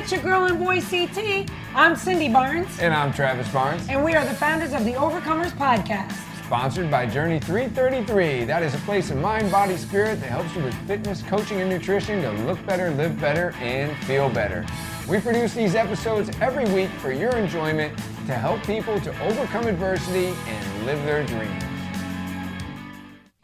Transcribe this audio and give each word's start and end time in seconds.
it's 0.00 0.12
your 0.12 0.22
girl 0.22 0.46
and 0.46 0.58
boy 0.58 0.80
CT. 0.80 1.50
I'm 1.74 1.94
Cindy 1.94 2.30
Barnes. 2.30 2.78
And 2.78 2.94
I'm 2.94 3.12
Travis 3.12 3.46
Barnes. 3.52 3.86
And 3.90 4.02
we 4.02 4.14
are 4.14 4.24
the 4.24 4.32
founders 4.32 4.72
of 4.72 4.86
the 4.86 4.94
Overcomers 4.94 5.50
Podcast. 5.50 6.16
Sponsored 6.46 6.90
by 6.90 7.04
Journey 7.04 7.38
333. 7.38 8.44
That 8.44 8.62
is 8.62 8.74
a 8.74 8.78
place 8.78 9.10
of 9.10 9.18
mind, 9.18 9.52
body, 9.52 9.76
spirit 9.76 10.18
that 10.22 10.30
helps 10.30 10.56
you 10.56 10.62
with 10.62 10.74
fitness, 10.86 11.22
coaching, 11.24 11.60
and 11.60 11.68
nutrition 11.68 12.22
to 12.22 12.30
look 12.44 12.64
better, 12.64 12.90
live 12.92 13.20
better, 13.20 13.50
and 13.58 13.94
feel 14.06 14.30
better. 14.30 14.64
We 15.06 15.20
produce 15.20 15.52
these 15.52 15.74
episodes 15.74 16.30
every 16.40 16.64
week 16.72 16.88
for 16.92 17.12
your 17.12 17.36
enjoyment 17.36 17.94
to 18.26 18.32
help 18.32 18.62
people 18.62 18.98
to 19.02 19.22
overcome 19.22 19.66
adversity 19.66 20.34
and 20.46 20.86
live 20.86 21.04
their 21.04 21.26
dreams. 21.26 21.69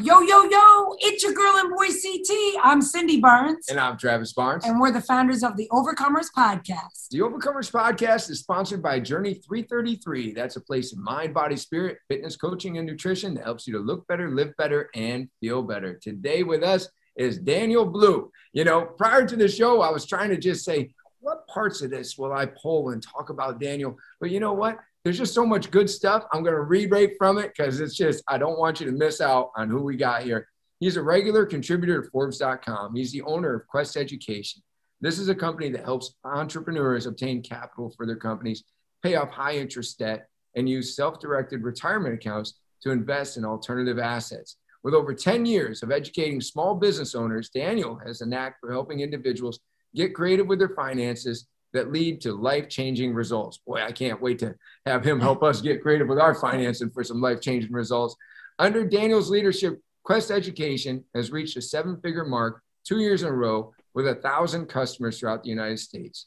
Yo, 0.06 0.20
yo, 0.20 0.44
yo, 0.44 0.94
it's 1.00 1.24
your 1.24 1.32
girl 1.32 1.56
and 1.56 1.68
boy 1.68 1.88
CT. 1.88 2.62
I'm 2.62 2.80
Cindy 2.80 3.20
Barnes. 3.20 3.66
And 3.68 3.80
I'm 3.80 3.98
Travis 3.98 4.32
Barnes. 4.32 4.64
And 4.64 4.78
we're 4.78 4.92
the 4.92 5.00
founders 5.00 5.42
of 5.42 5.56
the 5.56 5.68
Overcomers 5.72 6.26
Podcast. 6.32 7.08
The 7.10 7.18
Overcomers 7.18 7.72
Podcast 7.72 8.30
is 8.30 8.38
sponsored 8.38 8.80
by 8.80 9.00
Journey 9.00 9.34
333. 9.34 10.32
That's 10.32 10.54
a 10.54 10.60
place 10.60 10.92
of 10.92 11.00
mind, 11.00 11.34
body, 11.34 11.56
spirit, 11.56 11.98
fitness, 12.06 12.36
coaching, 12.36 12.78
and 12.78 12.86
nutrition 12.86 13.34
that 13.34 13.42
helps 13.42 13.66
you 13.66 13.72
to 13.72 13.80
look 13.80 14.06
better, 14.06 14.30
live 14.30 14.56
better, 14.56 14.90
and 14.94 15.28
feel 15.40 15.60
better. 15.64 15.94
Today 15.94 16.44
with 16.44 16.62
us 16.62 16.88
is 17.16 17.38
Daniel 17.38 17.84
Blue. 17.84 18.30
You 18.52 18.62
know, 18.62 18.82
prior 18.84 19.26
to 19.26 19.34
the 19.34 19.48
show, 19.48 19.80
I 19.80 19.90
was 19.90 20.06
trying 20.06 20.30
to 20.30 20.36
just 20.36 20.64
say, 20.64 20.94
what 21.18 21.48
parts 21.48 21.82
of 21.82 21.90
this 21.90 22.16
will 22.16 22.32
I 22.32 22.46
pull 22.46 22.90
and 22.90 23.02
talk 23.02 23.30
about 23.30 23.58
Daniel? 23.58 23.98
But 24.20 24.30
you 24.30 24.38
know 24.38 24.52
what? 24.52 24.78
There's 25.06 25.18
just 25.18 25.34
so 25.34 25.46
much 25.46 25.70
good 25.70 25.88
stuff. 25.88 26.24
I'm 26.32 26.42
going 26.42 26.56
to 26.56 26.62
read 26.62 26.90
right 26.90 27.12
from 27.16 27.38
it 27.38 27.52
because 27.56 27.78
it's 27.78 27.94
just, 27.94 28.24
I 28.26 28.38
don't 28.38 28.58
want 28.58 28.80
you 28.80 28.86
to 28.86 28.92
miss 28.92 29.20
out 29.20 29.52
on 29.56 29.70
who 29.70 29.80
we 29.84 29.96
got 29.96 30.24
here. 30.24 30.48
He's 30.80 30.96
a 30.96 31.02
regular 31.02 31.46
contributor 31.46 32.02
to 32.02 32.10
Forbes.com. 32.10 32.96
He's 32.96 33.12
the 33.12 33.22
owner 33.22 33.54
of 33.54 33.68
Quest 33.68 33.96
Education. 33.96 34.64
This 35.00 35.20
is 35.20 35.28
a 35.28 35.34
company 35.34 35.70
that 35.70 35.84
helps 35.84 36.16
entrepreneurs 36.24 37.06
obtain 37.06 37.40
capital 37.40 37.94
for 37.96 38.04
their 38.04 38.16
companies, 38.16 38.64
pay 39.00 39.14
off 39.14 39.30
high 39.30 39.54
interest 39.58 39.96
debt, 40.00 40.26
and 40.56 40.68
use 40.68 40.96
self 40.96 41.20
directed 41.20 41.62
retirement 41.62 42.16
accounts 42.16 42.54
to 42.82 42.90
invest 42.90 43.36
in 43.36 43.44
alternative 43.44 44.00
assets. 44.00 44.56
With 44.82 44.92
over 44.92 45.14
10 45.14 45.46
years 45.46 45.84
of 45.84 45.92
educating 45.92 46.40
small 46.40 46.74
business 46.74 47.14
owners, 47.14 47.50
Daniel 47.50 47.96
has 48.04 48.22
a 48.22 48.26
knack 48.26 48.58
for 48.58 48.72
helping 48.72 48.98
individuals 48.98 49.60
get 49.94 50.16
creative 50.16 50.48
with 50.48 50.58
their 50.58 50.70
finances 50.70 51.46
that 51.76 51.92
lead 51.92 52.20
to 52.22 52.32
life 52.32 52.68
changing 52.68 53.14
results. 53.14 53.58
Boy, 53.58 53.82
I 53.82 53.92
can't 53.92 54.20
wait 54.20 54.38
to 54.40 54.54
have 54.84 55.04
him 55.04 55.20
help 55.20 55.40
mm. 55.40 55.48
us 55.48 55.60
get 55.60 55.82
creative 55.82 56.08
with 56.08 56.18
our 56.18 56.34
financing 56.34 56.90
for 56.90 57.04
some 57.04 57.20
life 57.20 57.40
changing 57.40 57.72
results. 57.72 58.16
Under 58.58 58.84
Daniel's 58.84 59.30
leadership, 59.30 59.80
Quest 60.02 60.30
Education 60.30 61.04
has 61.14 61.30
reached 61.30 61.56
a 61.56 61.62
seven 61.62 62.00
figure 62.00 62.24
mark 62.24 62.62
two 62.84 63.00
years 63.00 63.22
in 63.22 63.28
a 63.28 63.32
row 63.32 63.72
with 63.94 64.08
a 64.08 64.14
thousand 64.16 64.66
customers 64.66 65.18
throughout 65.18 65.42
the 65.42 65.50
United 65.50 65.78
States. 65.78 66.26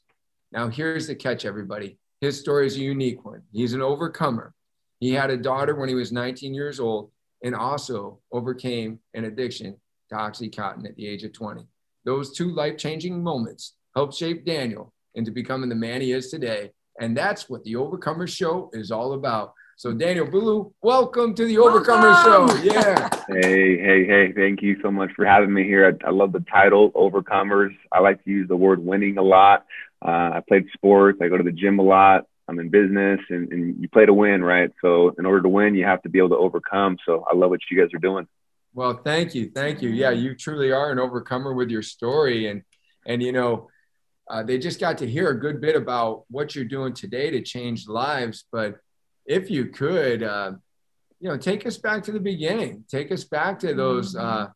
Now, 0.52 0.68
here's 0.68 1.08
the 1.08 1.16
catch, 1.16 1.46
everybody. 1.46 1.98
His 2.22 2.40
story 2.40 2.68
is 2.68 2.76
a 2.76 2.82
unique 2.82 3.24
one. 3.26 3.44
He's 3.52 3.74
an 3.74 3.82
overcomer. 3.82 4.54
He 5.00 5.14
had 5.14 5.30
a 5.30 5.38
daughter 5.38 5.76
when 5.76 5.88
he 5.88 5.96
was 5.96 6.12
19 6.12 6.54
years 6.54 6.80
old 6.80 7.12
and 7.44 7.56
also 7.56 8.20
overcame 8.32 9.00
an 9.14 9.26
addiction 9.26 9.78
to 10.10 10.16
Oxycontin 10.16 10.86
at 10.86 10.96
the 10.96 11.08
age 11.08 11.24
of 11.24 11.32
20. 11.34 11.66
Those 12.04 12.34
two 12.34 12.52
life 12.52 12.78
changing 12.78 13.24
moments 13.24 13.76
helped 13.96 14.16
shape 14.16 14.46
Daniel 14.46 14.94
into 15.20 15.32
becoming 15.32 15.70
the 15.70 15.76
man 15.76 16.02
he 16.02 16.14
is 16.14 16.32
today. 16.32 16.72
And 17.00 17.16
that's 17.16 17.50
what 17.50 17.64
the 17.66 17.76
Overcomer 17.76 18.26
Show 18.26 18.72
is 18.74 18.90
all 18.90 19.14
about. 19.14 19.54
So, 19.76 19.94
Daniel 19.94 20.26
Blue, 20.26 20.74
welcome 20.82 21.36
to 21.36 21.46
the 21.46 21.58
Overcomer 21.58 22.14
Show. 22.24 22.56
Yeah. 22.64 23.10
Hey, 23.28 23.78
hey, 23.78 24.06
hey. 24.06 24.34
Thank 24.34 24.62
you 24.62 24.78
so 24.82 24.90
much 24.90 25.12
for 25.16 25.26
having 25.26 25.54
me 25.54 25.64
here. 25.64 25.86
I, 26.04 26.08
I, 26.08 26.12
love 26.12 26.32
the 26.32 26.44
title, 26.52 26.92
Overcomers. 26.94 27.76
I 27.92 28.00
like 28.00 28.24
to 28.24 28.30
use 28.30 28.48
the 28.48 28.56
word 28.56 28.84
winning 28.84 29.18
a 29.18 29.22
lot. 29.22 29.66
Uh, 30.04 30.32
I 30.36 30.42
played 30.48 30.66
sports, 30.74 31.20
I 31.22 31.28
go 31.28 31.38
to 31.38 31.44
the 31.44 31.52
gym 31.52 31.80
a 31.80 31.84
lot. 31.84 32.26
I'm 32.48 32.60
in 32.60 32.70
business, 32.70 33.20
and, 33.30 33.52
and 33.54 33.80
you 33.80 33.88
play 33.88 34.06
to 34.06 34.14
win, 34.14 34.44
right? 34.44 34.72
So, 34.82 35.14
in 35.20 35.26
order 35.26 35.42
to 35.44 35.50
win, 35.50 35.76
you 35.76 35.86
have 35.86 36.02
to 36.02 36.10
be 36.10 36.18
able 36.18 36.30
to 36.30 36.38
overcome. 36.38 36.98
So, 37.06 37.26
I 37.30 37.36
love 37.36 37.52
what 37.52 37.60
you 37.70 37.80
guys 37.80 37.94
are 37.94 38.00
doing. 38.00 38.28
Well, 38.74 39.02
thank 39.04 39.36
you. 39.36 39.52
Thank 39.54 39.82
you. 39.82 39.90
Yeah, 39.90 40.12
you 40.12 40.36
truly 40.36 40.72
are 40.72 40.92
an 40.92 41.00
overcomer 41.00 41.54
with 41.54 41.70
your 41.70 41.84
story. 41.84 42.48
And, 42.48 42.64
and, 43.06 43.22
you 43.22 43.32
know, 43.32 43.70
uh, 44.30 44.44
they 44.44 44.58
just 44.58 44.80
got 44.80 44.98
to 45.00 45.08
hear 45.08 45.30
a 45.30 45.40
good 45.40 45.60
bit 45.60 45.76
about 45.76 46.24
what 46.30 46.56
you're 46.56 46.66
doing 46.66 46.94
today 46.94 47.32
to 47.32 47.42
change 47.42 47.88
lives. 47.88 48.46
But 48.52 48.80
if 49.26 49.50
you 49.50 49.66
could, 49.66 50.22
uh, 50.24 50.52
you 51.20 51.30
know, 51.30 51.38
take 51.38 51.66
us 51.66 51.78
back 51.78 52.04
to 52.04 52.12
the 52.12 52.20
beginning. 52.20 52.86
Take 52.88 53.12
us 53.12 53.24
back 53.24 53.60
to 53.60 53.74
those, 53.74 54.16
mm-hmm. 54.16 54.26
uh, 54.26 54.48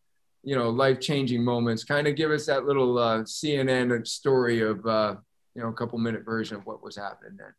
you 0.43 0.55
know, 0.55 0.69
life 0.69 0.99
changing 0.99 1.43
moments. 1.43 1.83
Kind 1.83 2.07
of 2.07 2.15
give 2.15 2.31
us 2.31 2.45
that 2.45 2.65
little 2.65 2.97
uh, 2.97 3.19
CNN 3.23 4.05
story 4.07 4.61
of, 4.61 4.85
uh, 4.85 5.15
you 5.55 5.63
know, 5.63 5.69
a 5.69 5.73
couple 5.73 5.97
minute 5.97 6.23
version 6.23 6.57
of 6.57 6.65
what 6.65 6.83
was 6.83 6.95
happening 6.95 7.37
then. 7.37 7.53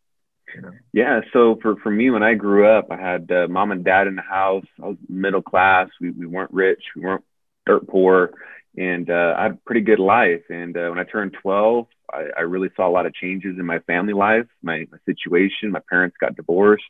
You 0.55 0.63
know? 0.63 0.71
Yeah. 0.93 1.21
So 1.33 1.59
for, 1.61 1.77
for 1.77 1.91
me, 1.91 2.11
when 2.11 2.23
I 2.23 2.35
grew 2.35 2.67
up, 2.67 2.87
I 2.91 2.97
had 2.97 3.31
uh, 3.31 3.49
mom 3.49 3.73
and 3.73 3.85
dad 3.85 4.07
in 4.07 4.15
the 4.15 4.23
house. 4.23 4.67
I 4.83 4.87
was 4.87 4.97
middle 5.09 5.43
class. 5.43 5.89
We, 6.01 6.11
we 6.11 6.27
weren't 6.27 6.53
rich. 6.53 6.83
We 6.95 7.03
weren't 7.03 7.25
dirt 7.67 7.87
poor 7.89 8.33
and 8.77 9.09
uh, 9.09 9.35
I 9.37 9.43
had 9.45 9.53
a 9.53 9.59
pretty 9.67 9.83
good 9.83 9.99
life. 10.01 10.43
And 10.49 10.77
uh, 10.77 10.89
when 10.89 10.99
I 10.99 11.05
turned 11.05 11.37
12, 11.41 11.87
I, 12.13 12.25
I, 12.39 12.41
really 12.41 12.71
saw 12.77 12.89
a 12.89 12.91
lot 12.91 13.07
of 13.07 13.15
changes 13.15 13.57
in 13.59 13.65
my 13.65 13.79
family 13.81 14.13
life, 14.13 14.47
my, 14.63 14.87
my, 14.91 14.99
situation. 15.07 15.71
My 15.71 15.81
parents 15.89 16.17
got 16.21 16.37
divorced. 16.37 16.85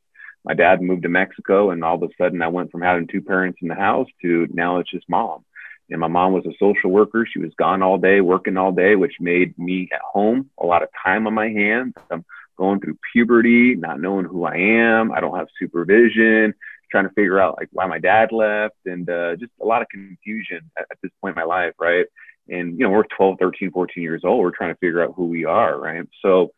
My 0.44 0.54
dad 0.54 0.82
moved 0.82 1.02
to 1.02 1.08
Mexico, 1.08 1.70
and 1.70 1.82
all 1.82 1.96
of 1.96 2.02
a 2.02 2.08
sudden, 2.18 2.42
I 2.42 2.48
went 2.48 2.70
from 2.70 2.82
having 2.82 3.06
two 3.06 3.22
parents 3.22 3.58
in 3.62 3.68
the 3.68 3.74
house 3.74 4.08
to 4.22 4.46
now 4.52 4.78
it's 4.78 4.90
just 4.90 5.08
mom. 5.08 5.44
And 5.90 6.00
my 6.00 6.08
mom 6.08 6.32
was 6.32 6.46
a 6.46 6.56
social 6.58 6.90
worker. 6.90 7.26
She 7.30 7.38
was 7.38 7.52
gone 7.58 7.82
all 7.82 7.98
day, 7.98 8.20
working 8.20 8.56
all 8.56 8.72
day, 8.72 8.96
which 8.96 9.14
made 9.20 9.58
me 9.58 9.88
at 9.92 10.00
home 10.00 10.50
a 10.58 10.66
lot 10.66 10.82
of 10.82 10.88
time 11.02 11.26
on 11.26 11.34
my 11.34 11.48
hands. 11.48 11.94
I'm 12.10 12.24
going 12.56 12.80
through 12.80 12.98
puberty, 13.12 13.74
not 13.74 14.00
knowing 14.00 14.26
who 14.26 14.44
I 14.44 14.56
am. 14.56 15.12
I 15.12 15.20
don't 15.20 15.36
have 15.36 15.48
supervision 15.58 16.54
trying 16.94 17.08
to 17.08 17.14
figure 17.14 17.40
out 17.40 17.56
like 17.58 17.68
why 17.72 17.86
my 17.86 17.98
dad 17.98 18.30
left 18.30 18.76
and 18.86 19.10
uh, 19.10 19.34
just 19.34 19.50
a 19.60 19.66
lot 19.66 19.82
of 19.82 19.88
confusion 19.88 20.70
at, 20.78 20.86
at, 20.92 20.98
this 21.02 21.10
point 21.20 21.36
in 21.36 21.40
my 21.40 21.44
life, 21.44 21.72
right? 21.80 22.06
And, 22.48 22.78
you 22.78 22.84
know, 22.84 22.90
we're 22.90 23.02
12, 23.16 23.36
13, 23.40 23.72
14 23.72 24.02
years 24.02 24.22
old. 24.24 24.40
We're 24.40 24.52
trying 24.52 24.72
to 24.72 24.78
figure 24.78 25.02
out 25.02 25.14
who 25.16 25.24
we 25.24 25.44
are, 25.44 25.76
right? 25.76 26.06
So 26.22 26.52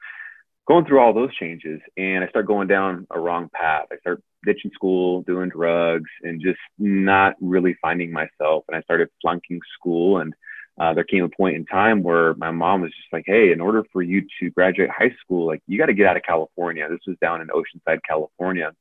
going 0.69 0.85
through 0.85 1.01
all 1.01 1.15
those 1.15 1.35
changes 1.37 1.81
and 1.97 2.23
I 2.23 2.29
start 2.29 2.47
going 2.47 2.69
down 2.69 3.07
a 3.11 3.19
wrong 3.19 3.49
path. 3.55 3.87
I 3.91 3.97
start 3.99 4.21
ditching 4.45 4.73
school, 4.75 5.23
doing 5.23 5.49
drugs, 5.49 6.11
and 6.23 6.43
just 6.43 6.59
not 6.79 7.35
really 7.41 7.75
finding 7.81 8.13
myself. 8.13 8.65
And 8.69 8.77
I 8.77 8.83
started 8.83 9.09
flunking 9.23 9.61
school. 9.79 10.19
And 10.19 10.35
uh, 10.79 10.93
there 10.93 11.05
came 11.05 11.25
a 11.25 11.29
point 11.31 11.57
in 11.57 11.65
time 11.65 12.03
where 12.03 12.35
my 12.35 12.51
mom 12.51 12.83
was 12.83 12.91
just 12.91 13.11
like, 13.11 13.25
"Hey, 13.27 13.51
in 13.51 13.63
order 13.63 13.83
for 13.95 14.03
you 14.03 14.21
to 14.41 14.51
graduate 14.51 14.91
high 14.91 15.15
school, 15.23 15.47
like 15.47 15.63
you 15.67 15.79
got 15.79 15.87
to 15.87 15.95
get 15.95 16.07
out 16.07 16.19
of 16.19 16.23
California." 16.23 16.87
This 16.91 17.01
was 17.07 17.17
down 17.23 17.41
in 17.41 17.49
Oceanside, 17.49 18.01
California, 18.07 18.73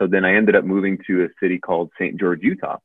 so 0.00 0.06
then 0.06 0.24
I 0.24 0.34
ended 0.34 0.56
up 0.56 0.64
moving 0.64 0.98
to 1.06 1.24
a 1.24 1.28
city 1.40 1.58
called 1.58 1.90
St. 1.98 2.18
George, 2.18 2.40
Utah. 2.42 2.78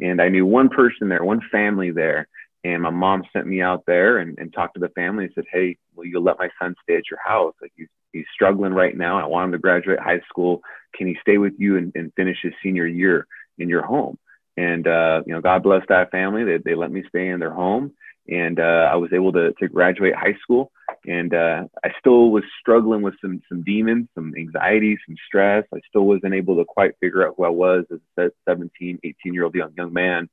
And 0.00 0.20
I 0.20 0.28
knew 0.28 0.44
one 0.44 0.68
person 0.68 1.08
there, 1.08 1.24
one 1.24 1.40
family 1.52 1.90
there. 1.90 2.28
And 2.64 2.82
my 2.82 2.90
mom 2.90 3.22
sent 3.32 3.46
me 3.46 3.62
out 3.62 3.84
there 3.86 4.18
and, 4.18 4.36
and 4.38 4.52
talked 4.52 4.74
to 4.74 4.80
the 4.80 4.88
family 4.90 5.24
and 5.24 5.32
said, 5.34 5.44
Hey, 5.52 5.76
will 5.94 6.06
you 6.06 6.18
let 6.18 6.38
my 6.38 6.48
son 6.60 6.74
stay 6.82 6.96
at 6.96 7.08
your 7.08 7.20
house? 7.24 7.54
Like 7.62 7.72
he's, 7.76 7.86
he's 8.12 8.24
struggling 8.34 8.72
right 8.72 8.96
now. 8.96 9.20
I 9.20 9.26
want 9.26 9.46
him 9.46 9.52
to 9.52 9.58
graduate 9.58 10.00
high 10.00 10.20
school. 10.28 10.62
Can 10.96 11.06
he 11.06 11.16
stay 11.20 11.38
with 11.38 11.52
you 11.58 11.76
and, 11.76 11.92
and 11.94 12.12
finish 12.14 12.38
his 12.42 12.52
senior 12.62 12.86
year 12.86 13.28
in 13.58 13.68
your 13.68 13.82
home? 13.82 14.18
And, 14.56 14.88
uh, 14.88 15.22
you 15.26 15.34
know, 15.34 15.40
God 15.40 15.62
bless 15.62 15.82
that 15.88 16.10
family. 16.10 16.42
They, 16.42 16.58
they 16.58 16.74
let 16.74 16.90
me 16.90 17.04
stay 17.08 17.28
in 17.28 17.38
their 17.38 17.52
home 17.52 17.92
and 18.28 18.58
uh, 18.58 18.88
I 18.92 18.96
was 18.96 19.12
able 19.12 19.32
to, 19.32 19.52
to 19.52 19.68
graduate 19.68 20.14
high 20.14 20.36
school. 20.42 20.72
And 21.06 21.34
uh, 21.34 21.64
I 21.84 21.90
still 22.00 22.30
was 22.30 22.42
struggling 22.60 23.02
with 23.02 23.14
some 23.20 23.40
some 23.48 23.62
demons, 23.62 24.08
some 24.14 24.34
anxiety, 24.36 24.98
some 25.06 25.16
stress. 25.26 25.64
I 25.74 25.78
still 25.88 26.02
wasn't 26.02 26.34
able 26.34 26.56
to 26.56 26.64
quite 26.64 26.92
figure 27.00 27.26
out 27.26 27.34
who 27.36 27.44
I 27.44 27.50
was 27.50 27.84
as 27.92 28.00
a 28.18 28.30
17, 28.48 28.98
18 29.04 29.34
year 29.34 29.44
old 29.44 29.54
young 29.54 29.72
young 29.76 29.92
man. 29.92 30.28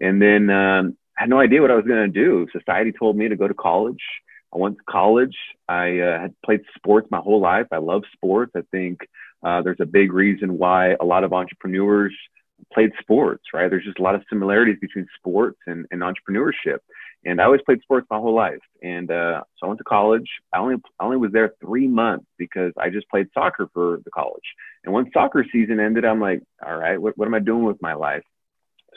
And 0.00 0.22
then 0.22 0.50
um, 0.50 0.96
I 1.18 1.22
had 1.22 1.30
no 1.30 1.40
idea 1.40 1.60
what 1.60 1.70
I 1.70 1.76
was 1.76 1.86
going 1.86 2.12
to 2.12 2.20
do. 2.20 2.46
Society 2.52 2.92
told 2.92 3.16
me 3.16 3.28
to 3.28 3.36
go 3.36 3.48
to 3.48 3.54
college. 3.54 4.02
I 4.54 4.58
went 4.58 4.76
to 4.76 4.84
college. 4.88 5.36
I 5.68 6.00
uh, 6.00 6.20
had 6.20 6.34
played 6.44 6.60
sports 6.76 7.08
my 7.10 7.18
whole 7.18 7.40
life. 7.40 7.66
I 7.72 7.78
love 7.78 8.02
sports. 8.12 8.52
I 8.56 8.62
think 8.70 9.00
uh, 9.42 9.62
there's 9.62 9.80
a 9.80 9.86
big 9.86 10.12
reason 10.12 10.58
why 10.58 10.94
a 11.00 11.04
lot 11.04 11.24
of 11.24 11.32
entrepreneurs 11.32 12.14
played 12.72 12.90
sports, 13.00 13.44
right? 13.52 13.68
There's 13.70 13.84
just 13.84 13.98
a 13.98 14.02
lot 14.02 14.14
of 14.14 14.22
similarities 14.28 14.78
between 14.80 15.06
sports 15.16 15.58
and, 15.66 15.86
and 15.90 16.02
entrepreneurship. 16.02 16.78
And 17.24 17.40
I 17.40 17.44
always 17.44 17.60
played 17.64 17.82
sports 17.82 18.06
my 18.10 18.18
whole 18.18 18.34
life. 18.34 18.58
And 18.82 19.10
uh, 19.10 19.42
so 19.56 19.66
I 19.66 19.68
went 19.68 19.78
to 19.78 19.84
college. 19.84 20.28
I 20.52 20.58
only 20.58 20.76
I 20.98 21.04
only 21.04 21.18
was 21.18 21.32
there 21.32 21.54
three 21.60 21.86
months 21.86 22.26
because 22.36 22.72
I 22.76 22.90
just 22.90 23.08
played 23.08 23.28
soccer 23.32 23.68
for 23.72 24.00
the 24.04 24.10
college. 24.10 24.42
And 24.84 24.92
once 24.92 25.08
soccer 25.12 25.44
season 25.52 25.78
ended, 25.78 26.04
I'm 26.04 26.20
like, 26.20 26.42
all 26.64 26.76
right, 26.76 27.00
what, 27.00 27.16
what 27.16 27.26
am 27.26 27.34
I 27.34 27.38
doing 27.38 27.64
with 27.64 27.80
my 27.80 27.94
life? 27.94 28.24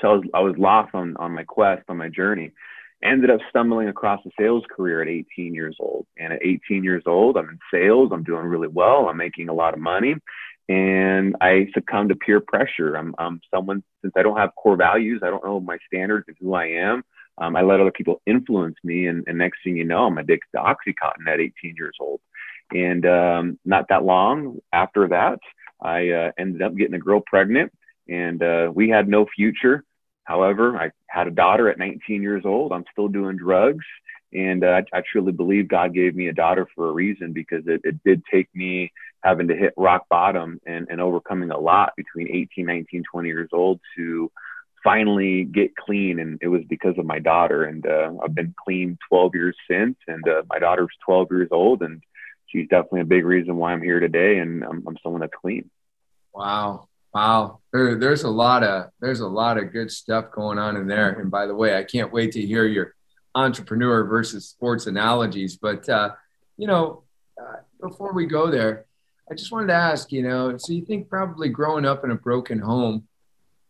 So 0.01 0.07
I 0.09 0.13
was 0.13 0.23
I 0.33 0.39
was 0.39 0.55
lost 0.57 0.95
on 0.95 1.15
on 1.17 1.33
my 1.33 1.43
quest 1.43 1.83
on 1.87 1.97
my 1.97 2.09
journey. 2.09 2.51
Ended 3.03 3.29
up 3.29 3.41
stumbling 3.49 3.89
across 3.89 4.25
a 4.25 4.29
sales 4.39 4.63
career 4.75 5.01
at 5.01 5.07
18 5.07 5.53
years 5.53 5.75
old. 5.79 6.07
And 6.17 6.33
at 6.33 6.39
18 6.43 6.83
years 6.83 7.03
old, 7.05 7.37
I'm 7.37 7.49
in 7.49 7.59
sales. 7.71 8.09
I'm 8.11 8.23
doing 8.23 8.45
really 8.45 8.69
well. 8.69 9.07
I'm 9.07 9.17
making 9.17 9.49
a 9.49 9.53
lot 9.53 9.73
of 9.73 9.79
money 9.79 10.15
and 10.67 11.35
I 11.41 11.67
succumbed 11.73 12.09
to 12.09 12.15
peer 12.15 12.39
pressure. 12.39 12.95
I'm, 12.95 13.13
I'm 13.17 13.39
someone 13.53 13.83
since 14.01 14.13
I 14.17 14.23
don't 14.23 14.37
have 14.37 14.55
core 14.55 14.75
values, 14.75 15.21
I 15.23 15.29
don't 15.29 15.43
know 15.43 15.59
my 15.59 15.77
standards 15.87 16.25
and 16.27 16.37
who 16.39 16.53
I 16.53 16.65
am. 16.67 17.03
Um, 17.37 17.55
I 17.55 17.61
let 17.61 17.79
other 17.79 17.91
people 17.91 18.21
influence 18.25 18.75
me. 18.83 19.07
And, 19.07 19.23
and, 19.27 19.37
next 19.37 19.59
thing 19.63 19.75
you 19.75 19.83
know, 19.83 20.05
I'm 20.05 20.17
addicted 20.17 20.47
to 20.55 20.63
Oxycontin 20.63 21.27
at 21.27 21.39
18 21.39 21.75
years 21.77 21.95
old. 21.99 22.21
And 22.71 23.05
um, 23.05 23.59
not 23.65 23.87
that 23.89 24.03
long 24.03 24.59
after 24.71 25.07
that, 25.09 25.39
I 25.81 26.09
uh, 26.09 26.31
ended 26.37 26.61
up 26.61 26.75
getting 26.75 26.95
a 26.95 26.99
girl 26.99 27.21
pregnant, 27.25 27.71
and 28.07 28.41
uh, 28.41 28.71
we 28.73 28.89
had 28.89 29.07
no 29.07 29.25
future. 29.35 29.83
However, 30.23 30.77
I 30.77 30.91
had 31.07 31.27
a 31.27 31.31
daughter 31.31 31.69
at 31.69 31.77
19 31.77 32.21
years 32.21 32.43
old. 32.45 32.71
I'm 32.71 32.85
still 32.91 33.07
doing 33.07 33.37
drugs. 33.37 33.85
And 34.33 34.63
uh, 34.63 34.81
I, 34.93 34.97
I, 34.97 35.03
truly 35.09 35.31
believe 35.31 35.67
God 35.67 35.93
gave 35.93 36.15
me 36.15 36.27
a 36.27 36.33
daughter 36.33 36.67
for 36.75 36.89
a 36.89 36.93
reason 36.93 37.31
because 37.31 37.63
it, 37.67 37.81
it 37.83 38.03
did 38.03 38.21
take 38.29 38.49
me 38.53 38.91
having 39.23 39.47
to 39.47 39.55
hit 39.55 39.73
rock 39.77 40.07
bottom 40.09 40.59
and, 40.65 40.87
and 40.89 40.99
overcoming 40.99 41.51
a 41.51 41.57
lot 41.57 41.93
between 41.95 42.27
18, 42.35 42.65
19, 42.65 43.03
20 43.09 43.27
years 43.29 43.49
old 43.53 43.79
to 43.95 44.29
finally 44.85 45.43
get 45.43 45.75
clean. 45.75 46.19
And 46.19 46.39
it 46.41 46.47
was 46.47 46.61
because 46.69 46.97
of 46.97 47.05
my 47.05 47.19
daughter. 47.19 47.65
And 47.65 47.85
uh, 47.85 48.11
I've 48.23 48.33
been 48.33 48.55
clean 48.63 48.97
12 49.09 49.35
years 49.35 49.57
since. 49.69 49.97
And 50.07 50.25
uh, 50.29 50.43
my 50.49 50.59
daughter's 50.59 50.95
12 51.05 51.27
years 51.31 51.49
old. 51.51 51.81
And 51.81 52.01
she's 52.47 52.69
definitely 52.69 53.01
a 53.01 53.05
big 53.05 53.25
reason 53.25 53.57
why 53.57 53.73
I'm 53.73 53.81
here 53.81 53.99
today. 53.99 54.37
And 54.37 54.63
I'm, 54.63 54.87
I'm 54.87 54.97
someone 55.03 55.19
that's 55.21 55.33
clean. 55.41 55.69
Wow. 56.33 56.87
Wow, 57.15 57.61
there, 57.71 57.95
there's 57.95 58.23
a 58.23 58.29
lot 58.29 58.61
of 58.61 58.89
there's 58.99 59.21
a 59.21 59.27
lot 59.27 59.57
of 59.57 59.71
good 59.71 59.89
stuff 59.89 60.31
going 60.31 60.59
on 60.59 60.75
in 60.75 60.85
there. 60.85 61.17
And 61.17 61.31
by 61.31 61.45
the 61.45 61.55
way, 61.55 61.77
I 61.77 61.85
can't 61.85 62.11
wait 62.11 62.33
to 62.33 62.45
hear 62.45 62.65
your 62.65 62.93
entrepreneur 63.33 64.03
versus 64.03 64.49
sports 64.49 64.85
analogies. 64.85 65.55
But 65.55 65.87
uh, 65.87 66.09
you 66.57 66.67
know, 66.67 67.03
uh, 67.41 67.61
before 67.79 68.11
we 68.11 68.25
go 68.25 68.51
there, 68.51 68.85
I 69.31 69.33
just 69.33 69.49
wanted 69.49 69.67
to 69.67 69.75
ask, 69.75 70.11
you 70.11 70.23
know, 70.23 70.57
so 70.57 70.73
you 70.73 70.83
think 70.83 71.09
probably 71.09 71.47
growing 71.47 71.85
up 71.85 72.03
in 72.03 72.11
a 72.11 72.15
broken 72.15 72.59
home, 72.59 73.07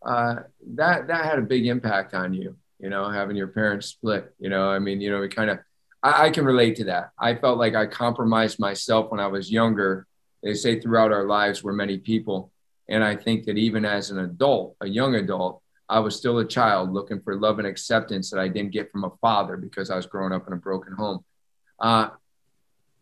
uh, 0.05 0.35
that 0.75 1.07
that 1.07 1.25
had 1.25 1.39
a 1.39 1.43
big 1.43 1.65
impact 1.65 2.13
on 2.13 2.33
you, 2.33 2.55
you 2.79 2.89
know, 2.89 3.09
having 3.09 3.35
your 3.35 3.47
parents 3.47 3.87
split. 3.87 4.33
You 4.39 4.49
know, 4.49 4.69
I 4.69 4.79
mean, 4.79 5.01
you 5.01 5.11
know, 5.11 5.19
we 5.21 5.29
kind 5.29 5.49
of 5.49 5.59
I, 6.03 6.25
I 6.25 6.29
can 6.29 6.45
relate 6.45 6.75
to 6.77 6.85
that. 6.85 7.11
I 7.19 7.35
felt 7.35 7.57
like 7.57 7.75
I 7.75 7.85
compromised 7.85 8.59
myself 8.59 9.11
when 9.11 9.19
I 9.19 9.27
was 9.27 9.51
younger. 9.51 10.07
They 10.43 10.53
say 10.53 10.79
throughout 10.79 11.11
our 11.11 11.25
lives 11.25 11.63
we're 11.63 11.73
many 11.73 11.97
people 11.97 12.51
and 12.87 13.03
I 13.03 13.15
think 13.15 13.45
that 13.45 13.57
even 13.57 13.85
as 13.85 14.11
an 14.11 14.19
adult, 14.19 14.75
a 14.81 14.87
young 14.87 15.15
adult, 15.15 15.61
I 15.89 15.99
was 15.99 16.15
still 16.15 16.39
a 16.39 16.45
child 16.45 16.91
looking 16.91 17.21
for 17.21 17.35
love 17.35 17.59
and 17.59 17.67
acceptance 17.67 18.29
that 18.31 18.39
I 18.39 18.47
didn't 18.47 18.71
get 18.71 18.91
from 18.91 19.03
a 19.03 19.11
father 19.21 19.57
because 19.57 19.89
I 19.89 19.95
was 19.95 20.05
growing 20.05 20.33
up 20.33 20.47
in 20.47 20.53
a 20.53 20.57
broken 20.57 20.93
home. 20.93 21.23
Uh, 21.79 22.09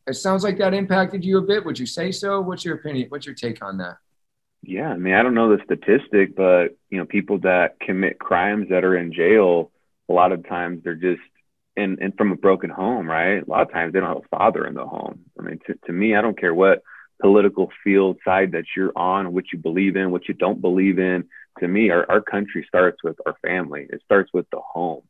it 0.06 0.16
sounds 0.16 0.44
like 0.44 0.58
that 0.58 0.74
impacted 0.74 1.24
you 1.24 1.38
a 1.38 1.42
bit. 1.42 1.66
Would 1.66 1.80
you 1.80 1.86
say 1.86 2.12
so? 2.12 2.42
What's 2.42 2.66
your 2.66 2.76
opinion? 2.76 3.08
What's 3.10 3.26
your 3.26 3.36
take 3.36 3.64
on 3.64 3.78
that? 3.78 3.98
Yeah, 4.66 4.90
I 4.90 4.98
mean, 4.98 5.14
I 5.14 5.24
don't 5.24 5.34
know 5.34 5.56
the 5.56 5.64
statistic, 5.66 6.36
but 6.36 6.78
you 6.90 6.98
know, 6.98 7.06
people 7.06 7.40
that 7.40 7.80
commit 7.82 8.18
crimes 8.18 8.70
that 8.70 8.86
are 8.86 8.96
in 8.96 9.14
jail, 9.14 9.72
a 10.10 10.14
lot 10.14 10.32
of 10.32 10.48
times 10.48 10.82
they're 10.84 10.96
just 10.96 11.22
in, 11.76 11.98
in 12.02 12.14
from 12.14 12.32
a 12.32 12.36
broken 12.36 12.70
home, 12.70 13.08
right? 13.08 13.46
A 13.46 13.50
lot 13.50 13.64
of 13.64 13.72
times 13.74 13.92
they 13.92 14.00
don't 14.00 14.08
have 14.16 14.24
a 14.24 14.38
father 14.38 14.66
in 14.66 14.74
the 14.74 14.86
home. 14.86 15.26
I 15.38 15.44
mean, 15.44 15.60
to, 15.68 15.76
to 15.86 15.92
me, 15.92 16.16
I 16.16 16.22
don't 16.22 16.40
care 16.40 16.54
what 16.54 16.82
political 17.22 17.72
field 17.84 18.20
side 18.24 18.54
that 18.54 18.64
you're 18.76 18.94
on, 18.96 19.34
what 19.34 19.46
you 19.52 19.60
believe 19.60 19.98
in, 19.98 20.12
what 20.12 20.28
you 20.30 20.34
don't 20.34 20.62
believe 20.62 20.98
in. 20.98 21.26
To 21.60 21.68
me, 21.68 21.90
our, 21.90 22.10
our 22.10 22.22
country 22.22 22.66
starts 22.68 23.04
with 23.04 23.18
our 23.26 23.36
family. 23.46 23.88
It 23.90 24.02
starts 24.06 24.32
with 24.34 24.50
the 24.50 24.60
home. 24.60 25.04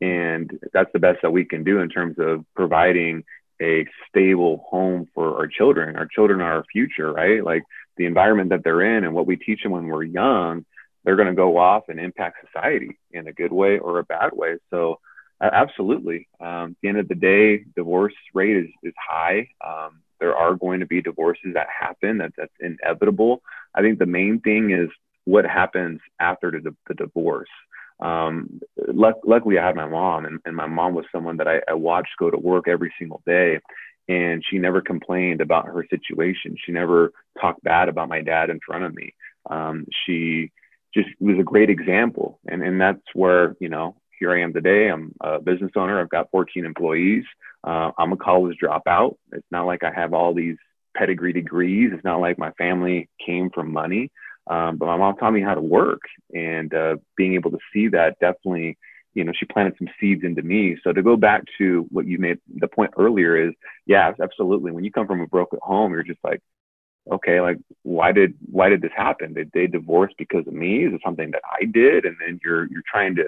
And 0.00 0.58
that's 0.72 0.90
the 0.92 0.98
best 0.98 1.20
that 1.22 1.30
we 1.30 1.44
can 1.44 1.62
do 1.64 1.78
in 1.80 1.88
terms 1.88 2.16
of 2.18 2.44
providing 2.54 3.24
a 3.62 3.86
stable 4.08 4.64
home 4.68 5.08
for 5.14 5.36
our 5.36 5.46
children. 5.46 5.96
Our 5.96 6.06
children 6.06 6.40
are 6.40 6.56
our 6.56 6.64
future, 6.70 7.12
right? 7.12 7.42
Like 7.42 7.62
the 7.96 8.06
environment 8.06 8.50
that 8.50 8.62
they're 8.64 8.96
in 8.96 9.04
and 9.04 9.14
what 9.14 9.26
we 9.26 9.36
teach 9.36 9.62
them 9.62 9.72
when 9.72 9.86
we're 9.86 10.02
young, 10.02 10.64
they're 11.04 11.16
going 11.16 11.28
to 11.28 11.34
go 11.34 11.56
off 11.56 11.84
and 11.88 12.00
impact 12.00 12.44
society 12.46 12.98
in 13.12 13.28
a 13.28 13.32
good 13.32 13.52
way 13.52 13.78
or 13.78 13.98
a 13.98 14.04
bad 14.04 14.30
way. 14.32 14.56
So, 14.70 14.98
absolutely. 15.40 16.28
Um, 16.40 16.70
at 16.72 16.76
the 16.82 16.88
end 16.88 16.98
of 16.98 17.08
the 17.08 17.14
day, 17.14 17.64
divorce 17.76 18.14
rate 18.34 18.56
is, 18.56 18.70
is 18.82 18.94
high. 18.98 19.48
Um, 19.66 20.02
there 20.18 20.34
are 20.34 20.54
going 20.54 20.80
to 20.80 20.86
be 20.86 21.02
divorces 21.02 21.54
that 21.54 21.68
happen. 21.68 22.18
That, 22.18 22.32
that's 22.36 22.52
inevitable. 22.60 23.42
I 23.74 23.82
think 23.82 23.98
the 23.98 24.06
main 24.06 24.40
thing 24.40 24.70
is 24.70 24.88
what 25.24 25.44
happens 25.44 26.00
after 26.18 26.50
the, 26.50 26.74
the 26.88 26.94
divorce. 26.94 27.48
Um, 28.00 28.60
luck, 28.88 29.16
luckily, 29.24 29.58
I 29.58 29.66
had 29.66 29.76
my 29.76 29.88
mom, 29.88 30.24
and, 30.26 30.40
and 30.44 30.56
my 30.56 30.66
mom 30.66 30.94
was 30.94 31.04
someone 31.12 31.36
that 31.38 31.48
I, 31.48 31.60
I 31.68 31.74
watched 31.74 32.10
go 32.18 32.30
to 32.30 32.38
work 32.38 32.68
every 32.68 32.92
single 32.98 33.22
day. 33.26 33.60
And 34.08 34.42
she 34.48 34.58
never 34.58 34.80
complained 34.80 35.40
about 35.40 35.66
her 35.66 35.84
situation. 35.90 36.56
She 36.64 36.72
never 36.72 37.12
talked 37.40 37.62
bad 37.62 37.88
about 37.88 38.08
my 38.08 38.22
dad 38.22 38.50
in 38.50 38.60
front 38.64 38.84
of 38.84 38.94
me. 38.94 39.14
Um, 39.50 39.86
she 40.04 40.52
just 40.94 41.08
was 41.20 41.38
a 41.38 41.44
great 41.44 41.70
example. 41.70 42.38
And, 42.46 42.62
and 42.62 42.80
that's 42.80 43.02
where, 43.14 43.56
you 43.60 43.68
know, 43.68 43.96
here 44.18 44.32
I 44.32 44.42
am 44.42 44.52
today. 44.52 44.88
I'm 44.88 45.12
a 45.20 45.40
business 45.40 45.72
owner. 45.76 46.00
I've 46.00 46.08
got 46.08 46.30
14 46.30 46.64
employees. 46.64 47.24
Uh, 47.64 47.90
I'm 47.98 48.12
a 48.12 48.16
college 48.16 48.56
dropout. 48.62 49.16
It's 49.32 49.46
not 49.50 49.66
like 49.66 49.82
I 49.82 49.92
have 49.92 50.14
all 50.14 50.34
these 50.34 50.56
pedigree 50.96 51.32
degrees. 51.32 51.90
It's 51.92 52.04
not 52.04 52.20
like 52.20 52.38
my 52.38 52.52
family 52.52 53.08
came 53.24 53.50
from 53.50 53.72
money. 53.72 54.10
Um, 54.48 54.76
but 54.76 54.86
my 54.86 54.96
mom 54.96 55.16
taught 55.16 55.32
me 55.32 55.42
how 55.42 55.54
to 55.54 55.60
work, 55.60 56.02
and 56.32 56.72
uh, 56.72 56.96
being 57.16 57.34
able 57.34 57.50
to 57.50 57.58
see 57.72 57.88
that 57.88 58.16
definitely, 58.20 58.78
you 59.16 59.24
know, 59.24 59.32
she 59.34 59.46
planted 59.46 59.74
some 59.78 59.88
seeds 59.98 60.22
into 60.24 60.42
me. 60.42 60.76
So 60.84 60.92
to 60.92 61.02
go 61.02 61.16
back 61.16 61.42
to 61.56 61.86
what 61.90 62.06
you 62.06 62.18
made 62.18 62.38
the 62.54 62.68
point 62.68 62.92
earlier 62.98 63.48
is, 63.48 63.54
yeah, 63.86 64.12
absolutely. 64.22 64.72
When 64.72 64.84
you 64.84 64.92
come 64.92 65.06
from 65.06 65.22
a 65.22 65.26
broken 65.26 65.58
home, 65.62 65.92
you're 65.92 66.02
just 66.02 66.22
like, 66.22 66.42
okay, 67.10 67.40
like 67.40 67.56
why 67.82 68.12
did 68.12 68.34
why 68.50 68.68
did 68.68 68.82
this 68.82 68.92
happen? 68.94 69.32
Did 69.32 69.50
they 69.54 69.68
divorce 69.68 70.12
because 70.18 70.46
of 70.46 70.52
me? 70.52 70.84
Is 70.84 70.92
it 70.92 71.00
something 71.02 71.30
that 71.30 71.40
I 71.50 71.64
did? 71.64 72.04
And 72.04 72.16
then 72.20 72.38
you're 72.44 72.66
you're 72.70 72.82
trying 72.86 73.16
to 73.16 73.24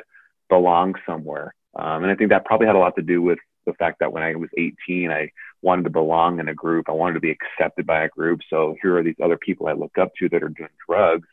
belong 0.51 0.95
somewhere. 1.07 1.55
Um, 1.75 2.03
and 2.03 2.13
I 2.13 2.17
think 2.17 2.31
that 2.31 2.45
probably 2.45 2.67
had 2.67 2.77
a 2.77 2.81
lot 2.81 2.97
to 2.97 3.03
do 3.03 3.23
with 3.23 3.39
the 3.65 3.73
fact 3.73 4.01
that 4.01 4.13
when 4.13 4.23
I 4.23 4.35
was 4.35 4.51
18, 4.59 5.11
I 5.11 5.31
wanted 5.63 5.85
to 5.85 5.91
belong 5.91 6.39
in 6.39 6.49
a 6.49 6.55
group. 6.55 6.91
I 6.91 6.93
wanted 6.93 7.15
to 7.15 7.21
be 7.21 7.31
accepted 7.31 7.87
by 7.87 8.05
a 8.05 8.09
group. 8.09 8.41
So 8.51 8.77
here 8.83 8.99
are 8.99 9.03
these 9.03 9.23
other 9.23 9.39
people 9.39 9.69
I 9.69 9.73
look 9.73 9.97
up 9.97 10.13
to 10.19 10.29
that 10.29 10.43
are 10.43 10.49
doing 10.51 10.69
drugs. 10.87 11.29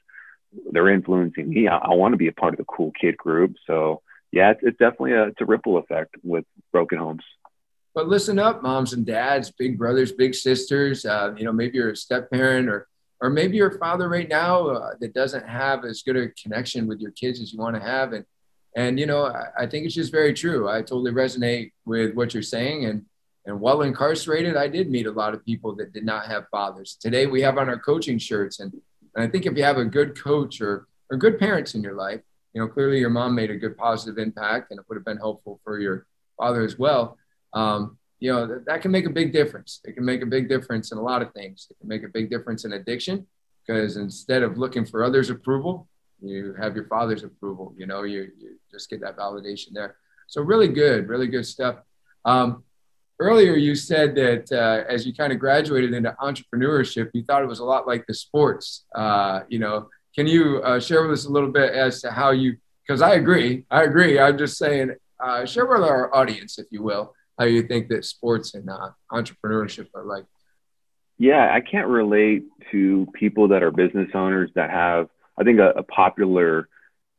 They're 0.72 0.90
influencing 0.90 1.50
me. 1.50 1.68
I, 1.68 1.78
I 1.78 1.94
want 1.94 2.14
to 2.14 2.18
be 2.18 2.30
a 2.30 2.34
part 2.34 2.54
of 2.54 2.58
the 2.58 2.66
cool 2.66 2.94
kid 3.00 3.18
group. 3.18 3.56
So 3.68 4.02
yeah, 4.32 4.52
it's, 4.52 4.62
it's 4.64 4.78
definitely 4.78 5.14
a, 5.14 5.28
it's 5.28 5.42
a 5.42 5.46
ripple 5.46 5.78
effect 5.78 6.16
with 6.24 6.46
broken 6.72 6.98
homes. 6.98 7.24
But 7.94 8.10
listen 8.10 8.40
up, 8.40 8.62
moms 8.62 8.92
and 8.92 9.06
dads, 9.06 9.52
big 9.52 9.78
brothers, 9.78 10.12
big 10.12 10.36
sisters. 10.36 11.06
Uh, 11.06 11.34
you 11.38 11.46
know, 11.46 11.54
maybe 11.54 11.78
you're 11.78 11.92
a 11.92 11.96
step 11.96 12.30
parent 12.30 12.68
or 12.68 12.88
or 13.22 13.30
maybe 13.30 13.56
you're 13.56 13.70
a 13.70 13.80
father 13.80 14.10
right 14.10 14.28
now 14.28 14.68
uh, 14.68 14.92
that 15.00 15.14
doesn't 15.14 15.48
have 15.48 15.86
as 15.86 16.02
good 16.02 16.18
a 16.18 16.28
connection 16.30 16.86
with 16.86 17.00
your 17.00 17.12
kids 17.12 17.40
as 17.40 17.54
you 17.54 17.60
want 17.60 17.76
to 17.76 17.82
have, 17.82 18.12
and 18.12 18.26
and 18.76 19.00
you 19.00 19.06
know, 19.06 19.26
I, 19.26 19.48
I 19.60 19.68
think 19.68 19.86
it's 19.86 19.96
just 19.96 20.12
very 20.12 20.34
true. 20.34 20.70
I 20.70 20.82
totally 20.82 21.12
resonate 21.12 21.72
with 21.86 22.14
what 22.14 22.34
you're 22.34 22.44
saying. 22.44 22.86
And 22.86 23.06
and 23.46 23.60
while 23.62 23.84
incarcerated, 23.84 24.58
I 24.58 24.68
did 24.68 24.90
meet 24.90 25.06
a 25.06 25.12
lot 25.12 25.34
of 25.34 25.46
people 25.46 25.74
that 25.76 25.94
did 25.94 26.04
not 26.04 26.26
have 26.26 26.50
fathers. 26.50 26.98
Today 27.00 27.28
we 27.28 27.42
have 27.42 27.58
on 27.58 27.70
our 27.70 27.80
coaching 27.80 28.18
shirts, 28.18 28.60
and, 28.60 28.74
and 29.16 29.24
I 29.24 29.28
think 29.30 29.46
if 29.46 29.56
you 29.56 29.64
have 29.64 29.78
a 29.78 29.86
good 29.86 30.22
coach 30.22 30.60
or 30.60 30.88
or 31.10 31.18
good 31.18 31.40
parents 31.40 31.76
in 31.76 31.82
your 31.82 31.96
life, 31.96 32.22
you 32.56 32.62
know, 32.62 32.68
clearly 32.68 33.00
your 33.00 33.12
mom 33.12 33.36
made 33.36 33.52
a 33.52 33.56
good 33.56 33.78
positive 33.78 34.18
impact, 34.18 34.72
and 34.72 34.80
it 34.80 34.86
would 34.90 34.96
have 34.96 35.06
been 35.06 35.18
helpful 35.18 35.60
for 35.64 35.80
your 35.80 36.08
father 36.38 36.64
as 36.64 36.80
well. 36.80 37.18
Um, 37.54 38.00
you 38.20 38.32
know, 38.32 38.48
that, 38.48 38.66
that 38.66 38.82
can 38.82 38.90
make 38.90 39.06
a 39.06 39.12
big 39.12 39.32
difference. 39.32 39.82
It 39.84 39.94
can 39.94 40.06
make 40.06 40.24
a 40.24 40.26
big 40.26 40.50
difference 40.50 40.92
in 40.92 40.98
a 40.98 41.02
lot 41.02 41.22
of 41.22 41.32
things. 41.34 41.68
It 41.70 41.78
can 41.80 41.88
make 41.88 42.04
a 42.04 42.08
big 42.08 42.32
difference 42.32 42.66
in 42.66 42.74
addiction 42.74 43.28
because 43.68 43.98
instead 43.98 44.42
of 44.42 44.58
looking 44.58 44.86
for 44.86 45.04
others' 45.04 45.30
approval, 45.30 45.88
you 46.22 46.56
have 46.60 46.76
your 46.76 46.86
father's 46.86 47.24
approval 47.24 47.74
you 47.78 47.86
know 47.86 48.04
you, 48.04 48.32
you 48.40 48.58
just 48.72 48.90
get 48.90 49.02
that 49.02 49.18
validation 49.18 49.70
there 49.74 49.96
so 50.28 50.42
really 50.42 50.68
good 50.68 51.08
really 51.08 51.28
good 51.28 51.46
stuff 51.46 51.78
um, 52.26 52.64
earlier 53.20 53.56
you 53.56 53.76
said 53.76 54.16
that 54.16 54.52
uh, 54.52 54.84
as 54.92 55.06
you 55.06 55.14
kind 55.14 55.32
of 55.32 55.40
graduated 55.40 55.94
into 55.94 56.16
entrepreneurship 56.22 57.10
you 57.14 57.24
thought 57.24 57.44
it 57.44 57.48
was 57.48 57.60
a 57.60 57.66
lot 57.66 57.88
like 57.88 58.06
the 58.08 58.14
sports 58.14 58.86
uh, 58.96 59.42
you 59.50 59.60
know 59.60 59.88
can 60.16 60.28
you 60.28 60.62
uh, 60.64 60.80
share 60.80 61.02
with 61.04 61.12
us 61.12 61.26
a 61.26 61.30
little 61.30 61.52
bit 61.52 61.74
as 61.74 62.02
to 62.02 62.12
how 62.12 62.32
you 62.32 62.58
because 62.86 63.02
i 63.02 63.14
agree 63.14 63.66
i 63.72 63.84
agree 63.84 64.20
i'm 64.20 64.38
just 64.38 64.58
saying 64.58 64.96
uh, 65.20 65.46
share 65.46 65.66
with 65.66 65.82
our 65.82 66.14
audience 66.16 66.60
if 66.60 66.68
you 66.72 66.84
will 66.84 67.14
how 67.40 67.46
you 67.46 67.64
think 67.64 67.90
that 67.90 68.06
sports 68.06 68.54
and 68.54 68.70
uh, 68.70 68.90
entrepreneurship 69.12 69.88
are 69.96 70.06
like 70.06 70.26
yeah 71.18 71.52
i 71.54 71.62
can't 71.62 71.88
relate 71.88 72.44
to 72.72 73.08
people 73.14 73.50
that 73.50 73.64
are 73.64 73.72
business 73.72 74.10
owners 74.14 74.50
that 74.56 74.70
have 74.70 75.08
I 75.38 75.44
think 75.44 75.60
a, 75.60 75.70
a 75.72 75.84
popular 75.84 76.68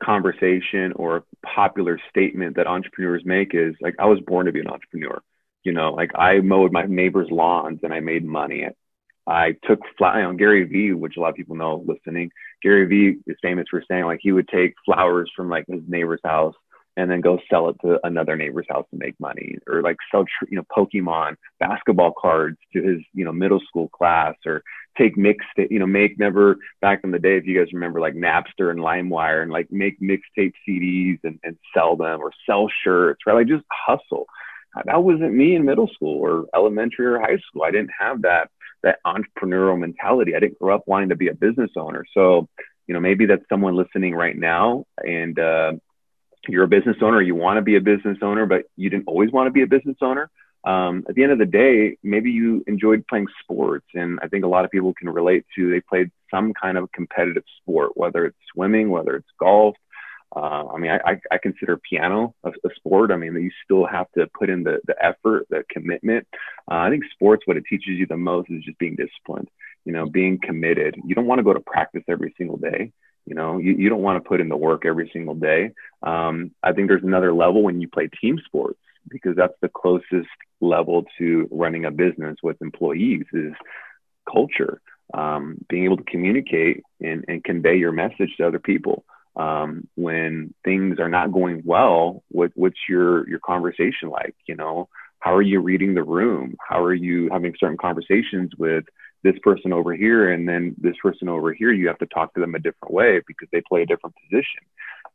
conversation 0.03 0.93
or 0.95 1.23
popular 1.43 1.99
statement 2.09 2.55
that 2.55 2.67
entrepreneurs 2.67 3.23
make 3.25 3.53
is 3.53 3.75
like, 3.81 3.95
I 3.99 4.05
was 4.05 4.19
born 4.21 4.45
to 4.45 4.51
be 4.51 4.59
an 4.59 4.67
entrepreneur. 4.67 5.21
You 5.63 5.73
know, 5.73 5.93
like 5.93 6.11
I 6.15 6.39
mowed 6.39 6.71
my 6.71 6.83
neighbor's 6.83 7.29
lawns 7.29 7.79
and 7.83 7.93
I 7.93 7.99
made 7.99 8.23
money. 8.25 8.67
I 9.25 9.55
took 9.65 9.79
fly 9.97 10.21
on 10.21 10.37
Gary 10.37 10.63
Vee, 10.63 10.93
which 10.93 11.17
a 11.17 11.19
lot 11.19 11.29
of 11.29 11.35
people 11.35 11.55
know 11.55 11.83
listening. 11.85 12.31
Gary 12.61 12.85
Vee 12.85 13.19
is 13.27 13.37
famous 13.41 13.67
for 13.69 13.83
saying 13.89 14.05
like 14.05 14.19
he 14.21 14.31
would 14.31 14.47
take 14.47 14.73
flowers 14.85 15.31
from 15.35 15.49
like 15.49 15.65
his 15.67 15.81
neighbor's 15.87 16.21
house 16.23 16.55
and 16.97 17.11
then 17.11 17.21
go 17.21 17.39
sell 17.49 17.69
it 17.69 17.75
to 17.81 17.99
another 18.05 18.35
neighbor's 18.35 18.65
house 18.67 18.85
to 18.89 18.97
make 18.97 19.13
money 19.19 19.57
or 19.67 19.81
like 19.81 19.97
sell 20.11 20.25
you 20.49 20.57
know 20.57 20.63
pokemon 20.75 21.35
basketball 21.59 22.11
cards 22.19 22.57
to 22.73 22.81
his 22.81 22.99
you 23.13 23.23
know 23.23 23.31
middle 23.31 23.61
school 23.67 23.87
class 23.89 24.35
or 24.45 24.63
take 24.97 25.15
mixtape 25.15 25.69
you 25.69 25.79
know 25.79 25.85
make 25.85 26.19
never 26.19 26.57
back 26.81 27.01
in 27.03 27.11
the 27.11 27.19
day 27.19 27.37
if 27.37 27.45
you 27.45 27.57
guys 27.57 27.71
remember 27.71 28.01
like 28.01 28.15
napster 28.15 28.71
and 28.71 28.79
limewire 28.79 29.43
and 29.43 29.51
like 29.51 29.67
make 29.71 29.99
mixtape 30.01 30.53
cds 30.67 31.19
and, 31.23 31.39
and 31.43 31.57
sell 31.73 31.95
them 31.95 32.19
or 32.19 32.31
sell 32.45 32.67
shirts 32.83 33.21
right? 33.25 33.35
Like 33.35 33.47
just 33.47 33.65
hustle. 33.71 34.25
That 34.85 35.03
wasn't 35.03 35.33
me 35.33 35.55
in 35.55 35.65
middle 35.65 35.87
school 35.87 36.19
or 36.19 36.45
elementary 36.53 37.07
or 37.07 37.19
high 37.19 37.37
school. 37.37 37.63
I 37.63 37.71
didn't 37.71 37.89
have 37.97 38.21
that 38.23 38.51
that 38.83 38.99
entrepreneurial 39.05 39.79
mentality 39.79 40.35
i 40.35 40.39
didn't 40.39 40.59
grow 40.59 40.75
up 40.75 40.83
wanting 40.87 41.09
to 41.09 41.15
be 41.15 41.27
a 41.27 41.33
business 41.33 41.71
owner 41.75 42.05
so 42.13 42.47
you 42.87 42.93
know 42.93 42.99
maybe 42.99 43.25
that's 43.25 43.47
someone 43.49 43.75
listening 43.75 44.13
right 44.13 44.37
now 44.37 44.85
and 45.03 45.39
uh, 45.39 45.71
you're 46.47 46.63
a 46.63 46.67
business 46.67 46.97
owner, 47.01 47.21
you 47.21 47.35
want 47.35 47.57
to 47.57 47.61
be 47.61 47.75
a 47.75 47.81
business 47.81 48.17
owner, 48.21 48.45
but 48.45 48.63
you 48.75 48.89
didn't 48.89 49.07
always 49.07 49.31
want 49.31 49.47
to 49.47 49.51
be 49.51 49.63
a 49.63 49.67
business 49.67 49.97
owner. 50.01 50.29
Um, 50.63 51.05
at 51.07 51.15
the 51.15 51.23
end 51.23 51.31
of 51.31 51.39
the 51.39 51.45
day, 51.45 51.97
maybe 52.03 52.31
you 52.31 52.63
enjoyed 52.67 53.05
playing 53.07 53.27
sports. 53.41 53.85
And 53.93 54.19
I 54.21 54.27
think 54.27 54.43
a 54.43 54.47
lot 54.47 54.65
of 54.65 54.71
people 54.71 54.93
can 54.93 55.09
relate 55.09 55.45
to 55.55 55.69
they 55.69 55.81
played 55.81 56.11
some 56.31 56.53
kind 56.53 56.77
of 56.77 56.91
competitive 56.91 57.43
sport, 57.61 57.91
whether 57.95 58.25
it's 58.25 58.37
swimming, 58.53 58.89
whether 58.89 59.15
it's 59.15 59.29
golf. 59.39 59.75
Uh, 60.35 60.67
I 60.67 60.77
mean, 60.77 60.91
I, 60.91 61.19
I 61.31 61.37
consider 61.37 61.77
piano 61.77 62.35
a, 62.43 62.49
a, 62.49 62.69
sport. 62.75 63.11
I 63.11 63.15
mean, 63.15 63.33
you 63.35 63.51
still 63.63 63.85
have 63.85 64.07
to 64.17 64.27
put 64.37 64.49
in 64.49 64.63
the, 64.63 64.79
the 64.85 64.95
effort, 65.03 65.47
the 65.49 65.63
commitment. 65.69 66.27
Uh, 66.69 66.75
I 66.75 66.89
think 66.89 67.03
sports, 67.13 67.43
what 67.45 67.57
it 67.57 67.63
teaches 67.69 67.97
you 67.97 68.05
the 68.05 68.17
most 68.17 68.49
is 68.49 68.63
just 68.63 68.77
being 68.77 68.97
disciplined, 68.97 69.47
you 69.85 69.93
know, 69.93 70.05
being 70.05 70.37
committed. 70.41 70.95
You 71.05 71.15
don't 71.15 71.27
want 71.27 71.39
to 71.39 71.43
go 71.43 71.53
to 71.53 71.61
practice 71.61 72.03
every 72.09 72.33
single 72.37 72.57
day. 72.57 72.91
You 73.25 73.35
know, 73.35 73.57
you, 73.57 73.73
you 73.73 73.89
don't 73.89 74.01
want 74.01 74.21
to 74.21 74.27
put 74.27 74.41
in 74.41 74.49
the 74.49 74.57
work 74.57 74.85
every 74.85 75.09
single 75.13 75.35
day. 75.35 75.71
Um, 76.03 76.51
I 76.61 76.73
think 76.73 76.89
there's 76.89 77.03
another 77.03 77.33
level 77.33 77.63
when 77.63 77.81
you 77.81 77.87
play 77.87 78.09
team 78.21 78.39
sports 78.45 78.79
because 79.09 79.35
that's 79.35 79.53
the 79.61 79.69
closest 79.69 80.29
level 80.59 81.05
to 81.17 81.47
running 81.51 81.85
a 81.85 81.91
business 81.91 82.37
with 82.43 82.61
employees 82.61 83.25
is 83.33 83.53
culture, 84.29 84.81
um, 85.13 85.57
being 85.69 85.85
able 85.85 85.97
to 85.97 86.03
communicate 86.03 86.83
and, 86.99 87.23
and 87.27 87.43
convey 87.43 87.77
your 87.77 87.91
message 87.91 88.33
to 88.37 88.47
other 88.47 88.59
people. 88.59 89.05
Um, 89.37 89.87
when 89.95 90.53
things 90.65 90.99
are 90.99 91.09
not 91.09 91.31
going 91.31 91.61
well, 91.63 92.23
what, 92.29 92.51
what's 92.55 92.79
your 92.89 93.29
your 93.29 93.39
conversation 93.39 94.09
like? 94.09 94.35
You 94.47 94.55
know, 94.55 94.89
how 95.19 95.35
are 95.35 95.41
you 95.41 95.59
reading 95.61 95.93
the 95.93 96.03
room? 96.03 96.55
How 96.59 96.83
are 96.83 96.93
you 96.93 97.29
having 97.31 97.53
certain 97.59 97.77
conversations 97.77 98.51
with 98.57 98.85
this 99.23 99.35
person 99.43 99.73
over 99.73 99.93
here 99.95 100.31
and 100.31 100.47
then 100.47 100.75
this 100.79 100.95
person 101.01 101.29
over 101.29 101.53
here? 101.53 101.71
You 101.71 101.87
have 101.87 101.99
to 101.99 102.07
talk 102.07 102.33
to 102.33 102.39
them 102.39 102.55
a 102.55 102.59
different 102.59 102.93
way 102.93 103.21
because 103.27 103.47
they 103.51 103.61
play 103.61 103.83
a 103.83 103.85
different 103.85 104.15
position. 104.23 104.61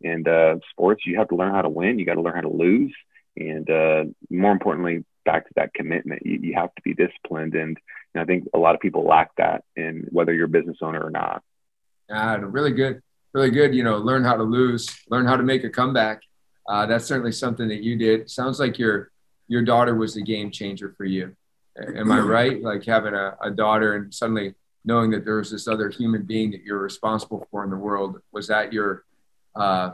And 0.04 0.26
uh, 0.28 0.56
sports 0.70 1.02
you 1.06 1.18
have 1.18 1.28
to 1.28 1.36
learn 1.36 1.54
how 1.54 1.62
to 1.62 1.68
win. 1.68 1.98
You 1.98 2.06
got 2.06 2.14
to 2.14 2.22
learn 2.22 2.34
how 2.34 2.42
to 2.42 2.48
lose. 2.48 2.94
And 3.36 3.68
uh, 3.70 4.04
more 4.30 4.52
importantly 4.52 5.04
back 5.24 5.46
to 5.46 5.52
that 5.56 5.72
commitment. 5.74 6.22
You, 6.24 6.38
you 6.42 6.54
have 6.54 6.74
to 6.74 6.82
be 6.82 6.94
disciplined. 6.94 7.54
And, 7.54 7.78
and, 8.14 8.22
i 8.22 8.24
think 8.24 8.48
a 8.54 8.58
lot 8.58 8.74
of 8.74 8.80
people 8.80 9.04
lack 9.04 9.34
that 9.36 9.64
in 9.76 10.06
whether 10.10 10.34
you're 10.34 10.46
a 10.46 10.48
business 10.48 10.78
owner 10.82 11.00
or 11.00 11.10
not. 11.10 11.42
Uh, 12.10 12.38
really 12.40 12.72
good 12.72 13.02
really 13.32 13.50
good 13.50 13.74
you 13.74 13.82
know 13.82 13.98
learn 13.98 14.24
how 14.24 14.36
to 14.36 14.42
lose 14.42 14.88
learn 15.08 15.26
how 15.26 15.36
to 15.36 15.42
make 15.42 15.64
a 15.64 15.70
comeback 15.70 16.22
uh, 16.68 16.86
that's 16.86 17.06
certainly 17.06 17.32
something 17.32 17.68
that 17.68 17.82
you 17.82 17.96
did 17.96 18.30
sounds 18.30 18.60
like 18.60 18.78
your 18.78 19.10
your 19.48 19.62
daughter 19.62 19.94
was 19.94 20.14
the 20.14 20.22
game 20.22 20.50
changer 20.50 20.94
for 20.96 21.04
you 21.04 21.34
Am 21.78 22.12
I 22.12 22.20
right? 22.20 22.62
Like 22.62 22.84
having 22.84 23.14
a, 23.14 23.36
a 23.42 23.50
daughter 23.50 23.94
and 23.96 24.12
suddenly 24.12 24.54
knowing 24.84 25.10
that 25.12 25.24
there 25.24 25.36
was 25.36 25.50
this 25.50 25.68
other 25.68 25.88
human 25.88 26.22
being 26.22 26.50
that 26.50 26.62
you're 26.62 26.78
responsible 26.78 27.46
for 27.50 27.64
in 27.64 27.70
the 27.70 27.76
world. 27.76 28.20
Was 28.32 28.48
that 28.48 28.72
your, 28.72 29.04
uh, 29.56 29.92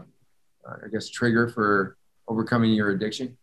I 0.67 0.89
guess, 0.91 1.09
trigger 1.09 1.49
for 1.49 1.97
overcoming 2.27 2.73
your 2.73 2.91
addiction? 2.91 3.37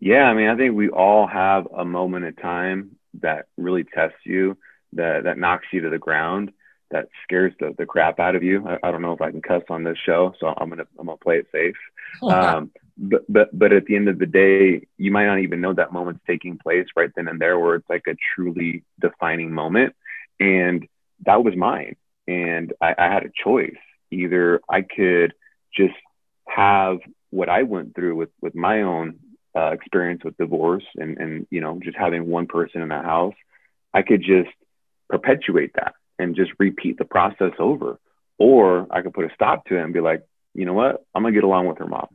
Yeah, 0.00 0.24
I 0.24 0.34
mean, 0.34 0.48
I 0.48 0.56
think 0.56 0.74
we 0.74 0.88
all 0.88 1.26
have 1.26 1.66
a 1.74 1.84
moment 1.84 2.24
in 2.24 2.34
time 2.34 2.96
that 3.20 3.46
really 3.56 3.84
tests 3.84 4.18
you, 4.24 4.58
that 4.92 5.24
that 5.24 5.38
knocks 5.38 5.66
you 5.72 5.82
to 5.82 5.90
the 5.90 5.98
ground, 5.98 6.52
that 6.90 7.08
scares 7.22 7.52
the, 7.60 7.74
the 7.76 7.86
crap 7.86 8.18
out 8.18 8.34
of 8.34 8.42
you. 8.42 8.66
I, 8.66 8.88
I 8.88 8.90
don't 8.90 9.02
know 9.02 9.12
if 9.12 9.20
I 9.20 9.30
can 9.30 9.42
cuss 9.42 9.62
on 9.68 9.84
this 9.84 9.98
show, 10.04 10.34
so 10.40 10.54
I'm 10.56 10.68
gonna 10.68 10.86
I'm 10.98 11.06
gonna 11.06 11.18
play 11.18 11.38
it 11.38 11.46
safe. 11.52 11.76
Um, 12.22 12.72
but 12.96 13.24
but 13.28 13.56
but 13.56 13.72
at 13.72 13.84
the 13.84 13.94
end 13.94 14.08
of 14.08 14.18
the 14.18 14.26
day, 14.26 14.86
you 14.96 15.12
might 15.12 15.26
not 15.26 15.38
even 15.38 15.60
know 15.60 15.74
that 15.74 15.92
moment's 15.92 16.22
taking 16.26 16.58
place 16.58 16.86
right 16.96 17.10
then 17.14 17.28
and 17.28 17.40
there, 17.40 17.58
where 17.58 17.76
it's 17.76 17.88
like 17.88 18.04
a 18.08 18.16
truly 18.34 18.82
defining 19.00 19.52
moment. 19.52 19.94
And 20.40 20.88
that 21.26 21.44
was 21.44 21.54
mine. 21.54 21.96
And 22.26 22.72
I, 22.80 22.94
I 22.98 23.12
had 23.12 23.24
a 23.24 23.30
choice. 23.44 23.76
Either 24.10 24.60
I 24.68 24.82
could 24.82 25.34
just 25.76 25.94
have 26.48 26.98
what 27.30 27.48
I 27.48 27.62
went 27.62 27.94
through 27.94 28.16
with 28.16 28.30
with 28.40 28.54
my 28.54 28.82
own 28.82 29.18
uh, 29.54 29.70
experience 29.72 30.24
with 30.24 30.36
divorce 30.36 30.84
and 30.96 31.18
and 31.18 31.46
you 31.50 31.60
know 31.60 31.78
just 31.82 31.96
having 31.96 32.26
one 32.26 32.46
person 32.46 32.82
in 32.82 32.88
the 32.88 33.02
house, 33.02 33.34
I 33.94 34.02
could 34.02 34.22
just 34.22 34.50
perpetuate 35.08 35.72
that 35.74 35.94
and 36.18 36.36
just 36.36 36.52
repeat 36.58 36.98
the 36.98 37.04
process 37.04 37.52
over, 37.58 37.98
or 38.38 38.86
I 38.90 39.02
could 39.02 39.14
put 39.14 39.24
a 39.24 39.34
stop 39.34 39.64
to 39.66 39.76
it 39.76 39.82
and 39.82 39.92
be 39.92 40.00
like, 40.00 40.22
you 40.54 40.64
know 40.64 40.72
what, 40.74 41.04
I'm 41.14 41.22
gonna 41.22 41.34
get 41.34 41.44
along 41.44 41.66
with 41.66 41.78
her 41.78 41.86
mom 41.86 42.08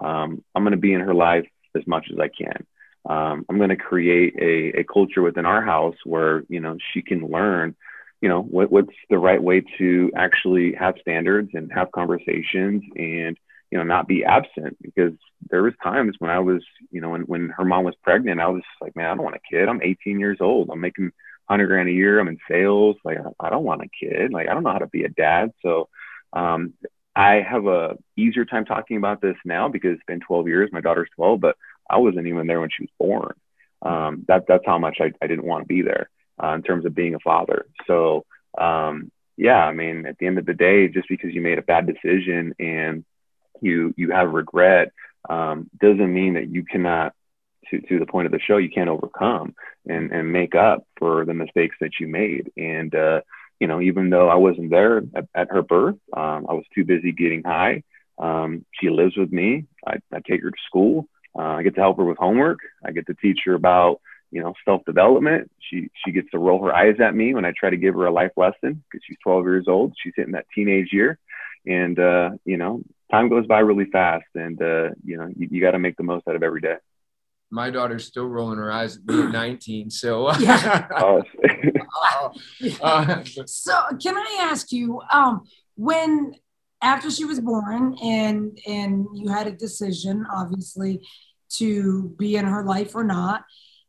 um, 0.00 0.42
I'm 0.54 0.62
going 0.62 0.72
to 0.72 0.78
be 0.78 0.92
in 0.92 1.00
her 1.00 1.14
life 1.14 1.46
as 1.76 1.86
much 1.86 2.06
as 2.12 2.18
I 2.18 2.28
can. 2.28 2.66
Um, 3.08 3.44
I'm 3.48 3.56
going 3.56 3.70
to 3.70 3.76
create 3.76 4.34
a, 4.40 4.80
a 4.80 4.84
culture 4.84 5.22
within 5.22 5.46
our 5.46 5.62
house 5.62 5.96
where, 6.04 6.42
you 6.48 6.60
know, 6.60 6.76
she 6.92 7.02
can 7.02 7.26
learn, 7.26 7.74
you 8.20 8.28
know, 8.28 8.42
what, 8.42 8.70
what's 8.70 8.94
the 9.08 9.18
right 9.18 9.42
way 9.42 9.62
to 9.78 10.10
actually 10.14 10.74
have 10.78 10.96
standards 11.00 11.50
and 11.54 11.72
have 11.72 11.92
conversations 11.92 12.82
and, 12.96 13.38
you 13.70 13.78
know, 13.78 13.84
not 13.84 14.08
be 14.08 14.24
absent 14.24 14.76
because 14.82 15.12
there 15.48 15.62
was 15.62 15.72
times 15.82 16.16
when 16.18 16.30
I 16.30 16.40
was, 16.40 16.62
you 16.90 17.00
know, 17.00 17.10
when, 17.10 17.22
when 17.22 17.48
her 17.56 17.64
mom 17.64 17.84
was 17.84 17.94
pregnant, 18.02 18.40
I 18.40 18.48
was 18.48 18.62
just 18.62 18.82
like, 18.82 18.96
man, 18.96 19.06
I 19.06 19.14
don't 19.14 19.24
want 19.24 19.36
a 19.36 19.50
kid. 19.50 19.68
I'm 19.68 19.82
18 19.82 20.20
years 20.20 20.38
old. 20.40 20.68
I'm 20.70 20.80
making 20.80 21.12
hundred 21.50 21.66
grand 21.66 21.88
a 21.88 21.92
year. 21.92 22.20
I'm 22.20 22.28
in 22.28 22.38
sales. 22.48 22.96
Like, 23.04 23.18
I 23.38 23.50
don't 23.50 23.64
want 23.64 23.82
a 23.82 23.88
kid. 23.88 24.32
Like, 24.32 24.48
I 24.48 24.54
don't 24.54 24.62
know 24.62 24.72
how 24.72 24.78
to 24.78 24.86
be 24.86 25.04
a 25.04 25.08
dad. 25.08 25.50
So, 25.62 25.88
um, 26.32 26.74
I 27.14 27.40
have 27.40 27.66
a 27.66 27.96
easier 28.16 28.44
time 28.44 28.64
talking 28.64 28.96
about 28.96 29.20
this 29.20 29.36
now 29.44 29.68
because 29.68 29.94
it's 29.94 30.04
been 30.06 30.20
12 30.20 30.46
years. 30.46 30.70
My 30.72 30.80
daughter's 30.80 31.10
12, 31.16 31.40
but 31.40 31.56
I 31.88 31.98
wasn't 31.98 32.28
even 32.28 32.46
there 32.46 32.60
when 32.60 32.70
she 32.70 32.84
was 32.84 32.90
born. 32.98 33.34
Um, 33.82 34.24
that 34.28 34.44
that's 34.46 34.64
how 34.64 34.78
much 34.78 34.98
I, 35.00 35.12
I 35.20 35.26
didn't 35.26 35.44
want 35.44 35.64
to 35.64 35.66
be 35.66 35.82
there 35.82 36.08
uh, 36.42 36.52
in 36.54 36.62
terms 36.62 36.84
of 36.84 36.94
being 36.94 37.14
a 37.14 37.20
father. 37.20 37.66
So 37.86 38.24
um, 38.56 39.10
yeah, 39.36 39.64
I 39.64 39.72
mean, 39.72 40.06
at 40.06 40.18
the 40.18 40.26
end 40.26 40.38
of 40.38 40.46
the 40.46 40.54
day, 40.54 40.88
just 40.88 41.08
because 41.08 41.34
you 41.34 41.40
made 41.40 41.58
a 41.58 41.62
bad 41.62 41.86
decision 41.86 42.54
and 42.58 43.04
you 43.60 43.92
you 43.96 44.10
have 44.12 44.32
regret 44.32 44.92
um, 45.28 45.68
doesn't 45.80 46.12
mean 46.12 46.34
that 46.34 46.48
you 46.48 46.64
cannot 46.64 47.14
to, 47.70 47.80
to 47.80 47.98
the 47.98 48.06
point 48.06 48.26
of 48.26 48.32
the 48.32 48.40
show 48.40 48.56
you 48.56 48.70
can't 48.70 48.90
overcome 48.90 49.54
and 49.86 50.12
and 50.12 50.32
make 50.32 50.54
up 50.54 50.84
for 50.98 51.24
the 51.24 51.34
mistakes 51.34 51.76
that 51.80 51.92
you 51.98 52.06
made 52.06 52.50
and 52.56 52.94
uh, 52.94 53.20
you 53.60 53.66
know, 53.66 53.80
even 53.80 54.08
though 54.10 54.28
I 54.28 54.36
wasn't 54.36 54.70
there 54.70 55.02
at, 55.14 55.28
at 55.34 55.50
her 55.50 55.62
birth, 55.62 55.96
um, 56.16 56.46
I 56.48 56.54
was 56.54 56.64
too 56.74 56.84
busy 56.84 57.12
getting 57.12 57.42
high. 57.44 57.82
Um, 58.18 58.64
she 58.80 58.88
lives 58.88 59.16
with 59.16 59.30
me. 59.30 59.66
I, 59.86 59.98
I 60.12 60.20
take 60.26 60.42
her 60.42 60.50
to 60.50 60.56
school. 60.66 61.06
Uh, 61.38 61.42
I 61.42 61.62
get 61.62 61.74
to 61.74 61.80
help 61.80 61.98
her 61.98 62.04
with 62.04 62.18
homework. 62.18 62.58
I 62.84 62.90
get 62.92 63.06
to 63.06 63.14
teach 63.14 63.40
her 63.44 63.54
about, 63.54 64.00
you 64.30 64.42
know, 64.42 64.54
self 64.64 64.84
development. 64.84 65.50
She 65.60 65.90
she 66.04 66.10
gets 66.10 66.30
to 66.30 66.38
roll 66.38 66.64
her 66.64 66.74
eyes 66.74 66.96
at 67.00 67.14
me 67.14 67.34
when 67.34 67.44
I 67.44 67.52
try 67.58 67.70
to 67.70 67.76
give 67.76 67.94
her 67.94 68.06
a 68.06 68.12
life 68.12 68.32
lesson 68.36 68.82
because 68.90 69.04
she's 69.06 69.18
12 69.22 69.44
years 69.44 69.66
old. 69.68 69.94
She's 70.02 70.14
hitting 70.16 70.32
that 70.32 70.46
teenage 70.54 70.88
year, 70.92 71.18
and 71.66 71.98
uh, 71.98 72.30
you 72.44 72.56
know, 72.56 72.82
time 73.10 73.28
goes 73.28 73.46
by 73.46 73.60
really 73.60 73.86
fast, 73.86 74.26
and 74.34 74.60
uh, 74.60 74.90
you 75.04 75.16
know, 75.18 75.28
you, 75.36 75.48
you 75.50 75.60
got 75.60 75.72
to 75.72 75.78
make 75.78 75.96
the 75.96 76.02
most 76.02 76.26
out 76.28 76.36
of 76.36 76.42
every 76.42 76.60
day 76.60 76.76
my 77.50 77.70
daughter's 77.70 78.06
still 78.06 78.26
rolling 78.26 78.58
her 78.58 78.70
eyes 78.70 78.96
at 78.96 79.04
me 79.04 79.22
at 79.22 79.30
19. 79.32 79.90
So, 79.90 80.32
yeah. 80.38 80.86
uh, 82.82 83.22
so 83.46 83.80
can 84.02 84.16
I 84.16 84.38
ask 84.40 84.72
you, 84.72 85.00
um, 85.12 85.42
when 85.76 86.34
after 86.82 87.10
she 87.10 87.24
was 87.24 87.40
born 87.40 87.96
and 88.02 88.58
and 88.66 89.06
you 89.14 89.30
had 89.30 89.46
a 89.46 89.52
decision, 89.52 90.26
obviously, 90.34 91.06
to 91.50 92.14
be 92.18 92.36
in 92.36 92.44
her 92.46 92.64
life 92.64 92.94
or 92.94 93.04
not, 93.04 93.44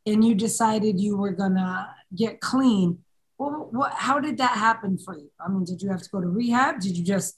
and 0.06 0.24
you 0.24 0.34
decided 0.34 1.00
you 1.00 1.16
were 1.16 1.32
gonna 1.32 1.88
get 2.16 2.40
clean. 2.40 2.98
Well, 3.38 3.68
what? 3.70 3.92
How 3.92 4.20
did 4.20 4.38
that 4.38 4.58
happen 4.58 4.98
for 4.98 5.16
you? 5.16 5.30
I 5.44 5.48
mean, 5.48 5.64
did 5.64 5.82
you 5.82 5.90
have 5.90 6.02
to 6.02 6.10
go 6.10 6.20
to 6.20 6.28
rehab? 6.28 6.80
Did 6.80 6.96
you 6.96 7.04
just 7.04 7.36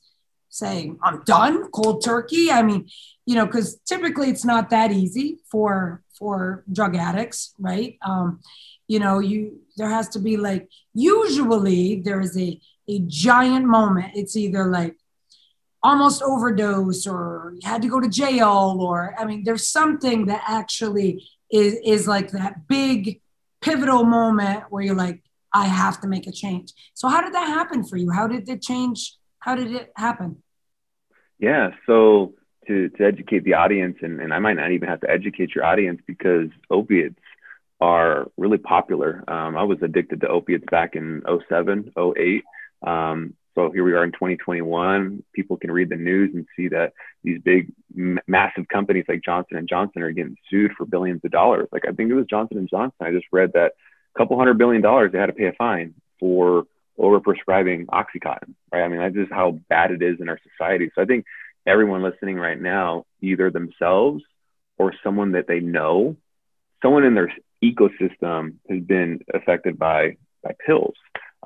saying 0.55 0.99
i'm 1.03 1.23
done 1.25 1.71
cold 1.71 2.05
turkey. 2.05 2.51
I 2.51 2.63
mean 2.63 2.89
you 3.27 3.35
know 3.35 3.47
because 3.47 3.81
typically 3.87 4.29
it's 4.31 4.45
not 4.45 4.71
that 4.71 4.93
easy 4.93 5.39
for 5.51 6.03
for 6.19 6.65
drug 6.73 6.97
addicts 6.97 7.55
right? 7.59 7.99
Um 8.03 8.41
you 8.89 8.99
know 8.99 9.19
you 9.19 9.61
there 9.77 9.89
has 9.89 10.09
to 10.11 10.19
be 10.19 10.37
like 10.37 10.69
usually 10.95 12.01
there 12.01 12.21
is 12.21 12.37
a 12.39 12.61
a 12.89 12.99
giant 13.07 13.67
moment. 13.67 14.13
It's 14.15 14.37
either 14.37 14.67
like 14.67 14.97
almost 15.83 16.23
overdose 16.23 17.07
or 17.07 17.55
had 17.63 17.83
to 17.83 17.89
go 17.89 18.01
to 18.01 18.09
jail 18.09 18.79
or 18.81 19.15
i 19.19 19.25
mean 19.27 19.45
there's 19.45 19.69
something 19.69 20.25
that 20.25 20.43
actually 20.49 21.23
is 21.53 21.75
is 21.85 22.09
like 22.09 22.31
that 22.31 22.67
big 22.67 23.21
pivotal 23.61 24.03
moment 24.03 24.65
where 24.71 24.83
you're 24.83 24.95
like 24.95 25.23
i 25.55 25.67
have 25.67 26.01
to 26.01 26.09
make 26.09 26.27
a 26.27 26.33
change. 26.33 26.73
So 26.95 27.09
how 27.09 27.21
did 27.23 27.33
that 27.33 27.47
happen 27.47 27.85
for 27.85 27.97
you? 27.97 28.11
How 28.11 28.27
did 28.27 28.49
it 28.49 28.61
change? 28.61 29.17
How 29.39 29.55
did 29.55 29.73
it 29.73 29.93
happen 29.97 30.43
yeah. 31.39 31.71
So 31.87 32.35
to, 32.67 32.89
to 32.91 33.05
educate 33.05 33.45
the 33.45 33.55
audience, 33.55 33.99
and, 34.03 34.21
and 34.21 34.33
I 34.33 34.39
might 34.39 34.55
not 34.55 34.73
even 34.73 34.89
have 34.89 35.01
to 35.01 35.11
educate 35.11 35.55
your 35.55 35.65
audience 35.65 36.01
because 36.07 36.49
opiates 36.71 37.21
are 37.81 38.31
really 38.37 38.59
popular. 38.59 39.25
Um, 39.29 39.57
I 39.57 39.65
was 39.65 39.79
addicted 39.83 40.21
to 40.23 40.29
opiates 40.29 40.65
back 40.71 40.97
in 40.97 41.23
07, 41.49 41.93
08. 41.97 42.45
Um, 42.87 43.35
so 43.55 43.71
here 43.71 43.85
we 43.85 43.93
are 43.93 44.03
in 44.03 44.13
2021. 44.13 45.23
People 45.33 45.57
can 45.57 45.71
read 45.71 45.89
the 45.89 45.97
news 45.97 46.31
and 46.35 46.47
see 46.57 46.69
that 46.69 46.93
these 47.23 47.41
big, 47.41 47.73
m- 47.97 48.19
massive 48.27 48.67
companies 48.69 49.05
like 49.09 49.23
Johnson 49.25 49.57
and 49.57 49.69
Johnson 49.69 50.03
are 50.03 50.11
getting 50.11 50.37
sued 50.51 50.73
for 50.77 50.87
billions 50.87 51.21
of 51.25 51.31
dollars. 51.31 51.69
Like 51.71 51.85
I 51.89 51.93
think 51.93 52.11
it 52.11 52.15
was 52.15 52.27
Johnson 52.27 52.59
and 52.59 52.69
Johnson. 52.69 52.97
I 53.01 53.13
just 53.13 53.27
read 53.31 53.53
that 53.55 53.73
a 54.15 54.19
couple 54.19 54.37
hundred 54.39 54.59
billion 54.59 54.83
dollars 54.83 55.13
they 55.13 55.19
had 55.19 55.27
to 55.27 55.33
pay 55.33 55.47
a 55.47 55.53
fine 55.53 55.95
for 56.19 56.65
overprescribing 56.99 57.87
OxyContin. 57.87 58.55
Right? 58.73 58.83
I 58.83 58.89
mean, 58.89 59.01
that's 59.01 59.15
just 59.15 59.33
how 59.33 59.59
bad 59.69 59.91
it 59.91 60.03
is 60.03 60.21
in 60.21 60.29
our 60.29 60.39
society. 60.51 60.91
So 60.95 61.03
I 61.03 61.07
think 61.07 61.25
everyone 61.67 62.03
listening 62.03 62.37
right 62.37 62.61
now, 62.61 63.05
either 63.21 63.51
themselves 63.51 64.23
or 64.79 64.93
someone 65.03 65.33
that 65.33 65.47
they 65.47 65.61
know, 65.61 66.17
someone 66.83 67.05
in 67.05 67.15
their 67.15 67.33
ecosystem 67.63 68.57
has 68.69 68.81
been 68.83 69.21
affected 69.33 69.79
by 69.79 70.17
by 70.43 70.53
pills. 70.65 70.95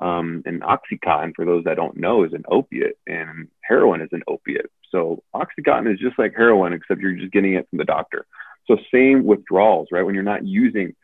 Um, 0.01 0.43
and 0.45 0.61
Oxycontin, 0.61 1.35
for 1.35 1.45
those 1.45 1.65
that 1.65 1.75
don't 1.75 1.97
know, 1.97 2.23
is 2.23 2.33
an 2.33 2.45
opiate, 2.49 2.97
and 3.05 3.49
heroin 3.61 4.01
is 4.01 4.09
an 4.11 4.23
opiate. 4.27 4.71
So 4.91 5.23
Oxycontin 5.35 5.93
is 5.93 5.99
just 5.99 6.17
like 6.17 6.33
heroin, 6.35 6.73
except 6.73 7.01
you're 7.01 7.13
just 7.13 7.33
getting 7.33 7.55
it 7.55 7.67
from 7.69 7.79
the 7.79 7.85
doctor. 7.85 8.25
So 8.67 8.77
same 8.93 9.25
withdrawals, 9.25 9.89
right? 9.91 10.03
When 10.03 10.15
you're 10.15 10.23
not 10.23 10.45
using, 10.45 10.95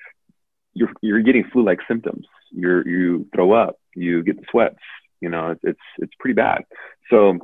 you're 0.74 0.92
you're 1.02 1.22
getting 1.22 1.46
flu-like 1.52 1.80
symptoms. 1.88 2.26
You 2.56 2.84
you 2.86 3.28
throw 3.34 3.54
up, 3.54 3.78
you 3.96 4.24
get 4.24 4.38
the 4.38 4.46
sweats. 4.50 4.80
You 5.22 5.30
know, 5.30 5.52
it's 5.52 5.62
it's, 5.64 5.80
it's 6.00 6.14
pretty 6.20 6.36
bad. 6.36 6.64
So 7.10 7.40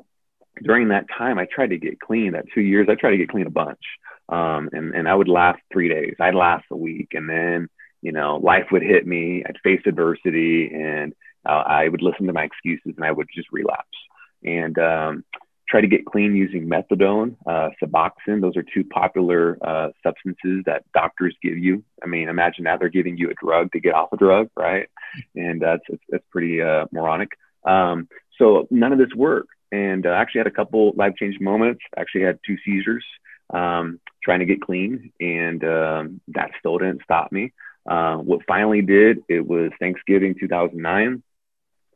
during 0.64 0.90
that 0.90 1.06
time, 1.18 1.40
I 1.40 1.46
tried 1.46 1.72
to 1.72 1.78
get 1.78 2.00
clean. 2.00 2.34
That 2.34 2.46
two 2.54 2.62
years, 2.62 2.88
I 2.90 2.96
tried 2.96 3.12
to 3.12 3.18
get 3.18 3.30
clean 3.30 3.48
a 3.48 3.52
bunch, 3.52 3.82
um, 4.30 4.70
and 4.72 4.94
and 4.94 5.08
I 5.08 5.16
would 5.16 5.28
last 5.28 5.60
three 5.72 5.90
days. 5.90 6.16
I'd 6.20 6.36
last 6.36 6.66
a 6.72 6.78
week, 6.78 7.10
and 7.14 7.30
then 7.30 7.70
you 8.02 8.12
know, 8.12 8.38
life 8.38 8.66
would 8.72 8.82
hit 8.82 9.06
me. 9.06 9.44
I'd 9.48 9.58
face 9.64 9.82
adversity, 9.86 10.72
and 10.74 11.14
uh, 11.46 11.64
I 11.66 11.88
would 11.88 12.02
listen 12.02 12.28
to 12.28 12.34
my 12.34 12.44
excuses 12.44 12.94
and 12.98 13.06
I 13.06 13.12
would 13.12 13.28
just 13.34 13.52
relapse 13.52 13.98
and 14.44 14.78
um, 14.78 15.24
try 15.72 15.80
to 15.80 15.88
get 15.88 16.06
clean 16.06 16.36
using 16.36 16.68
methadone, 16.68 17.38
uh, 17.48 17.70
Suboxone. 17.82 18.42
Those 18.42 18.58
are 18.58 18.64
two 18.64 18.84
popular 18.84 19.58
uh, 19.62 19.90
substances 20.04 20.64
that 20.66 20.84
doctors 20.94 21.36
give 21.42 21.58
you. 21.58 21.84
I 22.04 22.08
mean, 22.08 22.28
imagine 22.28 22.66
that 22.66 22.80
they're 22.80 22.90
giving 22.90 23.18
you 23.18 23.30
a 23.30 23.34
drug 23.34 23.72
to 23.72 23.80
get 23.80 23.96
off 23.96 24.12
a 24.12 24.18
drug, 24.18 24.50
right? 24.56 24.90
And 25.36 25.62
that's 25.62 25.84
that's 26.10 26.26
pretty 26.30 26.62
uh, 26.62 26.86
moronic. 26.92 27.30
Um, 27.64 28.10
so 28.38 28.68
none 28.70 28.92
of 28.92 29.00
this 29.00 29.16
worked. 29.16 29.50
And 29.72 30.06
uh, 30.06 30.10
I 30.10 30.22
actually 30.22 30.40
had 30.40 30.48
a 30.48 30.52
couple 30.52 30.92
life 30.98 31.14
changing 31.18 31.44
moments. 31.44 31.82
Actually 31.98 32.24
had 32.24 32.40
two 32.46 32.58
seizures 32.66 33.06
um, 33.54 34.02
trying 34.22 34.40
to 34.40 34.46
get 34.46 34.62
clean, 34.62 35.14
and 35.22 35.64
um, 35.64 36.22
that 36.30 36.52
still 36.60 36.78
didn't 36.78 37.04
stop 37.04 37.32
me. 37.32 37.54
Uh, 37.90 38.18
what 38.18 38.42
finally 38.46 38.82
did, 38.82 39.20
it 39.30 39.48
was 39.48 39.72
Thanksgiving 39.80 40.36
2009 40.40 41.24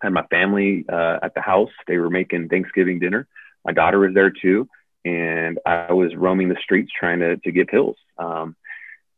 I 0.02 0.08
had 0.08 0.14
my 0.14 0.26
family 0.28 0.86
uh, 0.92 1.20
at 1.24 1.34
the 1.34 1.42
house. 1.42 1.72
They 1.88 1.98
were 1.98 2.10
making 2.10 2.50
Thanksgiving 2.50 3.00
dinner. 3.00 3.28
My 3.66 3.74
daughter 3.74 4.00
was 4.00 4.14
there 4.14 4.32
too, 4.32 4.68
and 5.04 5.60
I 5.66 5.92
was 5.94 6.16
roaming 6.16 6.50
the 6.50 6.58
streets 6.62 6.92
trying 6.98 7.20
to 7.20 7.38
to 7.38 7.52
get 7.52 7.68
pills. 7.68 7.98
Um, 8.18 8.56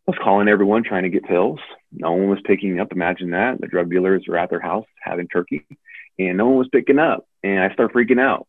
I 0.08 0.12
was 0.12 0.20
calling 0.24 0.48
everyone 0.48 0.84
trying 0.84 1.04
to 1.04 1.10
get 1.10 1.26
pills. 1.26 1.60
No 1.92 2.14
one 2.14 2.30
was 2.30 2.40
picking 2.46 2.80
up. 2.80 2.92
Imagine 2.92 3.32
that. 3.32 3.60
The 3.60 3.68
drug 3.68 3.90
dealers 3.90 4.24
were 4.28 4.38
at 4.38 4.50
their 4.50 4.62
house 4.62 4.86
having 5.02 5.28
turkey, 5.28 5.66
and 6.18 6.38
no 6.38 6.48
one 6.48 6.58
was 6.58 6.70
picking 6.72 7.00
up. 7.00 7.28
And 7.44 7.60
I 7.60 7.74
started 7.74 7.96
freaking 7.96 8.20
out. 8.20 8.48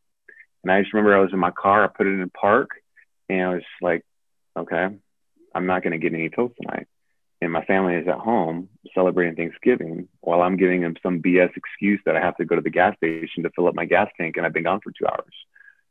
And 0.62 0.72
I 0.72 0.80
just 0.82 0.92
remember 0.94 1.16
I 1.16 1.20
was 1.20 1.32
in 1.32 1.38
my 1.38 1.50
car. 1.50 1.84
I 1.84 1.88
put 1.88 2.06
it 2.06 2.20
in 2.20 2.30
park, 2.30 2.70
and 3.28 3.42
I 3.42 3.54
was 3.54 3.62
like, 3.82 4.04
"Okay, 4.56 4.88
I'm 5.54 5.66
not 5.66 5.82
going 5.82 5.92
to 5.92 5.98
get 5.98 6.14
any 6.14 6.28
pills 6.28 6.52
tonight." 6.60 6.86
and 7.40 7.52
my 7.52 7.64
family 7.64 7.94
is 7.94 8.08
at 8.08 8.18
home 8.18 8.68
celebrating 8.94 9.36
Thanksgiving 9.36 10.08
while 10.20 10.42
I'm 10.42 10.56
giving 10.56 10.80
them 10.80 10.96
some 11.02 11.22
BS 11.22 11.56
excuse 11.56 12.00
that 12.04 12.16
I 12.16 12.20
have 12.20 12.36
to 12.36 12.44
go 12.44 12.56
to 12.56 12.60
the 12.60 12.70
gas 12.70 12.96
station 12.96 13.44
to 13.44 13.50
fill 13.50 13.68
up 13.68 13.74
my 13.74 13.84
gas 13.84 14.08
tank 14.16 14.36
and 14.36 14.44
I've 14.44 14.52
been 14.52 14.64
gone 14.64 14.80
for 14.82 14.90
two 14.90 15.06
hours. 15.06 15.34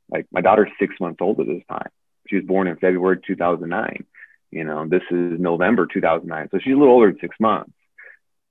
Like 0.10 0.28
my 0.32 0.42
daughter's 0.42 0.72
six 0.80 0.96
months 1.00 1.22
old 1.22 1.40
at 1.40 1.48
this 1.48 1.64
time. 1.70 1.90
She 2.28 2.36
was 2.36 2.46
born 2.46 2.68
in 2.68 2.76
February 2.78 3.20
2009. 3.26 4.06
You 4.52 4.64
know, 4.64 4.88
this 4.88 5.04
is 5.12 5.40
November 5.40 5.88
2009. 5.92 6.50
So 6.52 6.60
she's 6.60 6.74
a 6.74 6.78
little 6.78 6.94
older 6.94 7.12
than 7.12 7.20
six 7.20 7.36
months. 7.40 7.72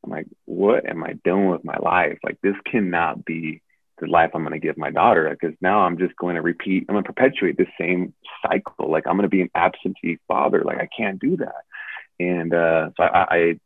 I'm 0.05 0.11
like, 0.11 0.27
what 0.45 0.89
am 0.89 1.03
I 1.03 1.15
doing 1.25 1.51
with 1.51 1.65
my 1.65 1.77
life? 1.79 2.19
Like, 2.23 2.39
this 2.43 2.55
cannot 2.71 3.25
be 3.25 3.63
the 3.99 4.07
life 4.07 4.31
I'm 4.35 4.43
going 4.43 4.53
to 4.53 4.65
give 4.65 4.77
my 4.77 4.91
daughter 4.91 5.29
because 5.31 5.57
now 5.61 5.81
I'm 5.81 5.99
just 5.99 6.15
going 6.17 6.37
to 6.37 6.43
repeat, 6.43 6.85
I'm 6.89 6.95
going 6.95 7.05
to 7.05 7.13
perpetuate 7.13 7.57
this 7.57 7.69
same 7.81 8.13
cycle. 8.43 8.91
Like, 8.91 9.07
I'm 9.07 9.17
going 9.17 9.23
to 9.23 9.29
be 9.29 9.43
an 9.43 9.51
absentee 9.55 10.19
father. 10.29 10.63
Like, 10.65 10.79
I 10.79 10.89
can't 10.97 11.19
do 11.19 11.39
that. 11.39 11.65
And 12.21 12.55
uh, 12.55 12.91
so 12.97 13.03
I, 13.03 13.37
I, 13.37 13.61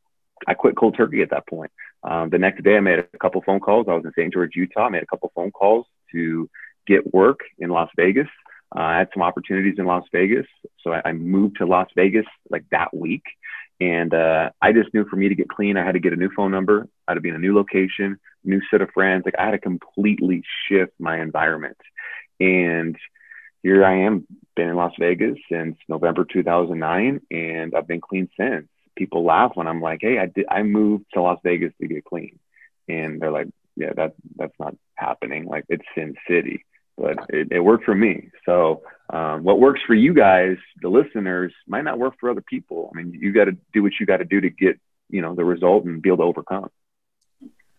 I 0.46 0.54
quit 0.54 0.76
cold 0.76 0.96
turkey 0.96 1.22
at 1.22 1.30
that 1.30 1.46
point. 1.48 1.70
Um, 2.02 2.30
the 2.30 2.38
next 2.38 2.62
day, 2.62 2.76
I 2.76 2.80
made 2.80 3.00
a 3.00 3.18
couple 3.18 3.42
phone 3.42 3.60
calls. 3.60 3.86
I 3.88 3.94
was 3.94 4.04
in 4.04 4.12
St. 4.12 4.32
George, 4.32 4.52
Utah. 4.54 4.86
I 4.86 4.88
made 4.88 5.02
a 5.02 5.06
couple 5.06 5.30
phone 5.34 5.50
calls 5.50 5.86
to 6.12 6.48
get 6.86 7.12
work 7.12 7.40
in 7.58 7.70
Las 7.70 7.90
Vegas. 7.96 8.28
Uh, 8.74 8.80
I 8.80 8.98
had 8.98 9.08
some 9.12 9.22
opportunities 9.22 9.76
in 9.78 9.86
Las 9.86 10.04
Vegas, 10.12 10.46
so 10.82 10.92
I, 10.92 11.02
I 11.06 11.12
moved 11.12 11.56
to 11.58 11.66
Las 11.66 11.88
Vegas 11.96 12.26
like 12.50 12.64
that 12.70 12.94
week. 12.96 13.24
And 13.80 14.12
uh, 14.12 14.50
I 14.60 14.72
just 14.72 14.92
knew 14.92 15.06
for 15.06 15.16
me 15.16 15.28
to 15.28 15.34
get 15.34 15.48
clean, 15.48 15.76
I 15.76 15.84
had 15.84 15.92
to 15.92 16.00
get 16.00 16.12
a 16.12 16.16
new 16.16 16.30
phone 16.36 16.50
number. 16.50 16.86
I 17.08 17.12
had 17.12 17.14
to 17.14 17.20
be 17.20 17.30
in 17.30 17.34
a 17.34 17.38
new 17.38 17.54
location, 17.54 18.18
new 18.44 18.60
set 18.70 18.82
of 18.82 18.90
friends. 18.90 19.22
Like 19.24 19.34
I 19.38 19.46
had 19.46 19.52
to 19.52 19.58
completely 19.58 20.42
shift 20.68 20.92
my 20.98 21.20
environment. 21.20 21.78
And 22.38 22.96
here 23.62 23.84
I 23.84 24.04
am, 24.06 24.26
been 24.56 24.68
in 24.68 24.76
Las 24.76 24.92
Vegas 24.98 25.36
since 25.50 25.76
November 25.88 26.24
2009, 26.24 27.20
and 27.30 27.74
I've 27.74 27.86
been 27.88 28.00
clean 28.00 28.28
since. 28.38 28.68
People 28.96 29.24
laugh 29.24 29.52
when 29.54 29.66
I'm 29.66 29.80
like, 29.80 30.00
"Hey, 30.02 30.18
I 30.18 30.26
did, 30.26 30.46
I 30.48 30.62
moved 30.62 31.06
to 31.12 31.22
Las 31.22 31.38
Vegas 31.42 31.72
to 31.80 31.86
get 31.86 32.04
clean," 32.04 32.38
and 32.88 33.20
they're 33.20 33.30
like, 33.30 33.48
"Yeah, 33.76 33.92
that 33.96 34.14
that's 34.36 34.58
not 34.58 34.74
happening. 34.94 35.46
Like 35.46 35.64
it's 35.68 35.84
Sin 35.94 36.14
City." 36.28 36.64
But 36.96 37.30
it, 37.30 37.48
it 37.50 37.60
worked 37.60 37.84
for 37.84 37.94
me. 37.94 38.28
So, 38.44 38.82
um, 39.10 39.42
what 39.42 39.58
works 39.58 39.80
for 39.86 39.94
you 39.94 40.12
guys, 40.12 40.56
the 40.82 40.88
listeners, 40.88 41.52
might 41.66 41.84
not 41.84 41.98
work 41.98 42.14
for 42.20 42.28
other 42.30 42.42
people. 42.42 42.92
I 42.92 42.98
mean, 42.98 43.18
you 43.18 43.32
got 43.32 43.46
to 43.46 43.56
do 43.72 43.82
what 43.82 43.92
you 43.98 44.04
got 44.04 44.18
to 44.18 44.26
do 44.26 44.40
to 44.42 44.50
get, 44.50 44.78
you 45.08 45.22
know, 45.22 45.34
the 45.34 45.44
result 45.44 45.84
and 45.84 46.02
be 46.02 46.10
able 46.10 46.18
to 46.18 46.22
overcome. 46.24 46.68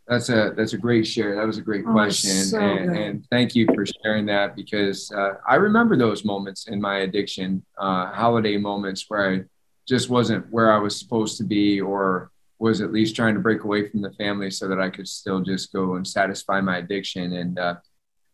That's 0.08 0.30
a 0.30 0.54
that's 0.58 0.74
a 0.74 0.78
great 0.78 1.06
share. 1.06 1.36
That 1.36 1.46
was 1.46 1.58
a 1.58 1.62
great 1.62 1.86
oh, 1.88 1.92
question, 1.92 2.32
so 2.32 2.60
and, 2.60 2.96
and, 2.96 3.26
thank 3.30 3.56
you 3.56 3.68
for 3.74 3.86
sharing 3.86 4.26
that 4.26 4.56
because 4.56 5.12
uh, 5.12 5.36
I 5.48 5.56
remember 5.56 5.96
those 5.96 6.26
moments 6.26 6.68
in 6.68 6.82
my 6.82 7.00
addiction, 7.00 7.64
uh, 7.78 8.08
holiday 8.12 8.58
moments 8.58 9.06
where 9.08 9.32
I 9.32 9.44
just 9.88 10.10
wasn't 10.10 10.52
where 10.52 10.74
I 10.74 10.80
was 10.80 10.98
supposed 10.98 11.38
to 11.38 11.44
be, 11.44 11.80
or 11.80 12.31
was 12.62 12.80
at 12.80 12.92
least 12.92 13.16
trying 13.16 13.34
to 13.34 13.40
break 13.40 13.64
away 13.64 13.90
from 13.90 14.02
the 14.02 14.12
family 14.12 14.52
so 14.52 14.68
that 14.68 14.80
I 14.80 14.90
could 14.90 15.08
still 15.08 15.42
just 15.42 15.74
go 15.74 15.96
and 15.96 16.08
satisfy 16.08 16.62
my 16.62 16.78
addiction. 16.78 17.34
And 17.34 17.58
uh, 17.58 17.76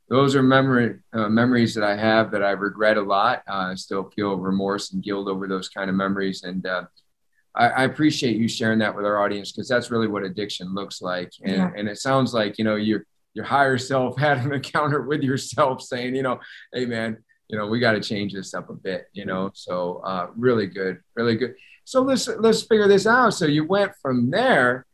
those 0.10 0.36
are 0.36 0.44
memory 0.44 1.00
uh, 1.14 1.30
memories 1.30 1.74
that 1.76 1.84
I 1.84 1.96
have 1.96 2.32
that 2.32 2.44
I 2.44 2.52
regret 2.52 2.98
a 2.98 3.02
lot. 3.02 3.44
Uh, 3.50 3.72
I 3.72 3.76
still 3.76 4.12
feel 4.16 4.36
remorse 4.36 4.92
and 4.92 5.02
guilt 5.02 5.30
over 5.30 5.48
those 5.48 5.70
kind 5.70 5.90
of 5.90 5.96
memories, 5.96 6.44
and 6.44 6.66
uh, 6.66 6.84
I, 7.56 7.68
I 7.68 7.84
appreciate 7.86 8.38
you 8.38 8.48
sharing 8.48 8.80
that 8.80 8.96
with 8.96 9.06
our 9.06 9.24
audience 9.24 9.52
because 9.52 9.68
that's 9.68 9.92
really 9.92 10.08
what 10.08 10.24
addiction 10.24 10.74
looks 10.74 11.02
like. 11.02 11.32
And, 11.44 11.56
yeah. 11.56 11.72
and 11.76 11.90
it 11.90 11.98
sounds 11.98 12.34
like, 12.34 12.58
you 12.58 12.64
know, 12.64 12.76
your, 12.76 13.06
your 13.34 13.46
higher 13.46 13.78
self 13.78 14.18
had 14.20 14.38
an 14.40 14.54
encounter 14.54 15.02
with 15.02 15.24
yourself 15.24 15.82
saying, 15.82 16.16
you 16.16 16.24
know, 16.24 16.40
hey 16.74 16.86
man, 16.86 17.18
you 17.48 17.58
know, 17.58 17.68
we 17.68 17.80
got 17.80 17.94
to 17.94 18.02
change 18.02 18.34
this 18.34 18.54
up 18.54 18.70
a 18.70 18.74
bit, 18.74 19.08
you 19.14 19.26
know? 19.26 19.52
So 19.54 20.02
uh, 20.06 20.28
really 20.36 20.68
good, 20.68 21.00
really 21.16 21.36
good. 21.36 21.56
So 21.88 22.02
let's, 22.02 22.28
let's 22.28 22.64
figure 22.64 22.90
this 22.90 23.08
out. 23.08 23.30
So 23.30 23.46
you 23.46 23.64
went 23.64 23.94
from 24.02 24.30
there 24.30 24.86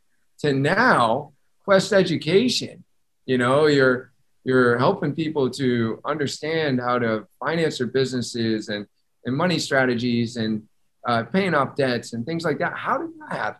to 0.41 0.53
now 0.53 1.33
Quest 1.63 1.91
Education, 1.91 2.83
you 3.25 3.39
know, 3.39 3.65
you're, 3.65 4.11
you're 4.43 4.77
helping 4.77 5.15
people 5.15 5.49
to 5.49 5.99
understand 6.05 6.79
how 6.79 6.99
to 6.99 7.25
finance 7.39 7.79
their 7.79 7.87
businesses 7.87 8.69
and, 8.69 8.85
and 9.25 9.35
money 9.35 9.57
strategies 9.57 10.37
and 10.37 10.67
uh, 11.07 11.23
paying 11.23 11.55
off 11.55 11.75
debts 11.75 12.13
and 12.13 12.27
things 12.27 12.45
like 12.45 12.59
that. 12.59 12.73
How 12.73 12.99
did 12.99 13.09
that 13.27 13.59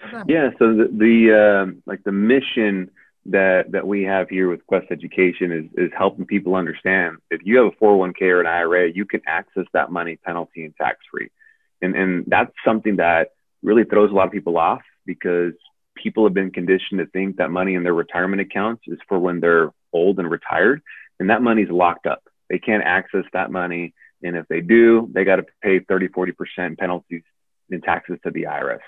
happen? 0.00 0.28
Yeah, 0.28 0.50
so 0.60 0.72
the, 0.72 0.88
the 0.92 1.32
uh, 1.34 1.72
like 1.84 2.04
the 2.04 2.12
mission 2.12 2.92
that 3.24 3.72
that 3.72 3.84
we 3.84 4.04
have 4.04 4.28
here 4.28 4.48
with 4.48 4.64
Quest 4.68 4.86
Education 4.92 5.50
is 5.50 5.86
is 5.86 5.90
helping 5.98 6.26
people 6.26 6.54
understand 6.54 7.16
if 7.28 7.40
you 7.44 7.56
have 7.56 7.72
a 7.72 7.84
401k 7.84 8.22
or 8.22 8.40
an 8.40 8.46
IRA, 8.46 8.88
you 8.92 9.04
can 9.04 9.20
access 9.26 9.64
that 9.72 9.90
money 9.90 10.16
penalty 10.24 10.64
and 10.64 10.76
tax 10.76 10.98
free, 11.10 11.30
and 11.82 11.94
and 11.94 12.24
that's 12.26 12.52
something 12.64 12.96
that 12.96 13.30
really 13.62 13.84
throws 13.84 14.10
a 14.10 14.14
lot 14.14 14.26
of 14.26 14.32
people 14.32 14.58
off 14.58 14.82
because 15.04 15.52
people 15.96 16.24
have 16.24 16.34
been 16.34 16.50
conditioned 16.50 16.98
to 16.98 17.06
think 17.06 17.36
that 17.36 17.50
money 17.50 17.74
in 17.74 17.82
their 17.82 17.94
retirement 17.94 18.42
accounts 18.42 18.82
is 18.86 18.98
for 19.08 19.18
when 19.18 19.40
they're 19.40 19.70
old 19.92 20.18
and 20.18 20.30
retired, 20.30 20.82
and 21.18 21.30
that 21.30 21.42
money's 21.42 21.70
locked 21.70 22.06
up. 22.06 22.22
They 22.50 22.58
can't 22.58 22.84
access 22.84 23.24
that 23.32 23.50
money 23.50 23.94
and 24.22 24.36
if 24.36 24.46
they 24.48 24.60
do, 24.60 25.08
they 25.12 25.24
got 25.24 25.36
to 25.36 25.46
pay 25.62 25.80
30, 25.80 26.08
40% 26.08 26.78
penalties 26.78 27.22
in 27.70 27.80
taxes 27.80 28.18
to 28.24 28.30
the 28.30 28.44
IRS. 28.44 28.80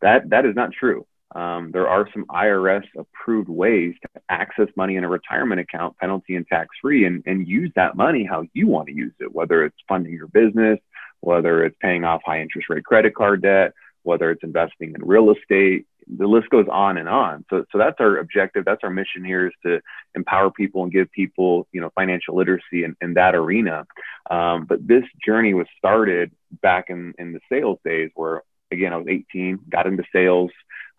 That, 0.00 0.30
that 0.30 0.46
is 0.46 0.54
not 0.56 0.72
true. 0.72 1.06
um, 1.34 1.70
there 1.72 1.88
are 1.88 2.08
some 2.12 2.24
IRS 2.26 2.84
approved 2.96 3.48
ways 3.48 3.94
to 4.02 4.22
access 4.28 4.68
money 4.76 4.96
in 4.96 5.04
a 5.04 5.08
retirement 5.08 5.60
account, 5.60 5.96
penalty 5.98 6.36
and 6.36 6.46
tax 6.46 6.68
free, 6.80 7.06
and, 7.06 7.22
and 7.26 7.46
use 7.48 7.70
that 7.76 7.96
money 7.96 8.24
how 8.24 8.44
you 8.52 8.66
want 8.66 8.88
to 8.88 8.94
use 8.94 9.14
it, 9.20 9.32
whether 9.32 9.64
it's 9.64 9.76
funding 9.88 10.12
your 10.12 10.28
business, 10.28 10.78
whether 11.22 11.64
it's 11.64 11.76
paying 11.80 12.04
off 12.04 12.20
high 12.26 12.42
interest 12.42 12.68
rate 12.68 12.84
credit 12.84 13.14
card 13.14 13.42
debt, 13.42 13.72
whether 14.02 14.30
it's 14.30 14.42
investing 14.42 14.92
in 14.94 15.06
real 15.06 15.30
estate. 15.30 15.86
The 16.18 16.26
list 16.26 16.50
goes 16.50 16.66
on 16.70 16.98
and 16.98 17.08
on. 17.08 17.44
So, 17.48 17.64
so 17.70 17.78
that's 17.78 18.00
our 18.00 18.18
objective. 18.18 18.64
That's 18.64 18.82
our 18.82 18.90
mission 18.90 19.24
here 19.24 19.46
is 19.46 19.52
to 19.64 19.80
empower 20.16 20.50
people 20.50 20.82
and 20.82 20.92
give 20.92 21.10
people, 21.12 21.68
you 21.72 21.80
know, 21.80 21.90
financial 21.94 22.34
literacy 22.34 22.82
in, 22.84 22.96
in 23.00 23.14
that 23.14 23.36
arena. 23.36 23.86
Um, 24.28 24.66
but 24.66 24.86
this 24.86 25.04
journey 25.24 25.54
was 25.54 25.68
started 25.78 26.32
back 26.60 26.86
in, 26.88 27.14
in 27.18 27.32
the 27.32 27.40
sales 27.48 27.78
days 27.84 28.10
where, 28.16 28.42
again, 28.72 28.92
I 28.92 28.96
was 28.96 29.06
18, 29.08 29.60
got 29.70 29.86
into 29.86 30.02
sales, 30.12 30.50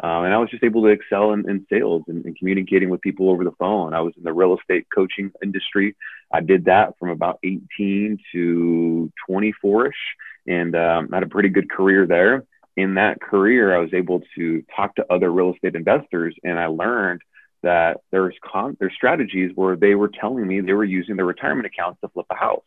um, 0.01 0.25
and 0.25 0.33
I 0.33 0.37
was 0.37 0.49
just 0.49 0.63
able 0.63 0.81
to 0.83 0.87
excel 0.87 1.33
in, 1.33 1.47
in 1.49 1.65
sales 1.71 2.03
and, 2.07 2.25
and, 2.25 2.35
communicating 2.35 2.89
with 2.89 3.01
people 3.01 3.29
over 3.29 3.43
the 3.43 3.51
phone. 3.59 3.93
I 3.93 4.01
was 4.01 4.13
in 4.17 4.23
the 4.23 4.33
real 4.33 4.57
estate 4.57 4.87
coaching 4.93 5.31
industry. 5.41 5.95
I 6.31 6.41
did 6.41 6.65
that 6.65 6.97
from 6.97 7.09
about 7.09 7.39
18 7.43 8.17
to 8.31 9.11
24 9.27 9.87
ish 9.87 9.93
and 10.47 10.75
um, 10.75 11.09
had 11.11 11.23
a 11.23 11.27
pretty 11.27 11.49
good 11.49 11.69
career 11.69 12.07
there. 12.07 12.43
In 12.75 12.95
that 12.95 13.21
career, 13.21 13.75
I 13.75 13.79
was 13.79 13.93
able 13.93 14.23
to 14.35 14.63
talk 14.75 14.95
to 14.95 15.05
other 15.11 15.31
real 15.31 15.53
estate 15.53 15.75
investors 15.75 16.35
and 16.43 16.59
I 16.59 16.67
learned 16.67 17.21
that 17.61 18.01
there's 18.11 18.35
con- 18.43 18.75
there's 18.79 18.93
strategies 18.93 19.51
where 19.55 19.75
they 19.75 19.95
were 19.95 20.09
telling 20.09 20.45
me 20.45 20.59
they 20.59 20.73
were 20.73 20.83
using 20.83 21.15
their 21.15 21.25
retirement 21.25 21.67
accounts 21.67 22.01
to 22.01 22.09
flip 22.09 22.25
a 22.29 22.35
house. 22.35 22.63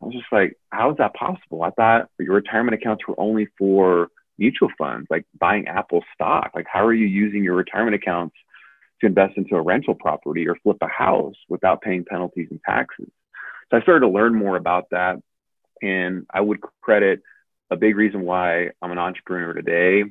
I 0.00 0.06
was 0.06 0.14
just 0.14 0.32
like, 0.32 0.56
how 0.70 0.92
is 0.92 0.96
that 0.98 1.14
possible? 1.14 1.62
I 1.62 1.70
thought 1.70 2.08
your 2.18 2.34
retirement 2.34 2.74
accounts 2.74 3.06
were 3.06 3.18
only 3.18 3.48
for 3.58 4.08
mutual 4.38 4.68
funds, 4.76 5.06
like 5.10 5.24
buying 5.38 5.68
Apple 5.68 6.04
stock. 6.14 6.50
Like, 6.54 6.66
how 6.70 6.84
are 6.84 6.94
you 6.94 7.06
using 7.06 7.44
your 7.44 7.54
retirement 7.54 7.94
accounts 7.94 8.36
to 9.00 9.06
invest 9.06 9.36
into 9.36 9.56
a 9.56 9.62
rental 9.62 9.94
property 9.94 10.48
or 10.48 10.56
flip 10.62 10.78
a 10.80 10.88
house 10.88 11.36
without 11.48 11.82
paying 11.82 12.04
penalties 12.04 12.48
and 12.50 12.60
taxes? 12.64 13.10
So 13.70 13.76
I 13.76 13.82
started 13.82 14.06
to 14.06 14.12
learn 14.12 14.34
more 14.34 14.56
about 14.56 14.90
that. 14.90 15.20
And 15.82 16.26
I 16.32 16.40
would 16.40 16.60
credit 16.80 17.20
a 17.70 17.76
big 17.76 17.96
reason 17.96 18.22
why 18.22 18.70
I'm 18.80 18.92
an 18.92 18.98
entrepreneur 18.98 19.52
today 19.52 20.04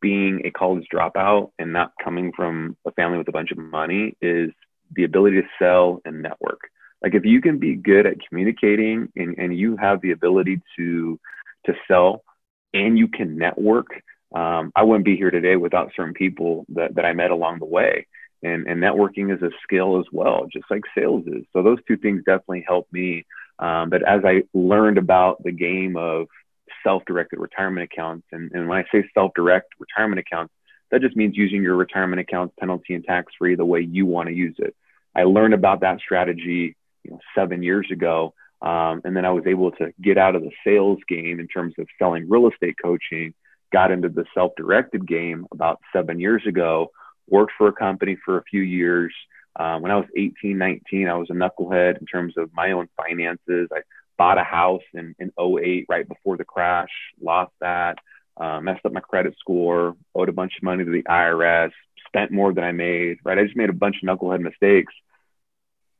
being 0.00 0.42
a 0.44 0.50
college 0.50 0.86
dropout 0.92 1.50
and 1.58 1.72
not 1.72 1.92
coming 2.02 2.32
from 2.34 2.76
a 2.86 2.92
family 2.92 3.18
with 3.18 3.28
a 3.28 3.32
bunch 3.32 3.50
of 3.50 3.58
money 3.58 4.16
is 4.20 4.50
the 4.94 5.04
ability 5.04 5.40
to 5.40 5.48
sell 5.58 6.00
and 6.04 6.22
network. 6.22 6.60
Like 7.02 7.14
if 7.14 7.24
you 7.24 7.40
can 7.40 7.58
be 7.58 7.74
good 7.74 8.06
at 8.06 8.16
communicating 8.28 9.08
and, 9.16 9.36
and 9.38 9.56
you 9.56 9.76
have 9.76 10.00
the 10.00 10.12
ability 10.12 10.60
to 10.76 11.18
to 11.66 11.74
sell 11.86 12.22
and 12.72 12.98
you 12.98 13.08
can 13.08 13.38
network, 13.38 13.86
um, 14.34 14.72
I 14.76 14.82
wouldn't 14.82 15.04
be 15.04 15.16
here 15.16 15.30
today 15.30 15.56
without 15.56 15.92
certain 15.96 16.14
people 16.14 16.66
that, 16.70 16.94
that 16.96 17.04
I 17.04 17.12
met 17.12 17.30
along 17.30 17.58
the 17.58 17.64
way. 17.66 18.06
And, 18.42 18.66
and 18.68 18.80
networking 18.80 19.34
is 19.34 19.42
a 19.42 19.50
skill 19.64 19.98
as 19.98 20.06
well, 20.12 20.46
just 20.52 20.66
like 20.70 20.82
sales 20.96 21.24
is. 21.26 21.44
So 21.52 21.62
those 21.62 21.78
two 21.88 21.96
things 21.96 22.22
definitely 22.24 22.64
helped 22.66 22.92
me. 22.92 23.24
Um, 23.58 23.90
but 23.90 24.06
as 24.06 24.20
I 24.24 24.42
learned 24.54 24.98
about 24.98 25.42
the 25.42 25.50
game 25.50 25.96
of 25.96 26.28
self-directed 26.84 27.40
retirement 27.40 27.90
accounts, 27.92 28.26
and, 28.30 28.52
and 28.52 28.68
when 28.68 28.78
I 28.78 28.84
say 28.92 29.08
self-direct 29.14 29.74
retirement 29.80 30.20
accounts, 30.20 30.54
that 30.90 31.00
just 31.00 31.16
means 31.16 31.36
using 31.36 31.62
your 31.62 31.76
retirement 31.76 32.20
accounts 32.20 32.54
penalty 32.58 32.94
and 32.94 33.04
tax-free 33.04 33.56
the 33.56 33.64
way 33.64 33.80
you 33.80 34.06
want 34.06 34.28
to 34.28 34.34
use 34.34 34.56
it. 34.58 34.74
I 35.16 35.24
learned 35.24 35.54
about 35.54 35.80
that 35.80 35.98
strategy 35.98 36.76
you 37.02 37.10
know, 37.10 37.18
seven 37.34 37.62
years 37.62 37.88
ago 37.90 38.34
um, 38.60 39.00
and 39.04 39.16
then 39.16 39.24
I 39.24 39.30
was 39.30 39.44
able 39.46 39.70
to 39.72 39.92
get 40.02 40.18
out 40.18 40.34
of 40.34 40.42
the 40.42 40.50
sales 40.64 40.98
game 41.08 41.38
in 41.40 41.48
terms 41.48 41.74
of 41.78 41.86
selling 41.98 42.28
real 42.28 42.48
estate 42.48 42.76
coaching, 42.82 43.34
got 43.72 43.90
into 43.90 44.08
the 44.08 44.24
self 44.34 44.52
directed 44.56 45.06
game 45.06 45.46
about 45.52 45.80
seven 45.92 46.18
years 46.18 46.42
ago, 46.46 46.90
worked 47.28 47.52
for 47.56 47.68
a 47.68 47.72
company 47.72 48.16
for 48.24 48.38
a 48.38 48.44
few 48.44 48.62
years. 48.62 49.12
Um, 49.56 49.82
when 49.82 49.90
I 49.90 49.96
was 49.96 50.06
18, 50.16 50.56
19, 50.56 51.08
I 51.08 51.14
was 51.14 51.28
a 51.30 51.34
knucklehead 51.34 51.98
in 51.98 52.06
terms 52.06 52.34
of 52.36 52.50
my 52.54 52.72
own 52.72 52.88
finances. 52.96 53.68
I 53.72 53.80
bought 54.16 54.38
a 54.38 54.44
house 54.44 54.82
in, 54.94 55.14
in 55.18 55.32
08, 55.38 55.86
right 55.88 56.08
before 56.08 56.36
the 56.36 56.44
crash, 56.44 56.90
lost 57.20 57.52
that, 57.60 57.98
uh, 58.36 58.60
messed 58.60 58.84
up 58.84 58.92
my 58.92 59.00
credit 59.00 59.34
score, 59.38 59.96
owed 60.14 60.28
a 60.28 60.32
bunch 60.32 60.52
of 60.56 60.62
money 60.62 60.84
to 60.84 60.90
the 60.90 61.02
IRS, 61.04 61.70
spent 62.06 62.30
more 62.30 62.52
than 62.52 62.64
I 62.64 62.72
made, 62.72 63.18
right? 63.24 63.38
I 63.38 63.44
just 63.44 63.56
made 63.56 63.70
a 63.70 63.74
bunch 63.74 63.96
of 64.02 64.08
knucklehead 64.08 64.40
mistakes. 64.40 64.92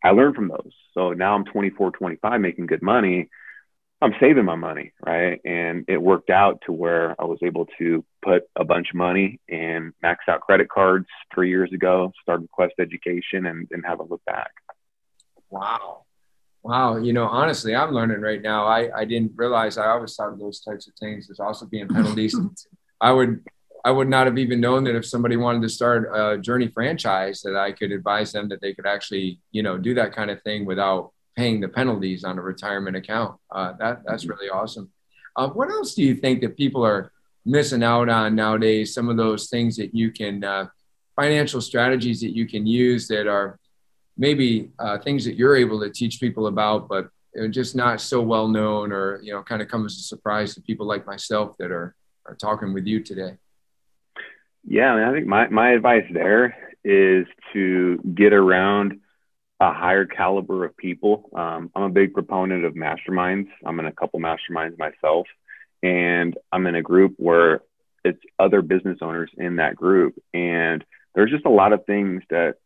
I 0.02 0.10
learned 0.10 0.34
from 0.34 0.48
those. 0.48 0.72
So 0.94 1.12
now 1.12 1.34
I'm 1.34 1.44
24, 1.44 1.92
25, 1.92 2.40
making 2.40 2.66
good 2.66 2.82
money. 2.82 3.28
I'm 4.00 4.14
saving 4.20 4.44
my 4.44 4.54
money, 4.54 4.92
right? 5.04 5.40
And 5.44 5.84
it 5.88 6.00
worked 6.00 6.30
out 6.30 6.62
to 6.66 6.72
where 6.72 7.20
I 7.20 7.24
was 7.24 7.38
able 7.42 7.66
to 7.78 8.04
put 8.22 8.44
a 8.54 8.64
bunch 8.64 8.90
of 8.90 8.96
money 8.96 9.40
and 9.48 9.92
max 10.02 10.24
out 10.28 10.40
credit 10.40 10.68
cards 10.68 11.06
three 11.34 11.48
years 11.48 11.72
ago, 11.72 12.12
started 12.22 12.48
Quest 12.52 12.74
Education, 12.78 13.46
and, 13.46 13.66
and 13.72 13.84
haven't 13.84 14.10
looked 14.10 14.24
back. 14.24 14.52
Wow. 15.50 16.04
Wow. 16.62 16.98
You 16.98 17.12
know, 17.12 17.26
honestly, 17.26 17.74
I'm 17.74 17.90
learning 17.90 18.20
right 18.20 18.40
now. 18.40 18.66
I, 18.66 19.00
I 19.00 19.04
didn't 19.04 19.32
realize 19.34 19.78
I 19.78 19.88
always 19.88 20.14
thought 20.14 20.32
of 20.32 20.38
those 20.38 20.60
types 20.60 20.86
of 20.86 20.94
things 21.00 21.28
as 21.30 21.40
also 21.40 21.66
being 21.66 21.88
penalties. 21.88 22.38
I 23.00 23.10
would 23.12 23.44
I 23.84 23.90
would 23.90 24.08
not 24.08 24.26
have 24.26 24.38
even 24.38 24.60
known 24.60 24.84
that 24.84 24.96
if 24.96 25.06
somebody 25.06 25.36
wanted 25.36 25.62
to 25.62 25.68
start 25.68 26.10
a 26.12 26.38
Journey 26.38 26.68
franchise, 26.68 27.42
that 27.42 27.56
I 27.56 27.72
could 27.72 27.92
advise 27.92 28.32
them 28.32 28.48
that 28.48 28.60
they 28.60 28.74
could 28.74 28.86
actually, 28.86 29.40
you 29.52 29.62
know, 29.62 29.78
do 29.78 29.94
that 29.94 30.12
kind 30.12 30.30
of 30.30 30.42
thing 30.42 30.64
without 30.64 31.12
paying 31.36 31.60
the 31.60 31.68
penalties 31.68 32.24
on 32.24 32.38
a 32.38 32.42
retirement 32.42 32.96
account. 32.96 33.38
Uh, 33.50 33.72
that 33.78 34.02
that's 34.04 34.24
mm-hmm. 34.24 34.32
really 34.32 34.50
awesome. 34.50 34.90
Uh, 35.36 35.48
what 35.48 35.70
else 35.70 35.94
do 35.94 36.02
you 36.02 36.14
think 36.14 36.40
that 36.40 36.56
people 36.56 36.84
are 36.84 37.12
missing 37.46 37.82
out 37.84 38.08
on 38.08 38.34
nowadays? 38.34 38.92
Some 38.92 39.08
of 39.08 39.16
those 39.16 39.48
things 39.48 39.76
that 39.76 39.94
you 39.94 40.10
can, 40.10 40.42
uh, 40.42 40.66
financial 41.14 41.60
strategies 41.60 42.20
that 42.20 42.34
you 42.34 42.46
can 42.46 42.66
use 42.66 43.08
that 43.08 43.26
are 43.26 43.58
maybe 44.16 44.70
uh, 44.78 44.98
things 44.98 45.24
that 45.24 45.36
you're 45.36 45.56
able 45.56 45.80
to 45.80 45.90
teach 45.90 46.20
people 46.20 46.46
about, 46.48 46.88
but 46.88 47.08
just 47.50 47.76
not 47.76 48.00
so 48.00 48.20
well 48.20 48.48
known, 48.48 48.90
or 48.92 49.20
you 49.22 49.32
know, 49.32 49.42
kind 49.42 49.62
of 49.62 49.68
come 49.68 49.86
as 49.86 49.96
a 49.96 50.00
surprise 50.00 50.54
to 50.54 50.60
people 50.60 50.86
like 50.86 51.06
myself 51.06 51.56
that 51.58 51.70
are 51.70 51.94
are 52.26 52.34
talking 52.34 52.72
with 52.72 52.86
you 52.86 53.00
today. 53.00 53.36
Yeah, 54.70 54.92
I, 54.92 54.96
mean, 54.96 55.04
I 55.04 55.12
think 55.12 55.26
my, 55.26 55.48
my 55.48 55.70
advice 55.70 56.04
there 56.12 56.54
is 56.84 57.26
to 57.54 57.98
get 58.14 58.34
around 58.34 59.00
a 59.60 59.72
higher 59.72 60.04
caliber 60.04 60.66
of 60.66 60.76
people. 60.76 61.30
Um, 61.34 61.70
I'm 61.74 61.84
a 61.84 61.88
big 61.88 62.12
proponent 62.12 62.66
of 62.66 62.74
masterminds. 62.74 63.48
I'm 63.64 63.80
in 63.80 63.86
a 63.86 63.92
couple 63.92 64.20
masterminds 64.20 64.78
myself, 64.78 65.26
and 65.82 66.36
I'm 66.52 66.66
in 66.66 66.74
a 66.74 66.82
group 66.82 67.14
where 67.16 67.62
it's 68.04 68.20
other 68.38 68.60
business 68.60 68.98
owners 69.00 69.30
in 69.38 69.56
that 69.56 69.74
group. 69.74 70.14
And 70.34 70.84
there's 71.14 71.30
just 71.30 71.46
a 71.46 71.50
lot 71.50 71.72
of 71.72 71.86
things 71.86 72.22
that 72.28 72.56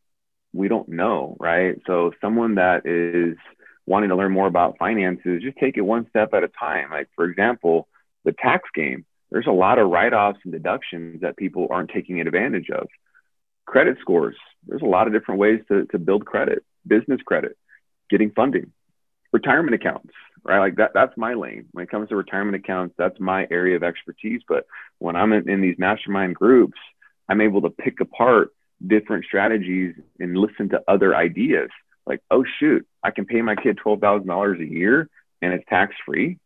we 0.52 0.66
don't 0.66 0.88
know, 0.88 1.36
right? 1.38 1.80
So, 1.86 2.12
someone 2.20 2.56
that 2.56 2.84
is 2.84 3.38
wanting 3.86 4.10
to 4.10 4.16
learn 4.16 4.32
more 4.32 4.48
about 4.48 4.76
finances, 4.76 5.42
just 5.42 5.56
take 5.56 5.76
it 5.76 5.82
one 5.82 6.08
step 6.10 6.34
at 6.34 6.44
a 6.44 6.48
time. 6.48 6.90
Like, 6.90 7.08
for 7.14 7.24
example, 7.24 7.88
the 8.24 8.32
tax 8.32 8.68
game 8.74 9.06
there's 9.32 9.46
a 9.46 9.52
lot 9.52 9.78
of 9.78 9.88
write-offs 9.88 10.40
and 10.44 10.52
deductions 10.52 11.22
that 11.22 11.38
people 11.38 11.66
aren't 11.70 11.90
taking 11.90 12.20
advantage 12.20 12.68
of. 12.68 12.86
Credit 13.66 13.96
scores. 14.00 14.36
There's 14.66 14.82
a 14.82 14.86
lot 14.86 15.06
of 15.06 15.14
different 15.14 15.40
ways 15.40 15.60
to, 15.68 15.86
to 15.86 15.98
build 15.98 16.26
credit, 16.26 16.64
business 16.86 17.20
credit, 17.24 17.56
getting 18.10 18.30
funding, 18.30 18.72
retirement 19.32 19.74
accounts, 19.74 20.12
right? 20.44 20.58
Like 20.58 20.76
that, 20.76 20.90
that's 20.92 21.16
my 21.16 21.32
lane. 21.32 21.64
When 21.72 21.82
it 21.82 21.90
comes 21.90 22.10
to 22.10 22.16
retirement 22.16 22.56
accounts, 22.56 22.94
that's 22.98 23.18
my 23.18 23.48
area 23.50 23.74
of 23.74 23.82
expertise. 23.82 24.42
But 24.46 24.66
when 24.98 25.16
I'm 25.16 25.32
in, 25.32 25.48
in 25.48 25.62
these 25.62 25.78
mastermind 25.78 26.34
groups, 26.34 26.78
I'm 27.26 27.40
able 27.40 27.62
to 27.62 27.70
pick 27.70 28.00
apart 28.00 28.50
different 28.86 29.24
strategies 29.24 29.94
and 30.20 30.36
listen 30.36 30.68
to 30.70 30.82
other 30.86 31.16
ideas. 31.16 31.70
Like, 32.04 32.20
oh 32.30 32.44
shoot, 32.58 32.86
I 33.02 33.12
can 33.12 33.24
pay 33.24 33.40
my 33.40 33.56
kid 33.56 33.78
twelve 33.78 34.00
thousand 34.00 34.28
dollars 34.28 34.60
a 34.60 34.66
year 34.66 35.08
and 35.40 35.54
it's 35.54 35.64
tax 35.68 35.94
free. 36.04 36.38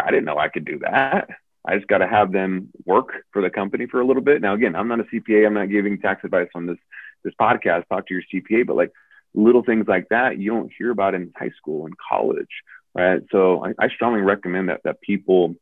I 0.00 0.10
didn't 0.10 0.26
know 0.26 0.38
I 0.38 0.48
could 0.48 0.64
do 0.64 0.78
that. 0.80 1.28
I 1.64 1.76
just 1.76 1.88
got 1.88 1.98
to 1.98 2.08
have 2.08 2.32
them 2.32 2.70
work 2.86 3.12
for 3.32 3.42
the 3.42 3.50
company 3.50 3.86
for 3.86 4.00
a 4.00 4.06
little 4.06 4.22
bit. 4.22 4.40
Now, 4.40 4.54
again, 4.54 4.74
I'm 4.74 4.88
not 4.88 5.00
a 5.00 5.04
CPA. 5.04 5.46
I'm 5.46 5.54
not 5.54 5.70
giving 5.70 5.98
tax 5.98 6.24
advice 6.24 6.48
on 6.54 6.66
this 6.66 6.78
this 7.22 7.34
podcast. 7.40 7.86
Talk 7.88 8.06
to 8.06 8.14
your 8.14 8.22
CPA, 8.32 8.66
but 8.66 8.76
like 8.76 8.92
little 9.34 9.62
things 9.62 9.86
like 9.86 10.08
that 10.08 10.38
you 10.38 10.50
don't 10.50 10.72
hear 10.76 10.90
about 10.90 11.14
in 11.14 11.32
high 11.36 11.50
school 11.56 11.86
and 11.86 11.94
college, 11.98 12.48
right? 12.94 13.20
So 13.30 13.64
I, 13.64 13.74
I 13.78 13.88
strongly 13.88 14.22
recommend 14.22 14.68
that 14.68 14.80
that 14.84 15.00
people, 15.00 15.54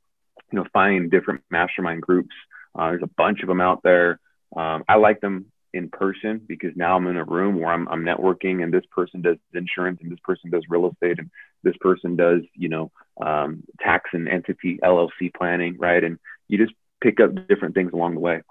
you 0.53 0.59
know, 0.59 0.67
find 0.73 1.11
different 1.11 1.43
mastermind 1.51 2.03
groups. 2.03 2.35
Uh, 2.79 2.91
there's 2.91 3.03
a 3.03 3.11
bunch 3.17 3.43
of 3.43 3.49
them 3.49 3.61
out 3.61 3.83
there. 3.83 4.21
Um, 4.57 4.85
I 4.89 4.97
like 4.97 5.21
them 5.21 5.47
in 5.75 5.91
person 5.91 6.41
because 6.47 6.71
now 6.77 6.97
I'm 6.97 7.07
in 7.07 7.17
a 7.17 7.25
room 7.25 7.61
where 7.61 7.73
I'm, 7.73 7.89
I'm 7.89 8.05
networking 8.05 8.63
and 8.63 8.73
this 8.73 8.85
person 8.91 9.21
does 9.21 9.37
insurance 9.53 10.01
and 10.03 10.11
this 10.11 10.21
person 10.25 10.51
does 10.51 10.65
real 10.69 10.91
estate 10.91 11.19
and 11.19 11.31
this 11.63 11.77
person 11.81 12.17
does, 12.17 12.43
you 12.55 12.69
know, 12.69 12.91
um, 13.21 13.63
tax 13.81 14.11
and 14.13 14.29
entity 14.29 14.79
LLC 14.83 15.33
planning, 15.37 15.77
right? 15.79 16.03
And 16.03 16.19
you 16.49 16.59
just 16.59 16.73
pick 17.01 17.21
up 17.21 17.31
different 17.49 17.75
things 17.75 17.93
along 17.93 18.15
the 18.15 18.21
way. 18.21 18.43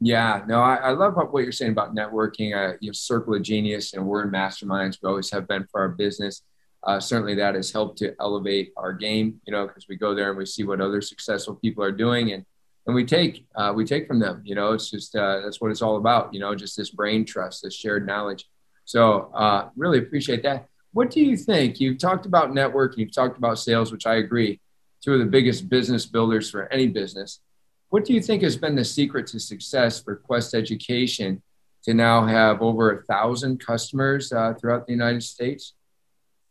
Yeah, 0.00 0.42
no, 0.46 0.60
I, 0.60 0.76
I 0.76 0.90
love 0.90 1.14
what 1.14 1.42
you're 1.42 1.52
saying 1.52 1.72
about 1.72 1.94
networking. 1.94 2.54
Uh, 2.54 2.76
you 2.80 2.90
know, 2.90 2.92
circle 2.92 3.34
of 3.34 3.42
genius, 3.42 3.94
and 3.94 4.06
we're 4.06 4.24
in 4.24 4.30
masterminds. 4.30 4.98
We 5.02 5.08
always 5.08 5.30
have 5.30 5.48
been 5.48 5.66
for 5.70 5.80
our 5.80 5.88
business. 5.88 6.42
Uh, 6.82 7.00
certainly, 7.00 7.34
that 7.36 7.54
has 7.54 7.72
helped 7.72 7.98
to 7.98 8.14
elevate 8.20 8.72
our 8.76 8.92
game. 8.92 9.40
You 9.46 9.52
know, 9.52 9.66
because 9.66 9.86
we 9.88 9.96
go 9.96 10.14
there 10.14 10.28
and 10.28 10.38
we 10.38 10.44
see 10.44 10.64
what 10.64 10.82
other 10.82 11.00
successful 11.00 11.54
people 11.54 11.82
are 11.82 11.92
doing, 11.92 12.32
and 12.32 12.44
and 12.86 12.94
we 12.94 13.06
take 13.06 13.46
uh, 13.54 13.72
we 13.74 13.86
take 13.86 14.06
from 14.06 14.18
them. 14.18 14.42
You 14.44 14.54
know, 14.54 14.72
it's 14.72 14.90
just 14.90 15.16
uh, 15.16 15.40
that's 15.40 15.62
what 15.62 15.70
it's 15.70 15.82
all 15.82 15.96
about. 15.96 16.34
You 16.34 16.40
know, 16.40 16.54
just 16.54 16.76
this 16.76 16.90
brain 16.90 17.24
trust, 17.24 17.62
this 17.62 17.74
shared 17.74 18.06
knowledge. 18.06 18.46
So 18.84 19.32
uh, 19.34 19.70
really 19.76 19.98
appreciate 19.98 20.42
that. 20.42 20.68
What 20.96 21.10
do 21.10 21.20
you 21.20 21.36
think? 21.36 21.78
You've 21.78 21.98
talked 21.98 22.24
about 22.24 22.52
networking, 22.52 22.96
you've 22.96 23.14
talked 23.14 23.36
about 23.36 23.58
sales, 23.58 23.92
which 23.92 24.06
I 24.06 24.14
agree, 24.14 24.60
two 25.04 25.12
of 25.12 25.18
the 25.18 25.26
biggest 25.26 25.68
business 25.68 26.06
builders 26.06 26.50
for 26.50 26.72
any 26.72 26.86
business. 26.86 27.40
What 27.90 28.06
do 28.06 28.14
you 28.14 28.22
think 28.22 28.42
has 28.42 28.56
been 28.56 28.74
the 28.74 28.82
secret 28.82 29.26
to 29.26 29.38
success 29.38 30.00
for 30.00 30.16
Quest 30.16 30.54
Education 30.54 31.42
to 31.82 31.92
now 31.92 32.24
have 32.24 32.62
over 32.62 32.92
a 32.92 33.02
thousand 33.02 33.60
customers 33.60 34.32
uh, 34.32 34.54
throughout 34.54 34.86
the 34.86 34.94
United 34.94 35.22
States? 35.22 35.74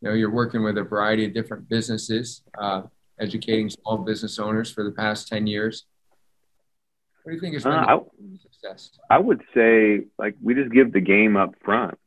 You 0.00 0.10
know, 0.10 0.14
you're 0.14 0.30
working 0.30 0.62
with 0.62 0.78
a 0.78 0.84
variety 0.84 1.24
of 1.24 1.34
different 1.34 1.68
businesses, 1.68 2.42
uh, 2.56 2.82
educating 3.18 3.68
small 3.68 3.98
business 3.98 4.38
owners 4.38 4.70
for 4.70 4.84
the 4.84 4.92
past 4.92 5.26
10 5.26 5.48
years. 5.48 5.86
What 7.24 7.32
do 7.32 7.34
you 7.34 7.40
think 7.40 7.54
has 7.54 7.64
been 7.64 7.72
uh, 7.72 7.84
I, 7.84 7.98
success? 8.40 8.90
I 9.10 9.18
would 9.18 9.42
say, 9.52 10.02
like, 10.20 10.36
we 10.40 10.54
just 10.54 10.70
give 10.70 10.92
the 10.92 11.00
game 11.00 11.36
up 11.36 11.56
front. 11.64 11.98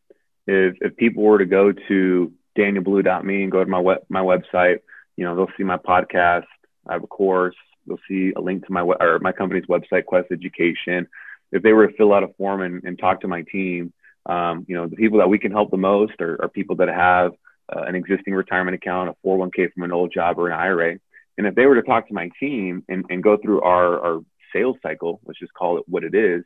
If, 0.48 0.76
if 0.82 0.96
people 0.98 1.24
were 1.24 1.40
to 1.40 1.46
go 1.46 1.72
to 1.72 2.34
danielblue.me 2.58 3.44
and 3.44 3.52
go 3.52 3.64
to 3.64 3.70
my 3.70 3.80
web, 3.80 4.00
my 4.10 4.22
website, 4.22 4.80
you 5.16 5.26
know, 5.26 5.36
they'll 5.36 5.52
see 5.58 5.64
my 5.64 5.78
podcast. 5.78 6.46
I 6.88 6.94
have 6.94 7.04
a 7.04 7.08
course. 7.08 7.56
They'll 7.86 8.00
see 8.08 8.34
a 8.36 8.42
link 8.42 8.66
to 8.66 8.72
my 8.72 8.82
or 8.82 9.20
my 9.20 9.32
company's 9.32 9.66
website, 9.66 10.06
Quest 10.06 10.32
Education. 10.32 11.08
If 11.52 11.64
they 11.64 11.74
were 11.74 11.88
to 11.88 11.94
fill 11.96 12.14
out 12.14 12.24
a 12.24 12.30
form 12.38 12.62
and, 12.62 12.84
and 12.84 12.98
talk 12.98 13.22
to 13.22 13.28
my 13.28 13.44
team, 13.44 13.94
um, 14.26 14.66
you 14.68 14.76
know, 14.76 14.88
the 14.88 14.96
people 14.96 15.20
that 15.20 15.30
we 15.30 15.40
can 15.40 15.52
help 15.52 15.72
the 15.72 15.78
most 15.78 16.14
are, 16.22 16.42
are 16.42 16.50
people 16.50 16.76
that 16.78 16.90
have 16.90 17.32
uh, 17.74 17.82
an 17.82 17.96
existing 17.96 18.34
retirement 18.34 18.76
account, 18.76 19.10
a 19.10 19.28
401k 19.28 19.74
from 19.74 19.84
an 19.84 19.92
old 19.92 20.14
job, 20.14 20.38
or 20.38 20.48
an 20.48 20.54
IRA. 20.54 21.00
And 21.38 21.48
if 21.48 21.56
they 21.56 21.66
were 21.66 21.76
to 21.76 21.82
talk 21.82 22.08
to 22.08 22.14
my 22.14 22.30
team 22.40 22.84
and, 22.90 23.06
and 23.10 23.24
go 23.24 23.38
through 23.38 23.62
our, 23.62 24.00
our 24.00 24.20
sales 24.54 24.78
cycle, 24.84 25.22
let's 25.26 25.40
just 25.40 25.54
call 25.54 25.78
it 25.78 25.86
what 25.88 26.04
it 26.04 26.14
is, 26.14 26.44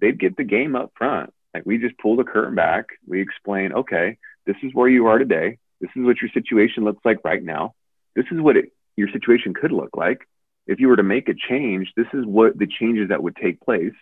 they'd 0.00 0.18
get 0.18 0.36
the 0.36 0.44
game 0.44 0.76
up 0.76 0.92
front. 0.96 1.32
Like 1.54 1.64
we 1.66 1.78
just 1.78 1.98
pull 1.98 2.16
the 2.16 2.24
curtain 2.24 2.54
back. 2.54 2.86
We 3.06 3.20
explain, 3.20 3.72
okay, 3.72 4.18
this 4.46 4.56
is 4.62 4.74
where 4.74 4.88
you 4.88 5.06
are 5.06 5.18
today. 5.18 5.58
This 5.80 5.90
is 5.96 6.04
what 6.04 6.20
your 6.20 6.30
situation 6.32 6.84
looks 6.84 7.04
like 7.04 7.18
right 7.24 7.42
now. 7.42 7.74
This 8.14 8.26
is 8.30 8.40
what 8.40 8.56
it, 8.56 8.72
your 8.96 9.08
situation 9.08 9.54
could 9.54 9.72
look 9.72 9.96
like. 9.96 10.28
If 10.66 10.80
you 10.80 10.88
were 10.88 10.96
to 10.96 11.02
make 11.02 11.28
a 11.28 11.34
change, 11.34 11.92
this 11.96 12.06
is 12.12 12.26
what 12.26 12.58
the 12.58 12.66
changes 12.66 13.08
that 13.08 13.22
would 13.22 13.36
take 13.36 13.60
place. 13.60 13.94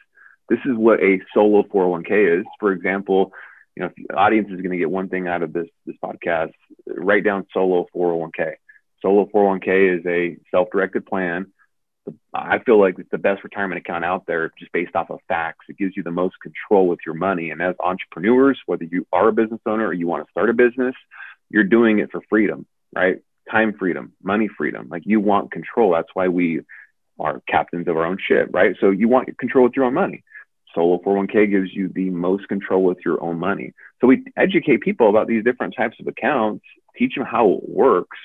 This 0.49 0.59
is 0.65 0.77
what 0.77 1.01
a 1.01 1.21
solo 1.35 1.63
401k 1.65 2.41
is. 2.41 2.47
For 2.59 2.73
example, 2.73 3.33
you 3.77 3.83
know, 3.83 3.91
if 3.95 4.09
the 4.09 4.15
audience 4.15 4.49
is 4.49 4.61
going 4.61 4.71
to 4.71 4.79
get 4.79 4.91
one 4.91 5.09
thing 5.09 5.29
out 5.29 5.43
of 5.43 5.53
this 5.53 5.69
this 5.85 5.97
podcast, 6.03 6.53
write 6.87 7.25
down 7.25 7.47
solo 7.53 7.87
401k. 7.95 8.55
Solo 9.03 9.27
401k 9.27 9.99
is 9.99 10.07
a 10.07 10.39
self-directed 10.51 11.07
plan 11.07 11.53
I 12.35 12.59
feel 12.61 12.81
like 12.81 12.99
it's 12.99 13.11
the 13.11 13.19
best 13.19 13.43
retirement 13.45 13.79
account 13.79 14.05
out 14.05 14.25
there 14.27 14.53
just 14.59 14.73
based 14.73 14.95
off 14.95 15.11
of 15.11 15.21
facts. 15.29 15.67
It 15.69 15.79
gives 15.79 15.97
you 15.97 16.03
the 16.03 16.11
most 16.11 16.37
control 16.43 16.87
with 16.89 17.01
your 17.05 17.15
money. 17.15 17.51
And 17.51 17.61
as 17.61 17.75
entrepreneurs, 17.81 18.59
whether 18.67 18.85
you 18.85 19.07
are 19.13 19.29
a 19.29 19.33
business 19.33 19.61
owner 19.67 19.87
or 19.87 19.93
you 19.93 20.07
want 20.07 20.25
to 20.25 20.31
start 20.31 20.51
a 20.51 20.53
business, 20.53 20.95
you're 21.51 21.65
doing 21.65 21.99
it 21.99 22.11
for 22.11 22.21
freedom, 22.29 22.67
right? 22.95 23.23
Time 23.51 23.75
freedom, 23.79 24.13
money 24.23 24.49
freedom. 24.57 24.89
Like 24.91 25.03
you 25.07 25.21
want 25.21 25.53
control. 25.53 25.93
That's 25.93 26.09
why 26.15 26.29
we 26.29 26.61
are 27.19 27.43
captains 27.49 27.89
of 27.89 27.97
our 27.97 28.07
own 28.07 28.19
ship, 28.27 28.51
right? 28.53 28.77
So 28.81 28.91
you 28.91 29.09
want 29.09 29.37
control 29.39 29.65
with 29.65 29.75
your 29.75 29.87
own 29.87 29.95
money. 29.95 30.23
Solo 30.75 30.99
401k 30.99 31.51
gives 31.51 31.73
you 31.73 31.89
the 31.89 32.11
most 32.11 32.49
control 32.49 32.85
with 32.85 32.99
your 33.05 33.23
own 33.23 33.39
money. 33.39 33.73
So 34.01 34.07
we 34.07 34.25
educate 34.37 34.83
people 34.83 35.09
about 35.09 35.27
these 35.27 35.43
different 35.43 35.75
types 35.77 35.97
of 36.01 36.07
accounts, 36.07 36.65
teach 36.97 37.15
them 37.15 37.25
how 37.25 37.51
it 37.51 37.69
works 37.69 38.19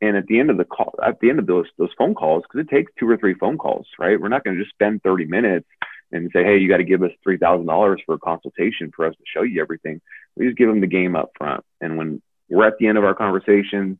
and 0.00 0.16
at 0.16 0.26
the 0.26 0.38
end 0.40 0.50
of 0.50 0.56
the 0.56 0.64
call, 0.64 0.94
at 1.04 1.20
the 1.20 1.30
end 1.30 1.38
of 1.38 1.46
those 1.46 1.66
those 1.78 1.90
phone 1.96 2.14
calls, 2.14 2.42
because 2.42 2.66
it 2.66 2.74
takes 2.74 2.92
two 2.98 3.08
or 3.08 3.16
three 3.16 3.34
phone 3.34 3.58
calls, 3.58 3.86
right? 3.98 4.20
We're 4.20 4.28
not 4.28 4.44
going 4.44 4.56
to 4.56 4.62
just 4.62 4.74
spend 4.74 5.02
30 5.02 5.26
minutes 5.26 5.66
and 6.12 6.30
say, 6.32 6.42
hey, 6.42 6.58
you 6.58 6.68
got 6.68 6.78
to 6.78 6.84
give 6.84 7.02
us 7.02 7.10
three 7.22 7.38
thousand 7.38 7.66
dollars 7.66 8.00
for 8.06 8.14
a 8.14 8.18
consultation 8.18 8.90
for 8.94 9.06
us 9.06 9.14
to 9.14 9.24
show 9.26 9.42
you 9.42 9.60
everything. 9.60 10.00
We 10.36 10.46
just 10.46 10.58
give 10.58 10.68
them 10.68 10.80
the 10.80 10.86
game 10.86 11.16
up 11.16 11.30
front, 11.36 11.64
and 11.80 11.96
when 11.96 12.22
we're 12.48 12.66
at 12.66 12.78
the 12.78 12.88
end 12.88 12.98
of 12.98 13.04
our 13.04 13.14
conversation, 13.14 13.98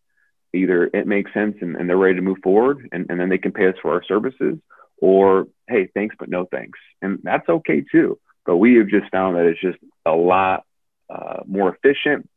either 0.52 0.90
it 0.92 1.06
makes 1.06 1.32
sense 1.32 1.56
and, 1.60 1.76
and 1.76 1.88
they're 1.88 1.96
ready 1.96 2.16
to 2.16 2.22
move 2.22 2.38
forward, 2.42 2.88
and, 2.90 3.06
and 3.08 3.20
then 3.20 3.28
they 3.28 3.38
can 3.38 3.52
pay 3.52 3.68
us 3.68 3.76
for 3.80 3.92
our 3.92 4.02
services, 4.04 4.58
or 5.00 5.46
hey, 5.68 5.88
thanks 5.94 6.16
but 6.18 6.28
no 6.28 6.46
thanks, 6.46 6.78
and 7.02 7.20
that's 7.22 7.48
okay 7.48 7.84
too. 7.92 8.18
But 8.44 8.56
we 8.56 8.76
have 8.76 8.88
just 8.88 9.10
found 9.12 9.36
that 9.36 9.46
it's 9.46 9.60
just 9.60 9.78
a 10.04 10.12
lot 10.12 10.64
uh, 11.08 11.42
more 11.46 11.76
efficient 11.76 12.28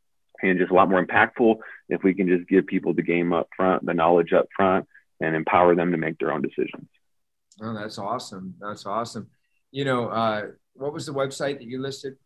and 0.50 0.58
just 0.58 0.70
a 0.70 0.74
lot 0.74 0.88
more 0.88 1.04
impactful 1.04 1.56
if 1.88 2.02
we 2.02 2.14
can 2.14 2.28
just 2.28 2.48
give 2.48 2.66
people 2.66 2.94
the 2.94 3.02
game 3.02 3.32
up 3.32 3.48
front, 3.56 3.84
the 3.84 3.94
knowledge 3.94 4.32
up 4.32 4.46
front, 4.56 4.86
and 5.20 5.34
empower 5.34 5.74
them 5.74 5.90
to 5.90 5.96
make 5.96 6.18
their 6.18 6.32
own 6.32 6.42
decisions. 6.42 6.88
Oh, 7.62 7.74
that's 7.74 7.98
awesome. 7.98 8.54
That's 8.60 8.86
awesome. 8.86 9.28
You 9.70 9.84
know, 9.84 10.08
uh, 10.08 10.42
what 10.74 10.92
was 10.92 11.06
the 11.06 11.12
website 11.12 11.58
that 11.58 11.64
you 11.64 11.80
listed 11.80 12.16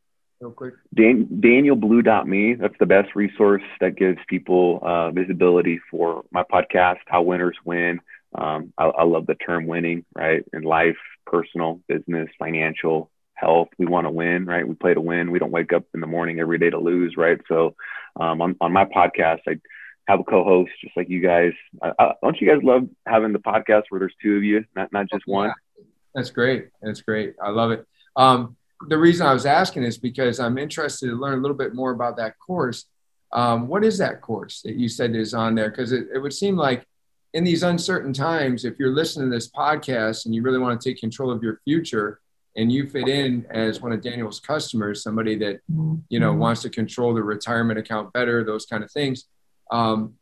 real 0.40 0.52
quick? 0.52 0.74
Dan- 0.94 1.26
DanielBlue.me. 1.26 2.54
That's 2.54 2.78
the 2.78 2.86
best 2.86 3.14
resource 3.14 3.62
that 3.80 3.96
gives 3.96 4.18
people 4.26 4.80
uh, 4.82 5.10
visibility 5.10 5.80
for 5.90 6.24
my 6.30 6.44
podcast, 6.44 6.98
How 7.06 7.22
Winners 7.22 7.56
Win. 7.64 8.00
Um, 8.34 8.72
I, 8.76 8.84
I 8.84 9.04
love 9.04 9.26
the 9.26 9.34
term 9.34 9.66
winning, 9.66 10.04
right? 10.14 10.44
In 10.52 10.62
life, 10.62 10.96
personal, 11.26 11.80
business, 11.88 12.28
financial, 12.38 13.10
health. 13.38 13.68
We 13.78 13.86
want 13.86 14.06
to 14.06 14.10
win, 14.10 14.46
right? 14.46 14.66
We 14.66 14.74
play 14.74 14.94
to 14.94 15.00
win. 15.00 15.30
We 15.30 15.38
don't 15.38 15.50
wake 15.50 15.72
up 15.72 15.84
in 15.94 16.00
the 16.00 16.06
morning 16.06 16.40
every 16.40 16.58
day 16.58 16.70
to 16.70 16.78
lose, 16.78 17.16
right? 17.16 17.38
So, 17.48 17.74
um, 18.18 18.40
on, 18.42 18.56
on 18.60 18.72
my 18.72 18.84
podcast, 18.84 19.40
I 19.46 19.60
have 20.06 20.20
a 20.20 20.24
co-host 20.24 20.70
just 20.82 20.96
like 20.96 21.08
you 21.08 21.20
guys. 21.20 21.52
Uh, 21.80 22.12
don't 22.22 22.40
you 22.40 22.48
guys 22.48 22.62
love 22.62 22.88
having 23.06 23.32
the 23.32 23.38
podcast 23.38 23.84
where 23.90 24.00
there's 24.00 24.14
two 24.22 24.36
of 24.36 24.42
you, 24.42 24.64
not 24.74 24.92
not 24.92 25.06
just 25.10 25.26
one? 25.26 25.48
Yeah. 25.48 25.84
That's 26.14 26.30
great. 26.30 26.68
That's 26.82 27.02
great. 27.02 27.34
I 27.42 27.50
love 27.50 27.70
it. 27.70 27.86
Um, 28.16 28.56
the 28.88 28.98
reason 28.98 29.26
I 29.26 29.32
was 29.32 29.46
asking 29.46 29.84
is 29.84 29.98
because 29.98 30.40
I'm 30.40 30.58
interested 30.58 31.06
to 31.06 31.14
learn 31.14 31.38
a 31.38 31.42
little 31.42 31.56
bit 31.56 31.74
more 31.74 31.90
about 31.90 32.16
that 32.16 32.34
course. 32.44 32.86
Um, 33.32 33.68
what 33.68 33.84
is 33.84 33.98
that 33.98 34.20
course 34.20 34.62
that 34.62 34.76
you 34.76 34.88
said 34.88 35.14
is 35.14 35.34
on 35.34 35.54
there? 35.54 35.70
Because 35.70 35.92
it, 35.92 36.08
it 36.14 36.18
would 36.18 36.32
seem 36.32 36.56
like 36.56 36.86
in 37.34 37.44
these 37.44 37.62
uncertain 37.62 38.12
times, 38.12 38.64
if 38.64 38.78
you're 38.78 38.94
listening 38.94 39.30
to 39.30 39.36
this 39.36 39.50
podcast 39.50 40.24
and 40.24 40.34
you 40.34 40.42
really 40.42 40.58
want 40.58 40.80
to 40.80 40.88
take 40.88 40.98
control 40.98 41.30
of 41.30 41.42
your 41.42 41.60
future, 41.64 42.20
and 42.58 42.72
you 42.72 42.88
fit 42.88 43.08
in 43.08 43.46
as 43.50 43.80
one 43.80 43.92
of 43.92 44.02
Daniel's 44.02 44.40
customers, 44.40 45.02
somebody 45.02 45.36
that 45.36 45.60
you 46.08 46.18
know 46.18 46.32
mm-hmm. 46.32 46.40
wants 46.40 46.62
to 46.62 46.70
control 46.70 47.14
the 47.14 47.22
retirement 47.22 47.78
account 47.78 48.12
better, 48.12 48.44
those 48.44 48.66
kind 48.66 48.82
of 48.82 48.90
things. 48.90 49.26
Um, 49.70 50.14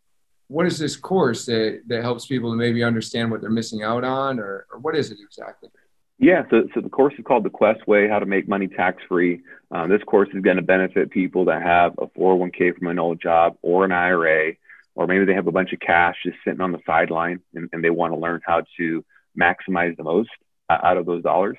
what 0.48 0.66
is 0.66 0.78
this 0.78 0.96
course 0.96 1.46
that, 1.46 1.80
that 1.86 2.02
helps 2.02 2.26
people 2.26 2.50
to 2.50 2.56
maybe 2.56 2.84
understand 2.84 3.30
what 3.30 3.40
they're 3.40 3.50
missing 3.50 3.82
out 3.82 4.04
on, 4.04 4.38
or, 4.38 4.66
or 4.70 4.78
what 4.78 4.94
is 4.94 5.10
it 5.10 5.18
exactly? 5.20 5.70
Yeah, 6.18 6.44
so, 6.50 6.68
so 6.74 6.80
the 6.80 6.88
course 6.88 7.14
is 7.18 7.24
called 7.26 7.44
the 7.44 7.50
Quest 7.50 7.86
Way: 7.88 8.06
How 8.06 8.18
to 8.18 8.26
Make 8.26 8.48
Money 8.48 8.68
Tax 8.68 9.02
Free. 9.08 9.40
Um, 9.70 9.88
this 9.88 10.02
course 10.04 10.28
is 10.34 10.42
going 10.42 10.56
to 10.56 10.62
benefit 10.62 11.10
people 11.10 11.46
that 11.46 11.62
have 11.62 11.94
a 11.98 12.06
401k 12.06 12.76
from 12.76 12.88
an 12.88 12.98
old 12.98 13.20
job 13.20 13.56
or 13.62 13.86
an 13.86 13.92
IRA, 13.92 14.52
or 14.94 15.06
maybe 15.06 15.24
they 15.24 15.34
have 15.34 15.46
a 15.46 15.52
bunch 15.52 15.72
of 15.72 15.80
cash 15.80 16.16
just 16.22 16.36
sitting 16.44 16.60
on 16.60 16.72
the 16.72 16.80
sideline 16.86 17.40
and, 17.54 17.70
and 17.72 17.82
they 17.82 17.90
want 17.90 18.12
to 18.12 18.18
learn 18.18 18.40
how 18.44 18.62
to 18.76 19.04
maximize 19.38 19.96
the 19.96 20.04
most 20.04 20.30
out 20.68 20.98
of 20.98 21.06
those 21.06 21.22
dollars. 21.22 21.56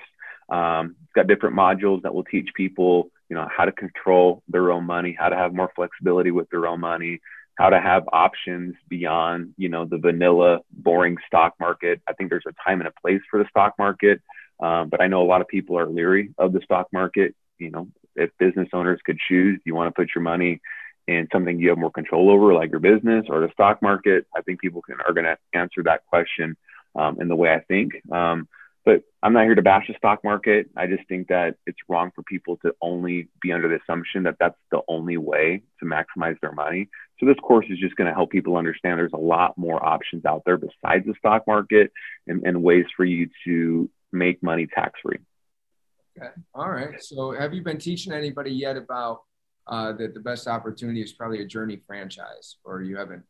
Um, 0.48 0.96
it's 1.02 1.12
got 1.14 1.26
different 1.26 1.56
modules 1.56 2.02
that 2.02 2.14
will 2.14 2.24
teach 2.24 2.48
people, 2.54 3.10
you 3.28 3.36
know, 3.36 3.46
how 3.54 3.64
to 3.64 3.72
control 3.72 4.42
their 4.48 4.70
own 4.72 4.84
money, 4.84 5.16
how 5.18 5.28
to 5.28 5.36
have 5.36 5.54
more 5.54 5.70
flexibility 5.74 6.30
with 6.30 6.48
their 6.50 6.66
own 6.66 6.80
money, 6.80 7.20
how 7.56 7.70
to 7.70 7.80
have 7.80 8.04
options 8.12 8.74
beyond, 8.88 9.52
you 9.56 9.68
know, 9.68 9.84
the 9.84 9.98
vanilla, 9.98 10.60
boring 10.70 11.16
stock 11.26 11.54
market. 11.58 12.00
I 12.08 12.12
think 12.12 12.30
there's 12.30 12.44
a 12.46 12.54
time 12.64 12.80
and 12.80 12.88
a 12.88 13.00
place 13.00 13.20
for 13.30 13.42
the 13.42 13.48
stock 13.50 13.74
market, 13.78 14.22
um, 14.60 14.88
but 14.88 15.00
I 15.00 15.06
know 15.08 15.22
a 15.22 15.28
lot 15.28 15.40
of 15.40 15.48
people 15.48 15.78
are 15.78 15.86
leery 15.86 16.32
of 16.38 16.52
the 16.52 16.60
stock 16.62 16.86
market. 16.92 17.34
You 17.58 17.70
know, 17.70 17.88
if 18.14 18.30
business 18.38 18.68
owners 18.72 19.00
could 19.04 19.18
choose, 19.18 19.60
you 19.64 19.74
want 19.74 19.88
to 19.88 20.00
put 20.00 20.14
your 20.14 20.22
money 20.22 20.60
in 21.08 21.26
something 21.32 21.58
you 21.58 21.70
have 21.70 21.78
more 21.78 21.90
control 21.90 22.30
over, 22.30 22.54
like 22.54 22.70
your 22.70 22.80
business 22.80 23.26
or 23.28 23.40
the 23.40 23.50
stock 23.52 23.82
market? 23.82 24.26
I 24.36 24.42
think 24.42 24.60
people 24.60 24.82
can 24.82 24.96
are 25.06 25.12
going 25.12 25.24
to 25.24 25.38
answer 25.52 25.82
that 25.84 26.06
question 26.06 26.56
um, 26.94 27.20
in 27.20 27.28
the 27.28 27.36
way 27.36 27.52
I 27.52 27.60
think. 27.60 27.94
Um, 28.12 28.46
but 28.88 29.02
I'm 29.22 29.34
not 29.34 29.44
here 29.44 29.54
to 29.54 29.60
bash 29.60 29.86
the 29.86 29.92
stock 29.98 30.24
market. 30.24 30.70
I 30.74 30.86
just 30.86 31.06
think 31.08 31.28
that 31.28 31.56
it's 31.66 31.76
wrong 31.90 32.10
for 32.14 32.22
people 32.22 32.56
to 32.64 32.72
only 32.80 33.28
be 33.42 33.52
under 33.52 33.68
the 33.68 33.78
assumption 33.82 34.22
that 34.22 34.36
that's 34.40 34.56
the 34.70 34.80
only 34.88 35.18
way 35.18 35.62
to 35.80 35.84
maximize 35.84 36.40
their 36.40 36.52
money. 36.52 36.88
So 37.20 37.26
this 37.26 37.36
course 37.42 37.66
is 37.68 37.78
just 37.78 37.96
going 37.96 38.08
to 38.08 38.14
help 38.14 38.30
people 38.30 38.56
understand 38.56 38.98
there's 38.98 39.12
a 39.12 39.18
lot 39.18 39.58
more 39.58 39.84
options 39.84 40.24
out 40.24 40.40
there 40.46 40.56
besides 40.56 41.04
the 41.04 41.12
stock 41.18 41.42
market 41.46 41.92
and, 42.26 42.42
and 42.46 42.62
ways 42.62 42.86
for 42.96 43.04
you 43.04 43.28
to 43.44 43.90
make 44.10 44.42
money 44.42 44.66
tax 44.66 44.98
free. 45.02 45.18
Okay. 46.18 46.30
All 46.54 46.70
right. 46.70 46.98
So 47.02 47.32
have 47.32 47.52
you 47.52 47.62
been 47.62 47.76
teaching 47.76 48.14
anybody 48.14 48.52
yet 48.52 48.78
about 48.78 49.20
uh, 49.66 49.92
that 49.98 50.14
the 50.14 50.20
best 50.20 50.48
opportunity 50.48 51.02
is 51.02 51.12
probably 51.12 51.42
a 51.42 51.46
journey 51.46 51.82
franchise 51.86 52.56
or 52.64 52.80
you 52.80 52.96
haven't 52.96 53.24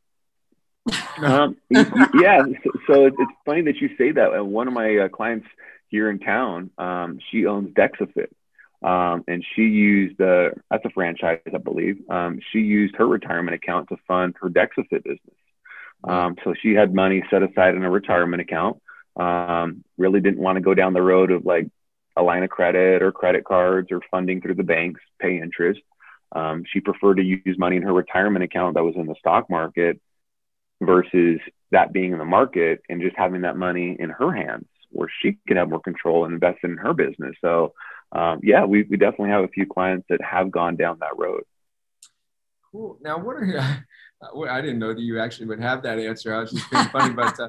um, 1.23 1.57
yeah. 1.71 2.43
So, 2.87 3.07
it's 3.07 3.33
funny 3.45 3.63
that 3.63 3.77
you 3.81 3.91
say 3.97 4.13
that. 4.13 4.47
One 4.47 4.69
of 4.69 4.75
my 4.75 4.97
uh, 4.97 5.09
clients 5.09 5.47
here 5.89 6.11
in 6.11 6.19
town, 6.19 6.71
um, 6.79 7.19
she 7.31 7.47
owns 7.47 7.75
Dexafit. 7.75 8.29
Um, 8.81 9.25
and 9.27 9.45
she 9.57 9.63
used 9.63 10.21
uh, 10.21 10.51
that's 10.71 10.85
a 10.85 10.91
franchise, 10.91 11.41
I 11.53 11.59
believe. 11.59 11.99
Um, 12.09 12.39
she 12.53 12.61
used 12.61 12.95
her 12.97 13.07
retirement 13.07 13.57
account 13.57 13.89
to 13.89 13.97
fund 14.07 14.37
her 14.41 14.49
Dexafit 14.49 15.03
business. 15.03 15.37
Um, 16.05 16.37
so 16.45 16.55
she 16.63 16.75
had 16.75 16.95
money 16.95 17.25
set 17.29 17.43
aside 17.43 17.75
in 17.75 17.83
a 17.83 17.91
retirement 17.91 18.41
account. 18.41 18.81
Um, 19.17 19.83
really 19.97 20.21
didn't 20.21 20.39
want 20.39 20.57
to 20.57 20.63
go 20.63 20.75
down 20.75 20.93
the 20.93 21.03
road 21.03 21.33
of 21.33 21.45
like 21.45 21.67
a 22.17 22.23
line 22.23 22.45
of 22.45 22.51
credit 22.51 23.03
or 23.03 23.11
credit 23.11 23.45
cards 23.45 23.91
or 23.91 24.01
funding 24.13 24.41
through 24.41 24.55
the 24.55 24.63
banks, 24.63 25.01
pay 25.21 25.41
interest. 25.41 25.81
She 26.73 26.81
preferred 26.81 27.17
to 27.17 27.25
use 27.25 27.59
money 27.59 27.77
in 27.77 27.83
her 27.83 27.93
retirement 27.93 28.45
account 28.45 28.75
that 28.75 28.85
was 28.85 28.95
in 28.95 29.07
the 29.07 29.17
stock 29.19 29.51
market 29.51 30.01
versus 30.81 31.41
that 31.71 31.93
being 31.93 32.13
in 32.13 32.19
the 32.19 32.25
market 32.25 32.83
and 32.89 33.01
just 33.01 33.17
having 33.17 33.43
that 33.43 33.57
money 33.57 33.97
in 33.99 34.11
her 34.11 34.33
hands 34.33 34.67
where 34.91 35.09
she 35.21 35.37
can 35.47 35.57
have 35.57 35.69
more 35.69 35.81
control 35.81 36.25
and 36.25 36.35
invest 36.35 36.59
in 36.65 36.77
her 36.79 36.95
business. 36.95 37.37
So, 37.41 37.75
um, 38.13 38.41
yeah, 38.43 38.65
we, 38.65 38.85
we 38.85 38.97
definitely 38.97 39.31
have 39.31 39.45
a 39.45 39.49
few 39.49 39.67
clients 39.67 40.07
that 40.09 40.21
have 40.23 40.51
gone 40.51 40.77
down 40.77 40.99
that 41.01 41.19
road. 41.19 41.43
Cool. 42.73 42.99
Now, 43.03 43.19
what 43.19 43.37
are 43.37 43.85
I 44.51 44.61
didn't 44.61 44.81
know 44.81 44.93
that 44.95 45.01
you 45.01 45.21
actually 45.21 45.47
would 45.47 45.61
have 45.61 45.83
that 45.83 45.99
answer. 45.99 46.35
I 46.35 46.41
was 46.41 46.51
just 46.51 46.71
being 46.71 46.85
funny, 46.87 47.15
but 47.15 47.39
uh, 47.41 47.49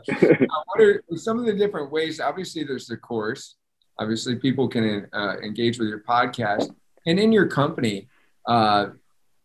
what 0.66 0.82
are 0.82 1.02
some 1.16 1.40
of 1.40 1.46
the 1.46 1.54
different 1.54 1.92
ways? 1.92 2.20
Obviously, 2.20 2.64
there's 2.64 2.88
the 2.88 2.98
course. 2.98 3.56
Obviously, 3.98 4.36
people 4.36 4.68
can 4.68 5.08
uh, 5.12 5.38
engage 5.44 5.80
with 5.80 5.90
your 5.90 6.04
podcast, 6.04 6.70
and 7.08 7.20
in 7.20 7.32
your 7.32 7.48
company, 7.48 8.08
uh, 8.46 8.88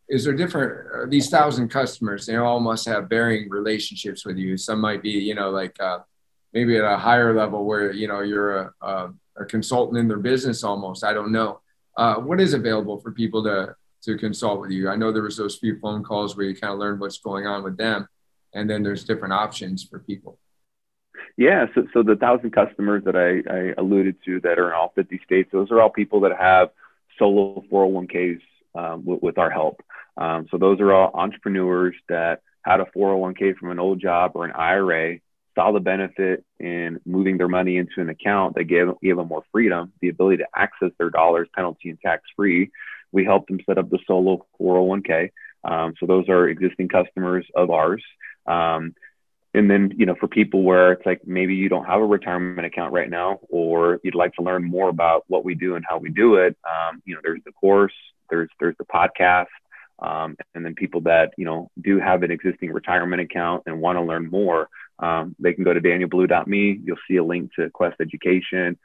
is 0.09 0.25
there 0.25 0.35
different 0.35 1.11
these 1.11 1.31
thousand 1.31 1.69
customers? 1.69 2.27
They 2.27 2.37
all 2.37 2.61
must 2.61 2.87
have 2.87 3.09
varying 3.09 3.49
relationships 3.49 4.25
with 4.25 4.37
you. 4.37 4.57
Some 4.57 4.81
might 4.81 5.03
be, 5.03 5.11
you 5.11 5.35
know, 5.35 5.51
like 5.51 5.81
uh, 5.81 6.01
maybe 6.53 6.77
at 6.77 6.85
a 6.85 6.97
higher 6.97 7.35
level 7.35 7.65
where 7.65 7.93
you 7.93 8.09
know 8.09 8.21
you're 8.21 8.57
a, 8.57 8.75
a, 8.83 9.13
a 9.39 9.45
consultant 9.45 9.99
in 9.99 10.09
their 10.09 10.19
business 10.19 10.63
almost. 10.63 11.05
I 11.05 11.13
don't 11.13 11.33
know. 11.33 11.61
Uh, 11.97 12.17
what 12.17 12.41
is 12.41 12.55
available 12.55 13.01
for 13.01 13.13
people 13.13 13.43
to 13.45 13.75
to 14.03 14.19
consult 14.19 14.61
with 14.61 14.71
you? 14.71 14.89
I 14.89 14.97
know 14.97 15.13
there 15.13 15.23
was 15.23 15.37
those 15.37 15.57
few 15.57 15.79
phone 15.79 16.05
calls 16.05 16.37
where 16.37 16.47
you 16.47 16.55
kind 16.55 16.73
of 16.73 16.79
learned 16.79 17.01
what's 17.01 17.19
going 17.19 17.47
on 17.47 17.63
with 17.63 17.77
them, 17.79 18.07
and 18.53 18.69
then 18.69 18.83
there's 18.83 19.05
different 19.05 19.33
options 19.33 19.83
for 19.83 19.99
people. 20.01 20.39
Yeah, 21.37 21.67
so, 21.75 21.87
so 21.93 22.03
the 22.03 22.15
thousand 22.15 22.53
customers 22.53 23.03
that 23.05 23.17
I, 23.17 23.43
I 23.53 23.75
alluded 23.77 24.17
to 24.25 24.41
that 24.41 24.59
are 24.59 24.69
in 24.69 24.75
all 24.75 24.93
50 24.95 25.21
states, 25.25 25.49
those 25.53 25.71
are 25.73 25.81
all 25.81 25.91
people 25.91 26.21
that 26.21 26.37
have 26.39 26.71
solo 27.19 27.65
401ks 27.73 28.41
um, 28.75 29.05
with, 29.05 29.23
with, 29.23 29.39
our 29.39 29.51
help. 29.51 29.83
Um, 30.17 30.47
so 30.51 30.59
those 30.59 30.81
are 30.81 30.93
all 30.93 31.11
entrepreneurs 31.15 31.95
that 32.09 32.43
had 32.63 32.81
a 32.81 32.87
401k 32.97 33.57
from 33.57 33.71
an 33.71 33.79
old 33.79 34.01
job 34.01 34.33
or 34.35 34.45
an 34.45 34.53
IRA, 34.53 35.19
saw 35.55 35.73
the 35.73 35.81
benefit 35.81 36.45
in 36.59 37.01
moving 37.05 37.39
their 37.39 37.49
money 37.49 37.77
into 37.77 38.01
an 38.01 38.09
account 38.09 38.55
that 38.57 38.65
gave, 38.65 38.89
gave 39.03 39.17
them 39.17 39.29
more 39.29 39.45
freedom, 39.53 39.93
the 40.01 40.09
ability 40.09 40.39
to 40.39 40.47
access 40.55 40.91
their 40.99 41.11
dollars 41.11 41.49
penalty 41.55 41.91
and 41.91 42.01
tax 42.01 42.23
free, 42.35 42.71
we 43.15 43.25
helped 43.25 43.49
them 43.49 43.61
set 43.65 43.79
up 43.79 43.89
the 43.91 44.01
solo 44.07 44.45
401k. 44.61 45.31
Um, 45.63 45.95
so 45.99 46.07
those 46.07 46.29
are 46.29 46.49
existing 46.49 46.89
customers 46.89 47.47
of 47.55 47.71
ours. 47.71 48.03
Um, 48.47 48.95
and 49.55 49.71
then, 49.71 49.93
you 49.97 50.05
know, 50.05 50.17
for 50.19 50.27
people 50.27 50.65
where 50.65 50.93
it's 50.93 51.07
like 51.07 51.21
maybe 51.25 51.55
you 51.55 51.69
don't 51.69 51.85
have 51.85 52.01
a 52.01 52.05
retirement 52.05 52.67
account 52.67 52.93
right 52.93 53.09
now, 53.09 53.39
or 53.49 54.01
you'd 54.03 54.17
like 54.17 54.35
to 54.35 54.43
learn 54.43 54.65
more 54.65 54.89
about 54.89 55.25
what 55.29 55.45
we 55.45 55.55
do 55.55 55.77
and 55.77 55.85
how 55.89 55.99
we 55.99 56.11
do 56.11 56.35
it, 56.35 56.57
um, 56.69 57.01
you 57.05 57.15
know, 57.15 57.21
there's 57.23 57.41
the 57.47 57.53
course, 57.53 57.95
there's 58.35 58.51
there's 58.61 58.77
the 58.79 58.85
podcast, 58.85 59.47
um, 60.01 60.37
and 60.55 60.65
then 60.65 60.75
people 60.75 61.01
that 61.03 61.33
you 61.37 61.45
know 61.45 61.71
do 61.81 61.99
have 61.99 62.23
an 62.23 62.31
existing 62.31 62.73
retirement 62.73 63.23
account 63.23 63.63
and 63.67 63.81
want 63.81 63.97
to 63.97 64.03
learn 64.03 64.31
more, 64.31 64.69
um, 64.99 65.35
they 65.39 65.53
can 65.53 65.65
go 65.65 65.73
to 65.73 65.81
danielblue.me. 65.81 66.81
You'll 66.85 66.97
see 67.09 67.17
a 67.17 67.25
link 67.25 67.53
to 67.57 67.71
Quest 67.71 67.97
Education 68.01 68.79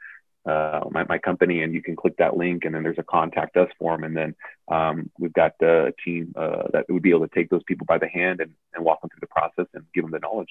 uh, 0.46 0.80
my, 0.90 1.04
my 1.04 1.18
company 1.18 1.62
and 1.62 1.74
you 1.74 1.82
can 1.82 1.94
click 1.94 2.16
that 2.16 2.36
link 2.36 2.64
and 2.64 2.74
then 2.74 2.82
there's 2.82 2.98
a 2.98 3.02
contact 3.02 3.56
us 3.56 3.68
form 3.78 4.04
and 4.04 4.16
then 4.16 4.34
um, 4.68 5.10
we've 5.18 5.32
got 5.32 5.52
a 5.62 5.92
team 6.02 6.32
uh, 6.36 6.62
that 6.72 6.86
would 6.88 7.02
be 7.02 7.10
able 7.10 7.26
to 7.26 7.34
take 7.34 7.50
those 7.50 7.62
people 7.66 7.84
by 7.86 7.98
the 7.98 8.08
hand 8.08 8.40
and, 8.40 8.52
and 8.74 8.84
walk 8.84 9.00
them 9.00 9.10
through 9.10 9.20
the 9.20 9.26
process 9.26 9.66
and 9.74 9.84
give 9.94 10.02
them 10.02 10.10
the 10.10 10.18
knowledge. 10.18 10.48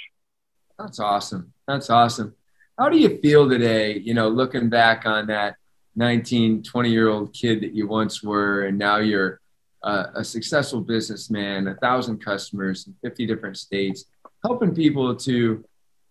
That's 0.77 0.99
awesome. 0.99 1.53
That's 1.67 1.89
awesome. 1.89 2.35
How 2.77 2.89
do 2.89 2.97
you 2.97 3.17
feel 3.17 3.49
today 3.49 3.97
you 3.97 4.13
know 4.13 4.29
looking 4.29 4.69
back 4.69 5.05
on 5.05 5.27
that 5.27 5.55
19 5.99 6.63
20 6.63 6.89
year 6.89 7.09
old 7.09 7.33
kid 7.33 7.61
that 7.61 7.73
you 7.73 7.87
once 7.87 8.23
were 8.23 8.65
and 8.65 8.77
now 8.77 8.97
you're 8.97 9.41
uh, 9.83 10.05
a 10.15 10.23
successful 10.23 10.81
businessman 10.81 11.67
a 11.67 11.75
thousand 11.75 12.23
customers 12.23 12.87
in 12.87 12.95
50 13.03 13.25
different 13.27 13.57
states 13.57 14.05
helping 14.43 14.73
people 14.73 15.15
to 15.15 15.63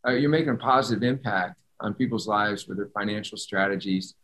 uh, 0.06 0.12
you're 0.12 0.30
making 0.30 0.50
a 0.50 0.56
positive 0.56 1.02
impact 1.02 1.56
on 1.80 1.94
people's 1.94 2.26
lives 2.26 2.66
with 2.66 2.76
their 2.76 2.88
financial 2.88 3.38
strategies. 3.38 4.14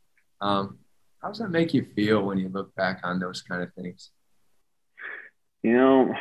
Um, 0.41 0.79
how 1.23 1.29
does 1.29 1.39
that 1.39 1.51
make 1.51 1.73
you 1.73 1.87
feel 1.95 2.23
when 2.23 2.39
you 2.39 2.49
look 2.49 2.75
back 2.75 3.01
on 3.05 3.19
those 3.19 3.43
kind 3.43 3.63
of 3.63 3.73
things? 3.75 4.11
You 5.63 5.77
know, 5.77 6.15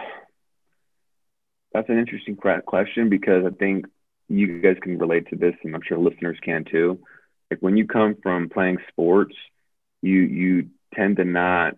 that's 1.74 1.90
an 1.90 1.98
interesting 1.98 2.38
question 2.66 3.10
because 3.10 3.46
I 3.46 3.50
think 3.50 3.86
you 4.30 4.62
guys 4.62 4.78
can 4.82 4.98
relate 4.98 5.28
to 5.30 5.36
this, 5.36 5.56
and 5.64 5.76
I'm 5.76 5.82
sure 5.86 5.98
listeners 5.98 6.38
can 6.42 6.64
too. 6.64 7.00
Like 7.54 7.60
when 7.60 7.78
you 7.78 7.86
come 7.86 8.16
from 8.24 8.50
playing 8.50 8.80
sports, 8.90 9.36
you 10.02 10.22
you 10.22 10.70
tend 10.96 11.18
to 11.18 11.24
not 11.24 11.76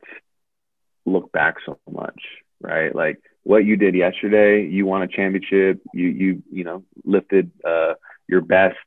look 1.06 1.34
back 1.34 1.56
so 1.66 1.78
much, 1.92 2.22
right? 2.62 2.96
Like 2.96 3.22
what 3.44 3.66
you 3.66 3.76
did 3.76 3.94
yesterday, 3.94 4.66
you 4.66 4.86
won 4.86 5.02
a 5.02 5.08
championship, 5.10 5.82
you 5.94 6.08
you 6.08 6.44
you 6.50 6.64
know 6.64 6.86
lifted 7.04 7.52
uh, 7.66 7.96
your 8.26 8.40
best 8.40 8.78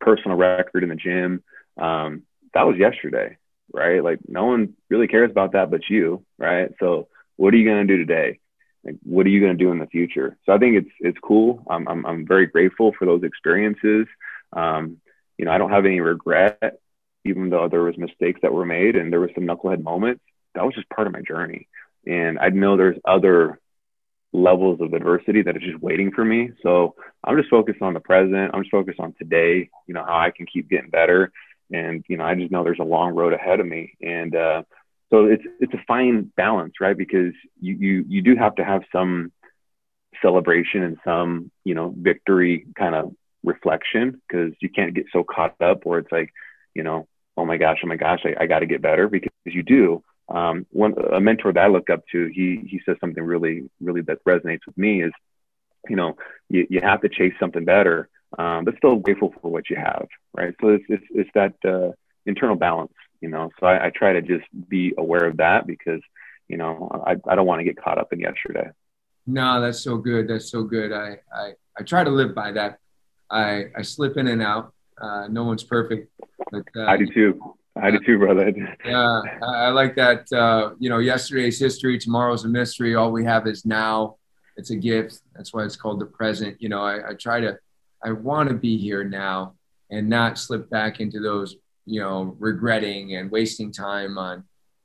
personal 0.00 0.38
record 0.38 0.84
in 0.84 0.88
the 0.88 0.96
gym. 0.96 1.42
Um, 1.76 2.22
that 2.54 2.62
was 2.62 2.78
yesterday, 2.78 3.36
right? 3.70 4.02
Like 4.02 4.20
no 4.26 4.46
one 4.46 4.72
really 4.88 5.06
cares 5.06 5.30
about 5.30 5.52
that 5.52 5.70
but 5.70 5.82
you, 5.90 6.24
right? 6.38 6.70
So 6.80 7.08
what 7.36 7.52
are 7.52 7.58
you 7.58 7.68
to 7.68 7.84
do 7.84 7.98
today? 7.98 8.40
Like, 8.84 8.96
what 9.02 9.26
are 9.26 9.28
you 9.28 9.40
to 9.48 9.52
do 9.52 9.70
in 9.70 9.80
the 9.80 9.86
future? 9.86 10.38
So 10.46 10.54
I 10.54 10.56
think 10.56 10.76
it's 10.76 10.94
it's 11.00 11.18
cool. 11.22 11.62
I'm 11.68 11.86
I'm, 11.86 12.06
I'm 12.06 12.26
very 12.26 12.46
grateful 12.46 12.94
for 12.98 13.04
those 13.04 13.22
experiences. 13.22 14.06
Um, 14.54 15.02
you 15.38 15.44
know, 15.44 15.52
I 15.52 15.58
don't 15.58 15.70
have 15.70 15.86
any 15.86 16.00
regret, 16.00 16.80
even 17.24 17.48
though 17.48 17.68
there 17.68 17.82
was 17.82 17.96
mistakes 17.96 18.40
that 18.42 18.52
were 18.52 18.66
made 18.66 18.96
and 18.96 19.12
there 19.12 19.20
was 19.20 19.30
some 19.34 19.44
knucklehead 19.44 19.82
moments. 19.82 20.22
That 20.54 20.64
was 20.64 20.74
just 20.74 20.88
part 20.90 21.06
of 21.06 21.12
my 21.12 21.22
journey, 21.22 21.68
and 22.06 22.38
I 22.38 22.48
know 22.48 22.76
there's 22.76 22.98
other 23.04 23.60
levels 24.32 24.80
of 24.80 24.92
adversity 24.92 25.42
that 25.42 25.56
are 25.56 25.60
just 25.60 25.80
waiting 25.80 26.12
for 26.12 26.24
me. 26.24 26.50
So 26.62 26.94
I'm 27.24 27.36
just 27.36 27.50
focused 27.50 27.82
on 27.82 27.94
the 27.94 28.00
present. 28.00 28.50
I'm 28.52 28.62
just 28.62 28.70
focused 28.70 29.00
on 29.00 29.14
today, 29.18 29.70
you 29.86 29.94
know, 29.94 30.04
how 30.04 30.18
I 30.18 30.30
can 30.30 30.46
keep 30.46 30.68
getting 30.68 30.90
better. 30.90 31.32
And, 31.72 32.04
you 32.08 32.16
know, 32.16 32.24
I 32.24 32.34
just 32.34 32.50
know 32.50 32.64
there's 32.64 32.78
a 32.78 32.84
long 32.84 33.14
road 33.14 33.32
ahead 33.32 33.60
of 33.60 33.66
me. 33.66 33.94
And 34.00 34.34
uh, 34.34 34.62
so 35.10 35.26
it's 35.26 35.44
it's 35.60 35.74
a 35.74 35.82
fine 35.86 36.30
balance, 36.36 36.74
right? 36.80 36.96
Because 36.96 37.32
you 37.60 37.74
you 37.74 38.04
you 38.08 38.22
do 38.22 38.36
have 38.36 38.56
to 38.56 38.64
have 38.64 38.82
some 38.92 39.32
celebration 40.22 40.82
and 40.82 40.98
some, 41.04 41.50
you 41.64 41.74
know, 41.74 41.94
victory 41.96 42.66
kind 42.76 42.94
of 42.94 43.14
reflection 43.48 44.20
because 44.28 44.52
you 44.60 44.68
can't 44.68 44.94
get 44.94 45.06
so 45.12 45.24
caught 45.24 45.60
up 45.60 45.84
where 45.84 45.98
it's 45.98 46.12
like, 46.12 46.32
you 46.74 46.82
know, 46.82 47.08
oh 47.36 47.44
my 47.44 47.56
gosh, 47.56 47.78
oh 47.84 47.88
my 47.88 47.96
gosh, 47.96 48.20
I, 48.24 48.44
I 48.44 48.46
got 48.46 48.60
to 48.60 48.66
get 48.66 48.82
better 48.82 49.08
because 49.08 49.30
you 49.44 49.62
do 49.62 50.02
um, 50.28 50.66
one 50.70 50.94
a 51.12 51.20
mentor 51.20 51.52
that 51.52 51.64
I 51.64 51.68
look 51.68 51.88
up 51.90 52.02
to, 52.12 52.26
he 52.26 52.62
he 52.68 52.80
says 52.84 52.96
something 53.00 53.22
really 53.22 53.68
really 53.80 54.02
that 54.02 54.24
resonates 54.24 54.66
with 54.66 54.76
me 54.76 55.02
is, 55.02 55.12
you 55.88 55.96
know, 55.96 56.16
you, 56.50 56.66
you 56.68 56.80
have 56.82 57.00
to 57.00 57.08
chase 57.08 57.32
something 57.40 57.64
better, 57.64 58.08
um, 58.38 58.64
but 58.64 58.76
still 58.76 58.96
grateful 58.96 59.34
for 59.40 59.50
what 59.50 59.70
you 59.70 59.76
have, 59.76 60.06
right? 60.34 60.54
So 60.60 60.68
it's 60.68 60.84
it's, 60.88 61.04
it's 61.10 61.30
that 61.34 61.54
uh, 61.64 61.92
internal 62.26 62.56
balance, 62.56 62.92
you 63.20 63.28
know. 63.28 63.50
So 63.58 63.66
I, 63.66 63.86
I 63.86 63.90
try 63.90 64.12
to 64.12 64.22
just 64.22 64.44
be 64.68 64.92
aware 64.98 65.26
of 65.26 65.38
that 65.38 65.66
because, 65.66 66.02
you 66.46 66.58
know, 66.58 66.90
I 67.06 67.16
I 67.26 67.34
don't 67.34 67.46
want 67.46 67.60
to 67.60 67.64
get 67.64 67.82
caught 67.82 67.98
up 67.98 68.12
in 68.12 68.20
yesterday. 68.20 68.70
No, 69.26 69.60
that's 69.62 69.80
so 69.80 69.96
good. 69.96 70.28
That's 70.28 70.50
so 70.50 70.62
good. 70.62 70.92
I 70.92 71.18
I, 71.34 71.52
I 71.78 71.82
try 71.84 72.04
to 72.04 72.10
live 72.10 72.34
by 72.34 72.52
that. 72.52 72.80
I 73.30 73.66
I 73.76 73.82
slip 73.82 74.16
in 74.16 74.28
and 74.28 74.42
out. 74.42 74.72
Uh, 75.00 75.28
no 75.28 75.44
one's 75.44 75.62
perfect. 75.62 76.10
But, 76.50 76.64
uh, 76.76 76.86
I 76.86 76.96
do 76.96 77.06
too. 77.06 77.54
I 77.80 77.90
do 77.90 78.00
too, 78.00 78.18
brother. 78.18 78.52
yeah, 78.84 79.20
I 79.42 79.68
like 79.68 79.94
that. 79.96 80.30
Uh, 80.32 80.74
you 80.78 80.88
know, 80.88 80.98
yesterday's 80.98 81.60
history, 81.60 81.98
tomorrow's 81.98 82.44
a 82.44 82.48
mystery. 82.48 82.94
All 82.94 83.12
we 83.12 83.24
have 83.24 83.46
is 83.46 83.64
now. 83.64 84.16
It's 84.56 84.70
a 84.70 84.76
gift. 84.76 85.20
That's 85.36 85.54
why 85.54 85.64
it's 85.64 85.76
called 85.76 86.00
the 86.00 86.06
present. 86.06 86.60
You 86.60 86.68
know, 86.68 86.82
I, 86.82 87.10
I 87.10 87.14
try 87.14 87.38
to, 87.40 87.56
I 88.04 88.10
want 88.10 88.48
to 88.48 88.56
be 88.56 88.76
here 88.76 89.04
now 89.04 89.54
and 89.90 90.08
not 90.08 90.36
slip 90.36 90.68
back 90.68 90.98
into 91.00 91.20
those, 91.20 91.54
you 91.86 92.00
know, 92.00 92.34
regretting 92.40 93.14
and 93.14 93.30
wasting 93.30 93.70
time 93.70 94.18
on, 94.18 94.42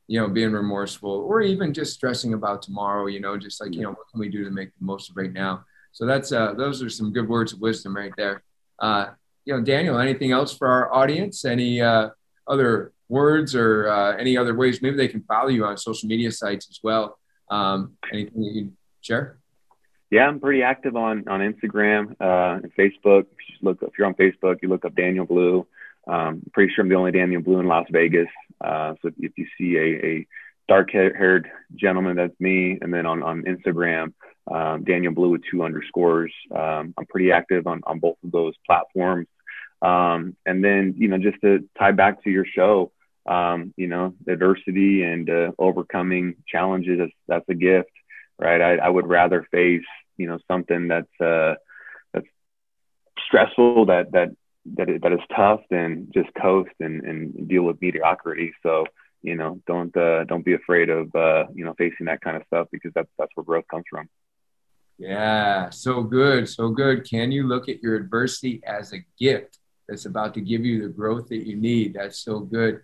you 0.08 0.19
know, 0.19 0.27
being 0.27 0.51
remorseful 0.51 1.10
or 1.10 1.41
even 1.41 1.73
just 1.73 1.93
stressing 1.93 2.36
about 2.36 2.62
tomorrow. 2.62 3.08
You 3.08 3.19
know, 3.19 3.36
just 3.36 3.60
like 3.60 3.73
you 3.73 3.82
know, 3.82 3.89
what 3.89 4.08
can 4.12 4.19
we 4.19 4.29
do 4.29 4.43
to 4.43 4.51
make 4.51 4.69
the 4.77 4.86
most 4.86 5.10
of 5.10 5.17
right 5.17 5.34
now? 5.34 5.65
So 5.93 6.06
that's 6.06 6.32
uh, 6.32 6.53
those 6.53 6.84
are 6.84 6.89
some 6.89 7.13
good 7.13 7.29
words 7.29 7.53
of 7.53 7.62
wisdom 7.62 7.95
right 7.95 8.12
there. 8.17 8.43
Uh, 8.79 9.12
you 9.45 9.56
know, 9.56 9.62
Daniel, 9.62 9.99
anything 9.99 10.32
else 10.32 10.56
for 10.56 10.67
our 10.67 10.93
audience? 10.93 11.45
Any 11.45 11.82
uh, 11.82 12.10
other 12.47 12.91
words 13.10 13.56
or 13.56 13.88
uh, 13.88 14.17
any 14.17 14.36
other 14.36 14.56
ways, 14.56 14.82
maybe 14.82 14.97
they 14.97 15.08
can 15.08 15.21
follow 15.21 15.49
you 15.49 15.65
on 15.65 15.77
social 15.77 16.10
media 16.10 16.32
sites 16.32 16.67
as 16.69 16.79
well. 16.84 17.17
Um, 17.50 17.94
anything 18.12 18.41
that 18.41 18.54
you 18.54 18.71
share? 19.02 19.37
Yeah, 20.10 20.27
I'm 20.27 20.39
pretty 20.39 20.63
active 20.63 20.96
on 20.96 21.27
on 21.27 21.39
Instagram 21.41 22.15
uh, 22.19 22.60
and 22.63 22.73
Facebook. 22.75 23.27
Look 23.62 23.79
if 23.81 23.91
you're 23.98 24.08
on 24.08 24.15
Facebook, 24.15 24.58
you 24.62 24.69
look 24.69 24.85
up 24.85 24.96
Daniel 24.96 25.25
Blue. 25.25 25.67
Um, 26.08 26.41
pretty 26.54 26.73
sure 26.73 26.83
I'm 26.83 26.89
the 26.89 26.96
only 26.96 27.12
Daniel 27.12 27.41
Blue 27.41 27.60
in 27.60 27.67
Las 27.67 27.85
Vegas. 27.89 28.27
Uh, 28.60 28.96
so 29.02 29.08
if, 29.08 29.13
if, 29.19 29.31
you 29.37 29.48
see 29.58 29.77
a, 29.77 30.06
a 30.06 30.27
dark-haired 30.67 31.50
gentleman, 31.75 32.17
that's 32.17 32.37
me. 32.39 32.77
And 32.81 32.94
then 32.94 33.06
on 33.06 33.23
on 33.23 33.44
Instagram, 33.44 34.13
um, 34.52 34.83
Daniel 34.83 35.13
Blue 35.13 35.29
with 35.29 35.44
two 35.50 35.63
underscores. 35.63 36.33
Um, 36.52 36.94
I'm 36.98 37.06
pretty 37.08 37.31
active 37.31 37.67
on 37.67 37.81
on 37.85 38.00
both 38.00 38.17
of 38.23 38.31
those 38.31 38.54
platforms. 38.65 39.27
Um, 39.81 40.37
and 40.46 40.63
then, 40.63 40.96
you 40.98 41.10
know, 41.10 41.17
just 41.17 41.41
to 41.41 41.67
tie 41.77 41.91
back 41.91 42.23
to 42.23 42.29
your 42.29 42.46
show, 42.46 42.94
um, 43.25 43.73
you 43.75 43.87
know, 43.87 44.13
adversity 44.29 45.04
and 45.04 45.29
uh, 45.29 45.52
overcoming 45.60 46.35
challenges, 46.48 47.00
that's, 47.00 47.12
that's 47.27 47.50
a 47.50 47.54
gift, 47.54 47.91
right? 48.39 48.62
I, 48.62 48.75
I 48.77 48.87
would 48.87 49.08
rather 49.08 49.46
face, 49.52 49.83
you 50.15 50.27
know, 50.27 50.39
something 50.48 50.87
that's, 50.87 51.19
uh, 51.19 51.56
that's 52.13 52.27
stressful, 53.27 53.87
that, 53.87 54.13
that, 54.13 54.29
that, 54.77 55.02
that 55.02 55.12
is 55.12 55.19
tough 55.35 55.60
than 55.69 56.08
just 56.13 56.29
coast 56.41 56.71
and, 56.79 57.04
and 57.04 57.50
deal 57.50 57.63
with 57.63 57.81
mediocrity. 57.81 58.54
So, 58.63 58.85
you 59.21 59.35
know, 59.35 59.60
don't, 59.67 59.96
uh, 59.98 60.23
don't 60.23 60.46
be 60.46 60.54
afraid 60.54 60.89
of, 60.89 61.13
uh, 61.13 61.48
you 61.54 61.65
know, 61.65 61.73
facing 61.77 62.06
that 62.06 62.21
kind 62.21 62.37
of 62.37 62.44
stuff 62.48 62.69
because 62.71 62.94
that's, 62.96 63.10
that's 63.19 63.31
where 63.35 63.44
growth 63.44 63.67
comes 63.69 63.83
from. 63.89 64.08
Yeah, 64.98 65.69
so 65.69 66.04
good, 66.04 66.48
so 66.48 66.69
good. 66.69 67.08
Can 67.10 67.31
you 67.31 67.48
look 67.48 67.67
at 67.67 67.81
your 67.81 67.96
adversity 67.96 68.62
as 68.65 68.94
a 68.94 69.04
gift 69.19 69.58
that's 69.87 70.06
about 70.06 70.33
to 70.35 70.41
give 70.41 70.63
you 70.63 70.81
the 70.81 70.89
growth 70.89 71.29
that 71.29 71.48
you 71.48 71.56
need? 71.56 71.96
That's 71.96 72.19
so 72.19 72.39
good. 72.39 72.81